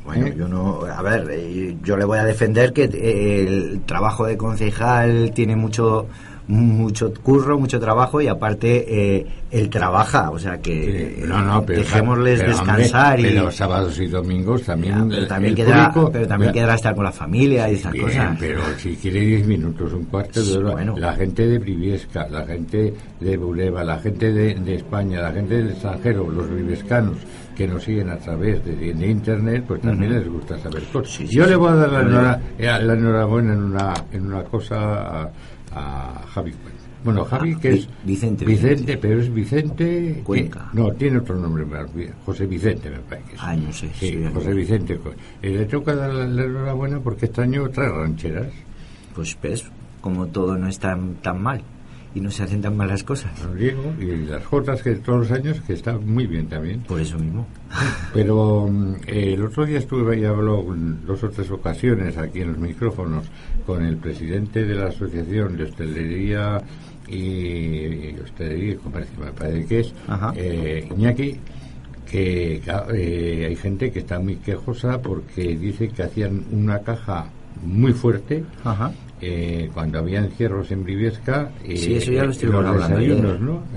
[0.04, 0.34] Bueno, ¿Eh?
[0.36, 4.36] yo no, a ver, eh, yo le voy a defender que eh, el trabajo de
[4.36, 6.08] concejal tiene mucho
[6.52, 11.64] mucho curro, mucho trabajo y aparte eh, él trabaja, o sea que Sí, no, no,
[11.64, 15.90] pero, dejémosles pero, descansar hombre, y pero sábados y domingos también, pero el- también, quedará,
[15.92, 18.36] público- pero también quedará estar con la familia y esas Bien, cosas.
[18.38, 22.94] pero si quiere 10 minutos, un cuarto de hora, la gente de Briviesca, la gente
[23.20, 27.16] de Bureba, la gente de, de España, la gente del extranjero, los briviescanos
[27.56, 31.12] que nos siguen a través de, de internet, pues también les gusta saber cosas.
[31.14, 35.30] sí, Yo le voy a dar eh, la enhorabuena en una, en una cosa a,
[35.74, 36.78] a Javi Cuenca.
[37.04, 40.70] Bueno, Javi, Ah, que Vi- es Vicente, Vicente, pero es Vicente que- Cuenca.
[40.72, 41.86] no, tiene otro nombre más,
[42.24, 43.28] José Vicente me parece.
[43.30, 43.40] que es.
[43.42, 43.88] Ay, no sé.
[43.98, 45.00] Sí, sí, José Vicente.
[45.42, 48.46] Eh, le toca dar la, la enhorabuena porque este año trae rancheras.
[49.16, 49.64] Pues ves,
[50.00, 51.60] como todo no es tan, mal
[52.14, 53.32] y no se hacen tan mal las cosas.
[53.56, 56.82] Diego, y las Jotas que todos los años que está muy bien también.
[56.82, 57.46] Por eso mismo.
[58.14, 60.64] Pero mm, eh, el otro día estuve y habló
[61.06, 63.24] dos o tres ocasiones aquí en los micrófonos
[63.66, 66.60] con el presidente de la Asociación de Hostelería
[67.08, 69.94] y, y Hostelería y Comercio, me parece que es
[70.36, 71.36] eh, Iñaki,
[72.10, 72.60] que
[72.94, 77.26] eh, hay gente que está muy quejosa porque dice que hacían una caja
[77.64, 78.44] muy fuerte
[79.20, 81.50] eh, cuando había encierros en Briviesca.
[81.64, 83.24] eh, Sí, eso ya lo estuvimos hablando ayer.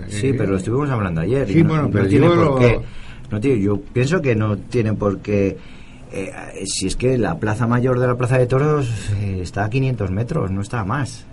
[0.08, 1.50] Sí, pero lo estuvimos hablando ayer.
[1.50, 2.80] y Sí, no- bueno, no pero tiene por qué.
[3.32, 5.58] No tiene, yo pienso que no tiene por qué.
[6.12, 6.32] Eh,
[6.66, 8.88] si es que la plaza mayor de la plaza de toros
[9.22, 11.26] eh, está a 500 metros, no está a más.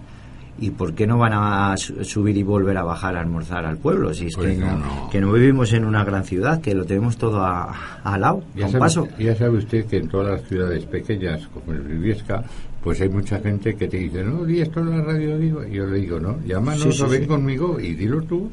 [0.58, 3.78] ¿Y por qué no van a su- subir y volver a bajar a almorzar al
[3.78, 4.12] pueblo?
[4.12, 5.10] Si es Pues que, no, no, no.
[5.10, 7.74] que no vivimos en una gran ciudad, que lo tenemos todo a-
[8.04, 9.08] al lado, a Ya un sabe, paso.
[9.18, 12.44] ya sabe usted que en todas las ciudades pequeñas, como el Briviesca,
[12.84, 15.64] pues hay mucha gente que te dice, no, di esto en la radio, digo.
[15.64, 17.26] Y yo le digo, no, llámanos Sí, sí, o ven sí.
[17.28, 18.50] conmigo y dilo tú.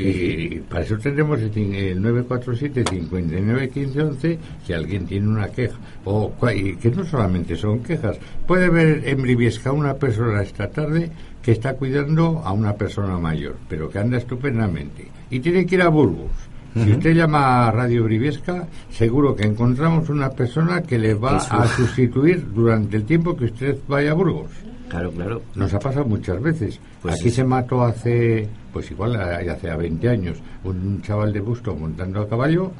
[0.00, 5.76] Y para eso tendremos el, el 947-591511 si alguien tiene una queja.
[6.04, 8.18] O que no solamente son quejas.
[8.46, 11.10] Puede ver en Briviesca una persona esta tarde
[11.42, 15.08] que está cuidando a una persona mayor, pero que anda estupendamente.
[15.30, 16.30] Y tiene que ir a Burgos.
[16.74, 21.54] Si usted llama a Radio Briviesca, seguro que encontramos una persona que le va Eso.
[21.54, 24.50] a sustituir durante el tiempo que usted vaya a Burgos.
[24.88, 25.42] Claro, claro.
[25.54, 26.78] Nos ha pasado muchas veces.
[27.02, 27.36] Pues Aquí sí.
[27.36, 28.46] se mató hace,
[28.78, 32.70] pues igual hace a 20 años, un chaval de busto montando a caballo,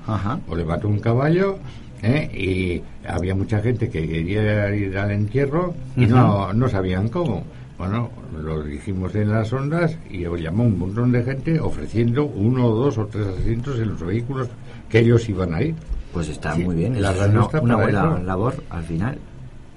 [0.47, 1.59] o le mató un caballo,
[2.05, 2.31] ¿eh?
[2.33, 7.43] y había mucha gente que quería ir al entierro y no, no sabían cómo.
[7.77, 8.11] Bueno,
[8.41, 13.07] lo dijimos en las ondas y llamó un montón de gente ofreciendo uno, dos o
[13.07, 14.49] tres asientos en los vehículos
[14.89, 15.75] que ellos iban a ir.
[16.13, 17.29] Pues está Sí, muy bien, la es
[17.61, 18.19] una, buena eso.
[18.19, 19.19] labor al final.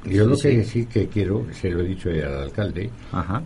[0.05, 0.85] Yo lo que sí.
[0.87, 2.89] que quiero, se lo he dicho ya al alcalde,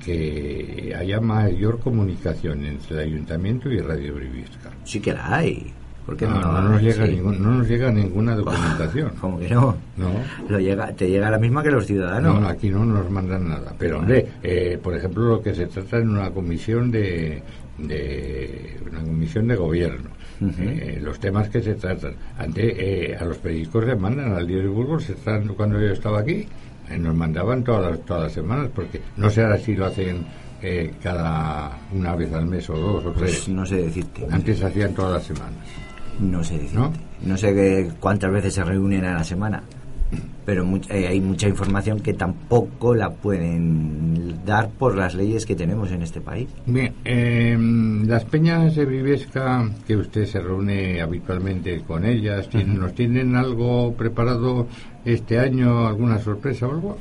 [0.03, 4.71] que haya mayor comunicación entre el ayuntamiento y Radio Briviesca.
[4.83, 5.73] Sí que la hay.
[6.05, 7.13] ¿Por qué no, no, no nos llega Sí.
[7.13, 9.11] ningún- no nos llega ninguna documentación.
[9.19, 9.75] ¿Cómo que no?
[9.97, 10.11] No.
[10.47, 12.39] Lo llega, te llega la misma que los ciudadanos.
[12.39, 13.73] No, aquí no nos mandan nada.
[13.79, 17.41] Pero, hombre, eh, por ejemplo, lo que se trata en una comisión de,
[17.79, 20.09] de una comisión de gobierno.
[20.41, 22.15] Eh, los temas que se tratan.
[22.37, 25.11] Ante, eh, a los periódicos les mandan al diario de Burgos,
[25.55, 26.47] cuando yo estaba aquí,
[26.89, 30.25] eh, nos mandaban todas las, todas las semanas, porque no sé ahora si lo hacen
[30.61, 33.31] eh, cada una vez al mes o dos o tres.
[33.31, 34.27] Pues no sé decirte.
[34.29, 35.65] Antes hacían todas las semanas.
[36.19, 36.75] No sé decirte.
[36.77, 36.93] ¿No?
[37.25, 37.37] ¿No?
[37.37, 39.63] sé cuántas veces se reúnen a la semana.
[40.45, 45.55] Pero much- eh, hay mucha información que tampoco la pueden dar por las leyes que
[45.55, 46.47] tenemos en este país.
[46.67, 47.57] Bien, eh,
[48.05, 53.93] las peñas de Briviesca, que usted se reúne habitualmente con ellas, ¿tienen- ¿nos tienen algo
[53.93, 54.67] preparado
[55.03, 56.97] este año, alguna sorpresa o algo?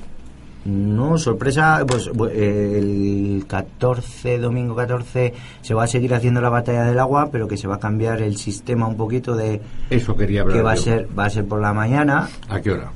[0.64, 6.98] No, sorpresa, pues el 14, domingo 14, se va a seguir haciendo la batalla del
[6.98, 9.60] agua, pero que se va a cambiar el sistema un poquito de...
[9.90, 12.28] Eso quería hablar Que va a ser, va a ser por la mañana.
[12.48, 12.90] ¿A qué hora?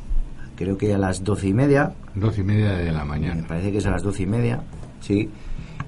[0.58, 1.92] Creo que a las doce y media.
[2.16, 3.36] Doce y media de la mañana.
[3.36, 4.60] Me parece que es a las doce y media,
[5.00, 5.30] sí.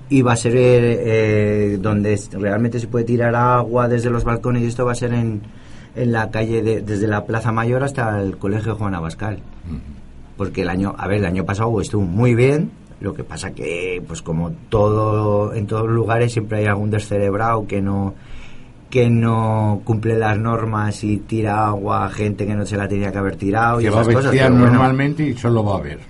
[0.09, 4.63] Y va a ser eh, donde es- realmente se puede tirar agua desde los balcones
[4.63, 5.41] y esto va a ser en,
[5.97, 9.39] en la calle, de- desde la Plaza Mayor hasta el Colegio Juan Abascal.
[10.37, 12.71] Porque el año, a ver, el año pasado estuvo muy bien,
[13.01, 17.67] lo que pasa que, pues como todo, en todos los lugares siempre hay algún descerebrado
[17.67, 18.15] que no
[18.91, 23.12] que no cumple las normas y tira agua a gente que no se la tenía
[23.12, 24.31] que haber tirado y Que va esas cosas.
[24.33, 24.67] vestida bueno.
[24.67, 26.01] normalmente y solo va a ver.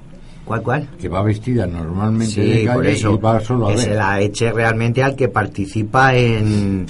[0.44, 0.89] ¿Cuál, cuál?
[1.01, 3.85] Que va vestida normalmente Sí, de por eso, y va solo a que ver.
[3.85, 6.86] se la eche realmente al que participa en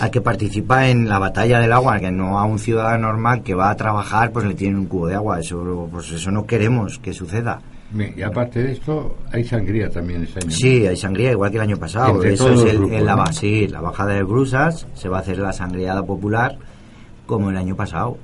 [0.00, 3.54] al que participa en la batalla del agua, que no a un ciudadano normal que
[3.54, 5.40] va a trabajar, pues le tienen un cubo de agua.
[5.40, 7.60] Eso, pues eso no queremos que suceda.
[7.90, 10.50] Bien, y aparte de esto, hay sangría también este año.
[10.50, 12.16] Sí, hay sangría igual que el año pasado.
[12.16, 15.38] Entre Eso es el- grupos, la, sí, la bajada de brusas, se va a hacer
[15.38, 16.58] la sangriada popular
[17.26, 18.18] como el año pasado.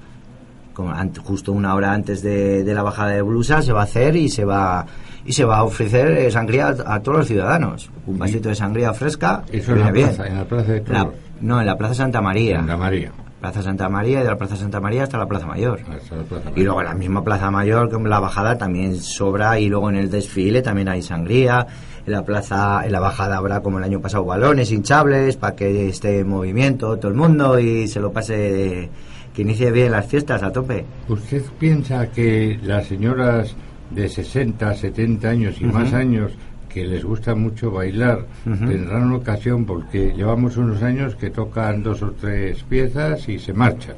[0.75, 3.85] como ant- justo una hora antes de, de la bajada de blusa se va a
[3.85, 4.85] hacer y se va
[5.25, 8.57] y se va a ofrecer eh, sangría a, a todos los ciudadanos un vasito de
[8.57, 10.09] sangría fresca Eso en la bien.
[10.09, 11.11] plaza, en la plaza de La-
[11.43, 13.13] no en la plaza Santa María Santa María.
[13.45, 15.79] Plaza Santa María y de la Plaza Santa María hasta la Plaza Mayor.
[15.81, 19.61] Hasta la Plaza Y luego en la misma Plaza Mayor, con la bajada también sobra
[19.61, 21.67] y luego en el desfile también hay sangría.
[22.07, 25.91] En la plaza, en la bajada habrá como el año pasado balones hinchables para que
[25.91, 28.89] esté en movimiento todo el mundo y se lo pase,
[29.35, 30.87] que inicie bien las fiestas a tope.
[31.07, 33.55] ¿Usted piensa que las señoras
[33.91, 36.33] de 60, 70 años y más años
[36.75, 42.11] que les gusta mucho bailar tendrán ocasión porque llevamos unos años que tocan dos o
[42.13, 43.95] tres piezas y se marchan?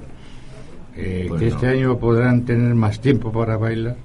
[0.95, 1.55] Eh, Pues ¿Que no.
[1.57, 3.97] este año podrán tener más tiempo para bailar?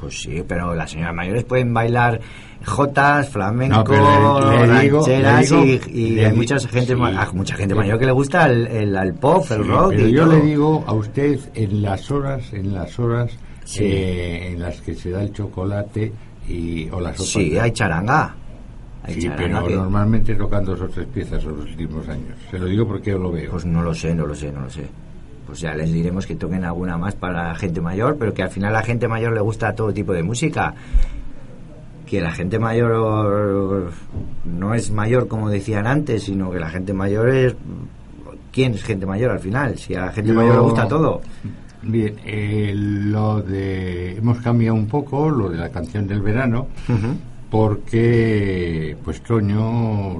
[0.00, 2.20] Pues sí, pero las señoras mayores pueden bailar
[2.64, 6.58] jotas, flamenco, No, pero le- le digo- rancheras le digo- y, y le hay mucha
[6.58, 6.94] gente, sí.
[6.96, 10.12] ma- mucha gente mayor que le gusta el, el, el pop, el rock pero y
[10.12, 10.32] yo todo.
[10.34, 13.30] le digo a usted en las horas, en las horas
[13.64, 13.84] Sí.
[13.84, 16.12] eh, en las que se da el chocolate
[16.48, 17.30] y o las sopas.
[17.32, 18.34] Sí, hay charanga.
[19.04, 22.36] Hay Sí, charanga pero que- normalmente tocan dos o tres piezas en los últimos años.
[22.50, 23.50] Se lo digo porque yo lo veo.
[23.50, 24.86] Pues no lo sé, no lo sé, no lo sé.
[25.46, 28.50] Pues ya les diremos que toquen alguna más para la gente mayor, pero que al
[28.50, 30.72] final a la gente mayor le gusta todo tipo de música.
[32.06, 33.90] Que la gente mayor
[34.44, 37.56] no es mayor como decían antes, sino que la gente mayor es...
[38.52, 39.78] ¿Quién es gente mayor al final?
[39.78, 41.20] Si a la gente Yo- mayor le gusta todo.
[41.82, 46.68] Bien, eh, lo de hemos cambiado un poco lo de la canción del verano
[47.50, 50.16] porque pues Toño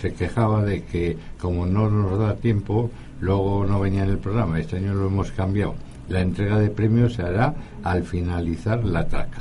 [0.00, 2.90] se quejaba de que como no nos da tiempo
[3.20, 4.58] luego no venía en el programa.
[4.60, 5.74] Este año lo hemos cambiado.
[6.08, 9.38] La entrega de premios se hará al finalizar la traca.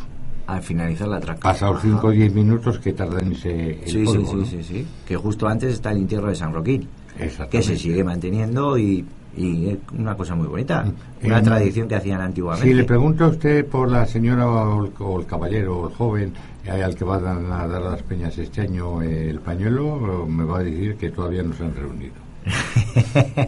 [0.47, 1.39] Al finalizar la traca.
[1.41, 4.45] Pasados 5 o 10 minutos que tarda en ese el Sí, polvo, sí, ¿no?
[4.45, 4.88] sí, sí, sí.
[5.07, 6.88] Que justo antes está el entierro de San Roquín.
[7.49, 9.05] Que se sigue manteniendo y,
[9.37, 10.85] y es una cosa muy bonita.
[11.23, 12.67] Una En- tradición que hacían antiguamente.
[12.67, 15.95] Si le pregunto a usted por la señora o el, o el caballero o el
[15.95, 16.33] joven
[16.65, 19.39] eh, al que va a dar, a dar a las peñas este año eh, el
[19.39, 22.13] pañuelo, me va a decir que todavía no se han reunido.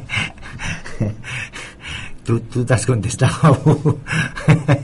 [2.24, 3.98] tú, tú te has contestado.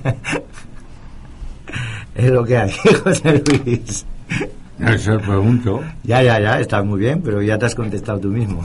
[2.16, 2.72] es lo que hay,
[3.04, 4.06] José Luis.
[4.80, 5.82] Eso pregunto.
[6.04, 8.62] Ya, ya, ya, está muy bien, pero ya te has contestado tú mismo.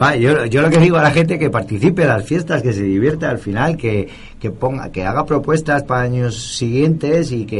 [0.00, 2.72] Va, yo, yo lo que digo a la gente que participe en las fiestas, que
[2.72, 4.08] se divierta al final, que,
[4.38, 7.56] que ponga, que haga propuestas para años siguientes y que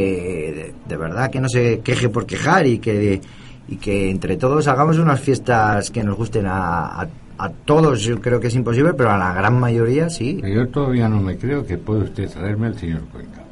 [0.55, 3.19] de, de verdad que no se queje por quejar y que
[3.67, 7.07] y que entre todos hagamos unas fiestas que nos gusten a, a,
[7.37, 8.01] a todos.
[8.01, 10.41] Yo creo que es imposible, pero a la gran mayoría sí.
[10.41, 13.43] Yo todavía no me creo que puede usted traerme al señor Cuenca.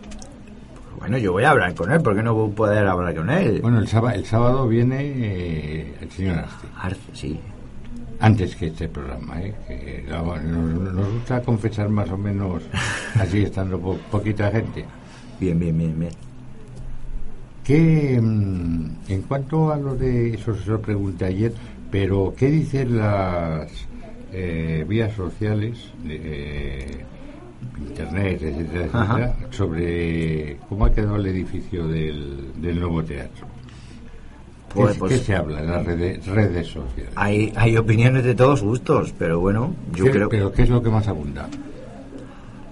[0.97, 3.29] Bueno, yo voy a hablar con él, ¿por qué no voy a poder hablar con
[3.29, 3.59] él?
[3.61, 6.67] Bueno, el sábado, el sábado viene eh, el señor Arce.
[6.81, 7.39] Arce, sí.
[8.19, 9.53] Antes que este programa, ¿eh?
[9.67, 12.63] Que, nos, nos gusta confesar más o menos
[13.19, 14.85] así estando po- poquita gente.
[15.39, 16.11] Bien, bien, bien, bien.
[17.63, 21.53] Que mm, en cuanto a lo de eso se lo pregunté ayer,
[21.91, 23.69] pero ¿qué dicen las
[24.31, 27.03] eh, vías sociales, eh,
[27.79, 33.45] internet, etcétera, etcétera, sobre cómo ha quedado el edificio del, del nuevo teatro?
[34.77, 37.11] ¿Qué, Pues- qué se habla en las redes, redes sociales?
[37.15, 40.81] Hay, hay opiniones de todos gustos, pero bueno, yo ¿Qué- creo ¿Pero qué es lo
[40.81, 41.47] que más abunda?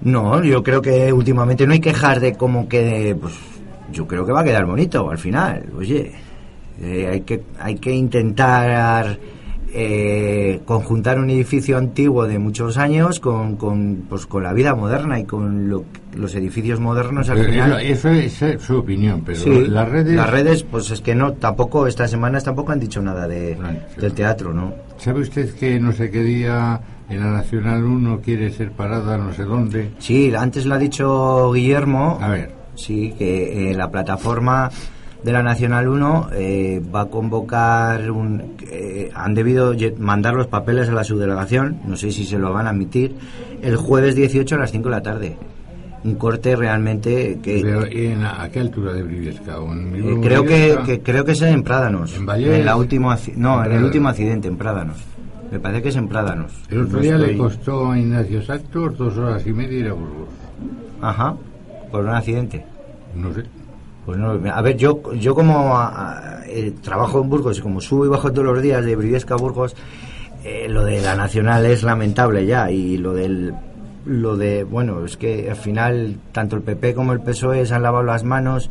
[0.01, 3.33] No, yo creo que últimamente no hay quejas de cómo quede, pues
[3.91, 5.65] yo creo que va a quedar bonito al final.
[5.77, 6.11] Oye,
[6.81, 9.17] eh, hay que hay que intentar
[9.77, 15.19] eh, conjuntar un edificio antiguo de muchos años con, con pues con la vida moderna
[15.19, 15.83] y con lo-
[16.15, 17.81] los edificios modernos al Pero final.
[17.81, 20.15] eso, eso es su opinión, pero Sí, las redes...
[20.15, 23.57] las redes, pues es que no, tampoco estas semanas tampoco han dicho nada de,
[23.97, 24.73] del teatro, ¿no?
[24.97, 26.79] ¿Sabe usted que no sé qué día
[27.09, 29.91] en la Nacional 1 quiere ser parada no sé dónde?
[29.99, 32.17] Sí, antes lo ha dicho Guillermo.
[32.21, 32.51] A ver.
[32.75, 34.69] Sí, que eh, la plataforma
[35.23, 38.55] de la Nacional 1 eh, va a convocar un...
[38.69, 42.67] eh, han debido mandar los papeles a la subdelegación, no sé si se lo van
[42.67, 43.15] a admitir,
[43.61, 45.37] el jueves 18 a las 5 de la tarde.
[46.03, 47.61] Un corte realmente que...
[47.63, 49.59] Pero, ¿y en a, qué altura de Briviesca?
[49.59, 52.15] ¿O en eh, creo que, creo que es en Prádanos.
[52.15, 52.63] ¿En Valles?
[52.63, 54.97] la última, no, En en el último accidente en Prádanos.
[55.51, 56.51] Me parece que es en Prádanos.
[56.69, 60.29] El otro día le costó a Ignacio Santos dos horas y media ir a Burgos.
[61.01, 61.35] Ajá,
[61.91, 62.63] por un accidente.
[63.15, 63.43] No sé.
[64.05, 65.87] Pues no, a ver, yo, yo como a-
[66.41, 69.33] a- eh, trabajo en Burgos y como subo y bajo todos los días de Briviesca
[69.33, 69.75] a Burgos,
[70.43, 73.53] eh, lo de la nacional es lamentable ya y lo del
[74.05, 77.81] lo de bueno es que al final tanto el PP como el PSOE se han
[77.81, 78.69] lavado las manos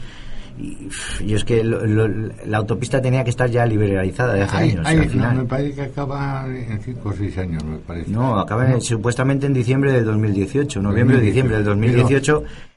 [0.57, 0.89] y,
[1.27, 2.07] yo es que lo- lo-
[2.47, 4.87] la autopista tenía que estar ya liberalizada de hace años.
[4.87, 5.37] al no, final.
[5.39, 8.09] me parece que acaba en 5 o 6 años, me parece.
[8.13, 11.25] No, acaba en- supuestamente en diciembre del 2018, noviembre o 2018.
[11.27, 12.43] diciembre del 2018.
[12.45, 12.74] Que,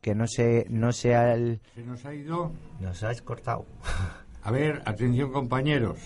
[0.00, 1.60] que no sé, no sea el...
[1.74, 2.52] Se nos ha ido.
[2.80, 3.66] Nos has cortado.
[4.42, 5.98] A ver, atención compañeros.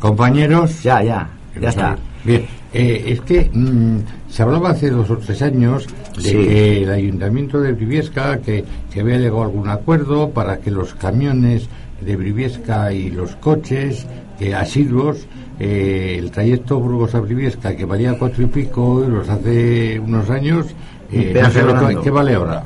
[0.00, 0.82] Compañeros.
[0.82, 1.30] Ya, ya,
[1.60, 1.96] ya está.
[2.24, 3.98] Bien, eh, es que mm,
[4.28, 6.30] se hablaba hace dos o tres años de Sí.
[6.32, 10.94] que el ayuntamiento de Briviesca que, que había llegado a algún acuerdo para que los
[10.94, 11.68] camiones
[12.00, 14.06] de Briviesca y los coches
[14.38, 15.26] que asiduos
[15.60, 20.66] eh, el trayecto Burgos a Briviesca que valía cuatro y pico euros hace unos años
[21.12, 22.02] eh, Espera, no sé lo que- Fernando.
[22.02, 22.64] ¿qué vale ahora?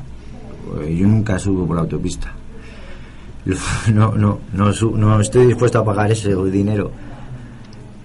[0.80, 2.32] Eh, Yo nunca subo por la autopista.
[3.92, 6.92] No, no, no, no estoy dispuesto a pagar ese dinero.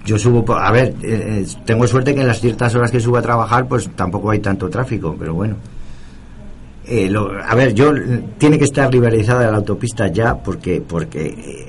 [0.03, 2.99] Yo subo, por, a ver, eh, eh, tengo suerte que en las ciertas horas que
[2.99, 5.55] subo a trabajar, pues tampoco hay tanto tráfico, pero bueno.
[6.89, 7.91] Eh, lo- a ver, yo
[8.37, 11.67] tiene que estar liberalizada la autopista ya, porque porque eh,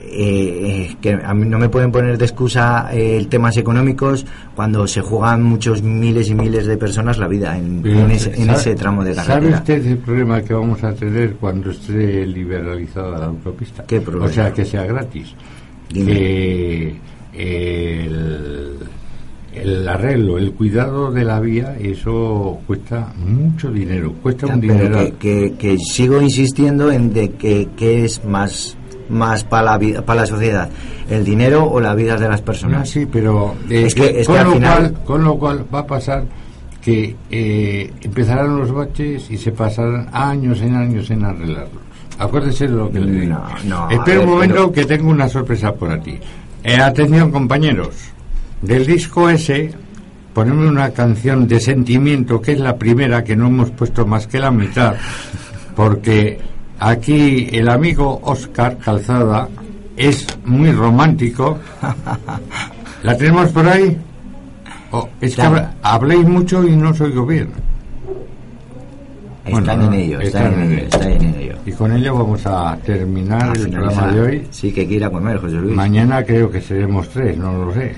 [0.90, 4.24] eh, que a mí no me pueden poner de excusa eh, temas económicos
[4.54, 8.58] cuando se juegan muchos miles y miles de personas la vida en, ese, en ¿sabe-
[8.60, 9.58] ese tramo de ¿Sabe carretera.
[9.58, 13.84] usted el problema que vamos a tener cuando esté liberalizada la autopista?
[13.86, 14.26] ¿Qué problema?
[14.26, 15.34] O sea, que sea gratis.
[15.90, 16.12] Dime.
[16.12, 16.94] Que
[17.34, 18.76] el,
[19.54, 24.98] el arreglo, el cuidado de la vía, eso cuesta mucho dinero, cuesta Ya, un dinero.
[24.98, 28.76] que, que- que sigo insistiendo en de que, que es más
[29.10, 30.68] más para la vida, para la sociedad
[31.08, 34.26] el dinero o la vida de las personas No, sí, pero eh, es que, es
[34.26, 36.24] con, que al lo final cual, con lo cual va a pasar
[36.82, 41.82] que eh, empezarán los baches y se pasarán años en años en arreglarlos.
[42.18, 43.36] Acuérdese de lo que le digo.
[43.64, 46.18] No, Espera un momento pero- que tengo una sorpresa por ti.
[46.62, 47.94] Eh, atención compañeros,
[48.62, 49.70] del disco ese
[50.34, 54.38] ponemos una canción de sentimiento que es la primera que no hemos puesto más que
[54.38, 54.94] la mitad
[55.74, 56.38] porque
[56.78, 59.48] aquí el amigo Oscar Calzada
[59.96, 61.58] es muy romántico.
[63.02, 63.96] ¿La tenemos por ahí?
[64.90, 65.42] Oh, es que
[65.82, 67.50] habléis mucho y no os oigo bien.
[69.44, 72.76] están en ello están están en ello están en ello Y con ello vamos a
[72.84, 74.46] terminar A el programa de hoy.
[74.50, 77.94] sí que quiera comer José Luis Mañana creo que seremos tres, no lo sé.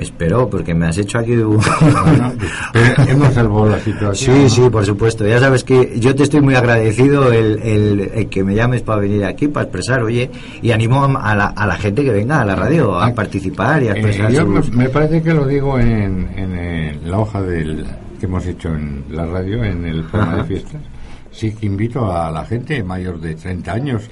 [0.00, 1.60] Espero porque me has hecho aquí un-
[3.08, 4.36] hemos salvado la situación.
[4.36, 5.26] Sí, sí, por supuesto.
[5.26, 9.00] Ya sabes que yo te estoy muy agradecido el, el- el que me llames para
[9.00, 10.30] venir aquí, para expresar, oye,
[10.62, 13.88] y animo a la, a la gente que venga a la radio a participar y
[13.88, 17.18] a Eh, expresar yo me, sus- me parece que lo digo en, en, eh, la
[17.18, 17.84] hoja del
[18.18, 20.80] que hemos hecho en la radio, en el programa de fiestas.
[21.32, 24.02] Sí que invito a la gente mayor de 30 años.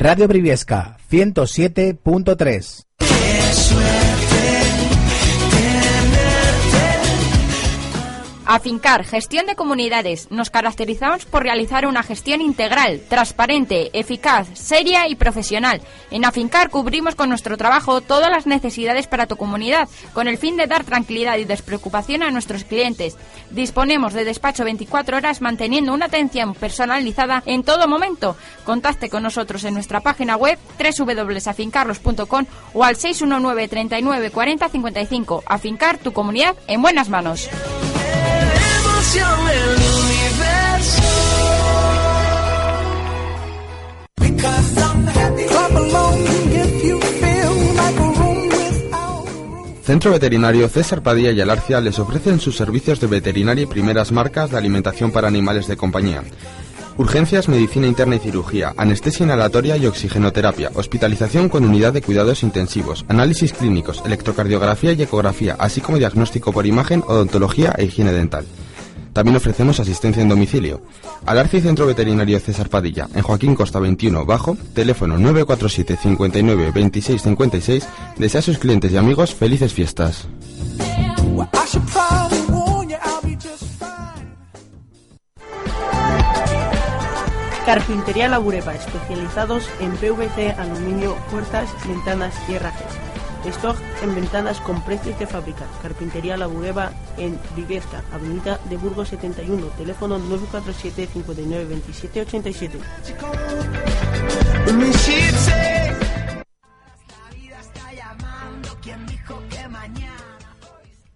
[0.01, 4.00] Radio Briviesca 107.3
[8.53, 10.29] Afincar, gestión de comunidades.
[10.29, 15.81] Nos caracterizamos por realizar una gestión integral, transparente, eficaz, seria y profesional.
[16.09, 20.57] En Afincar cubrimos con nuestro trabajo todas las necesidades para tu comunidad, con el fin
[20.57, 23.15] de dar tranquilidad y despreocupación a nuestros clientes.
[23.51, 28.35] Disponemos de despacho 24 horas manteniendo una atención personalizada en todo momento.
[28.65, 35.43] Contacte con nosotros en nuestra página web www.afincarlos.com o al 619 39 40 55.
[35.45, 37.49] Afincar tu comunidad en buenas manos.
[39.13, 41.01] Del universo.
[49.83, 54.49] Centro Veterinario César Padilla y Alarcia les ofrecen sus servicios de veterinaria y primeras marcas
[54.49, 56.23] de alimentación para animales de compañía.
[56.97, 63.03] Urgencias, medicina interna y cirugía, anestesia inhalatoria y oxigenoterapia, hospitalización con unidad de cuidados intensivos,
[63.09, 68.45] análisis clínicos, electrocardiografía y ecografía, así como diagnóstico por imagen, odontología e higiene dental.
[69.13, 70.81] También ofrecemos asistencia en domicilio.
[71.25, 77.21] Alarcia y Centro Veterinario César Padilla, en Joaquín Costa 21, bajo, teléfono 947 59 26
[77.21, 80.27] 56, desea a sus clientes y amigos felices fiestas.
[87.65, 93.10] Carpintería La Bureba, especializados en PVC, aluminio, puertas, ventanas y herrajes.
[93.49, 95.65] Stock en ventanas con precios de fábrica.
[95.81, 102.79] Carpintería La Bureba en Viviesca, Avenida de Burgos 71, teléfono 947 59 27 87.
[104.73, 105.91] Me she'd say,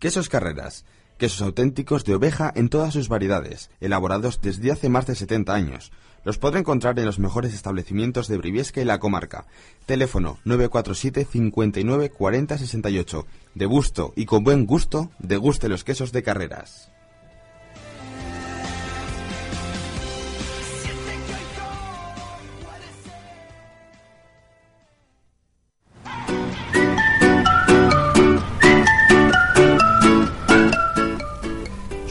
[0.06, 0.86] Quesos Carreras.
[1.18, 5.92] Quesos auténticos de oveja en todas sus variedades, elaborados desde hace más de 70 años.
[6.26, 9.46] Los podrá encontrar en los mejores establecimientos de Briviesca y la comarca.
[9.86, 13.28] Teléfono 947 59 40 68.
[13.54, 16.95] De gusto y con buen gusto, deguste los quesos de Carreras.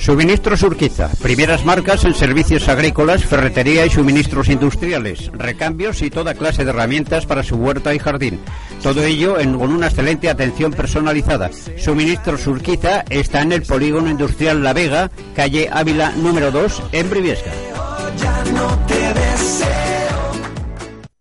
[0.05, 6.62] Suministros Urquiza, primeras marcas en servicios agrícolas, ferretería y suministros industriales, recambios y toda clase
[6.62, 8.39] de herramientas para su huerta y jardín.
[8.82, 11.51] Todo ello con una excelente atención personalizada.
[11.78, 17.52] Suministros Urquiza está en el polígono industrial La Vega, calle Ávila número 2, en Briviesca.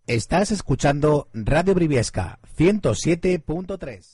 [0.06, 4.13] Estás escuchando Radio Briviesca 107.3.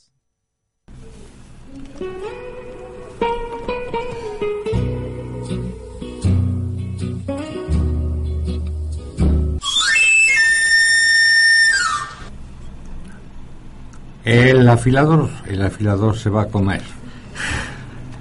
[14.23, 16.81] El afilador, el afilador se va a comer.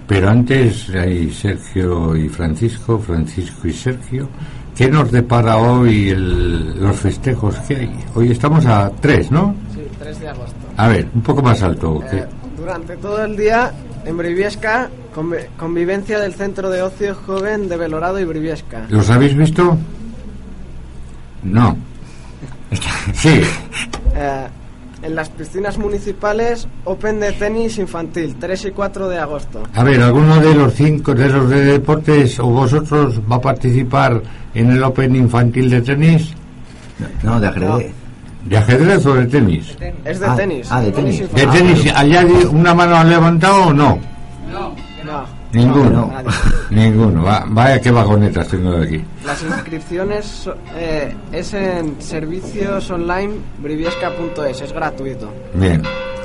[0.07, 4.29] Pero antes hay Sergio y Francisco, Francisco y Sergio.
[4.77, 8.05] ¿Qué nos depara hoy el- los festejos que hay?
[8.15, 9.55] Hoy estamos a 3, ¿no?
[9.75, 10.57] Sí, 3 de agosto.
[10.77, 12.01] A ver, un poco más alto.
[12.11, 12.25] que-
[12.57, 13.73] Durante todo el día,
[14.05, 18.87] en Briviesca, convi- convivencia del Centro de Ocio Joven de Belorado y Briviesca.
[18.89, 19.77] ¿Los habéis visto?
[21.43, 21.77] No.
[23.15, 23.41] Sí.
[24.15, 24.47] Eh,
[25.03, 29.63] en las piscinas municipales, Open de tenis infantil, 3 y 4 de agosto.
[29.75, 34.21] A ver, ¿alguno de los cinco de los de deportes o vosotros va a participar
[34.55, 36.33] en el Open Infantil de tenis?
[37.23, 37.93] No, de ajedrez.
[38.45, 39.77] ¿De ajedrez o de tenis?
[40.05, 40.67] Es de Ah, tenis.
[40.71, 41.21] ah, de tenis.
[41.35, 43.73] ¿De tenis allá di- una mano han levantado o?
[43.73, 43.99] No.
[45.53, 46.13] Ninguno.
[46.71, 47.23] Ninguno.
[47.25, 49.05] Va- vaya qué vagonetas tengo de aquí.
[49.25, 55.33] Las inscripciones eh, es en servicios online briviesca.es, es gratuito.
[55.55, 55.83] Bien.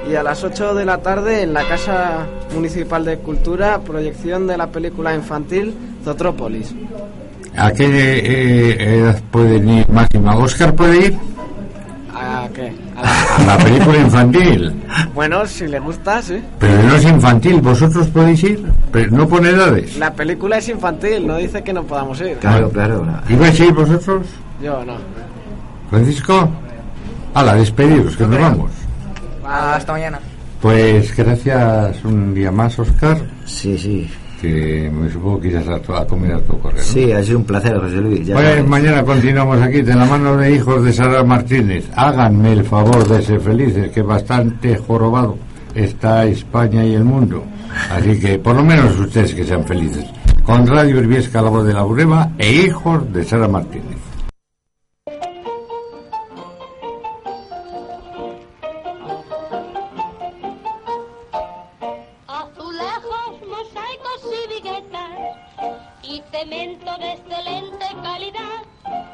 [0.09, 4.57] Y a las 8 de la tarde en la Casa Municipal de Cultura, proyección de
[4.57, 5.73] la película infantil
[6.03, 6.75] Zotrópolis.
[7.57, 10.35] ¿A qué eh, edad pueden ir máxima?
[10.37, 11.17] ¿Oscar puede ir?
[12.17, 12.73] ¿A qué?
[12.95, 14.73] A la película infantil.
[15.13, 16.41] Bueno, si le gusta, sí.
[16.59, 17.61] Pero no es infantil.
[17.61, 18.65] ¿Vosotros podéis ir?
[18.91, 19.97] Pero no pone edades.
[19.97, 22.37] La película es infantil, no dice que no podamos ir.
[22.37, 23.05] Claro, claro.
[23.27, 24.27] ¿Ibais a ir vosotros?
[24.61, 24.95] Yo no.
[25.89, 26.49] Francisco.
[27.33, 28.71] A la despediros, que nos vamos.
[29.45, 30.19] Hasta mañana.
[30.61, 33.17] Pues gracias un día más, Oscar.
[33.45, 34.09] Sí, sí.
[34.41, 36.77] Que me supongo que irás a, a comer a tu correo.
[36.77, 36.83] ¿no?
[36.83, 38.25] Sí, ha sido un placer, José Luis.
[38.27, 41.85] ya Pues mañana continuamos aquí de la mano de hijos de Sara Martínez.
[41.95, 45.37] Háganme el favor de ser felices, que bastante jorobado
[45.73, 47.43] está España y el mundo.
[47.91, 50.05] Así que por lo menos ustedes que sean felices.
[50.43, 53.97] Con Radio Briviesca, la voz de la Ureba e hijos de Sara Martínez.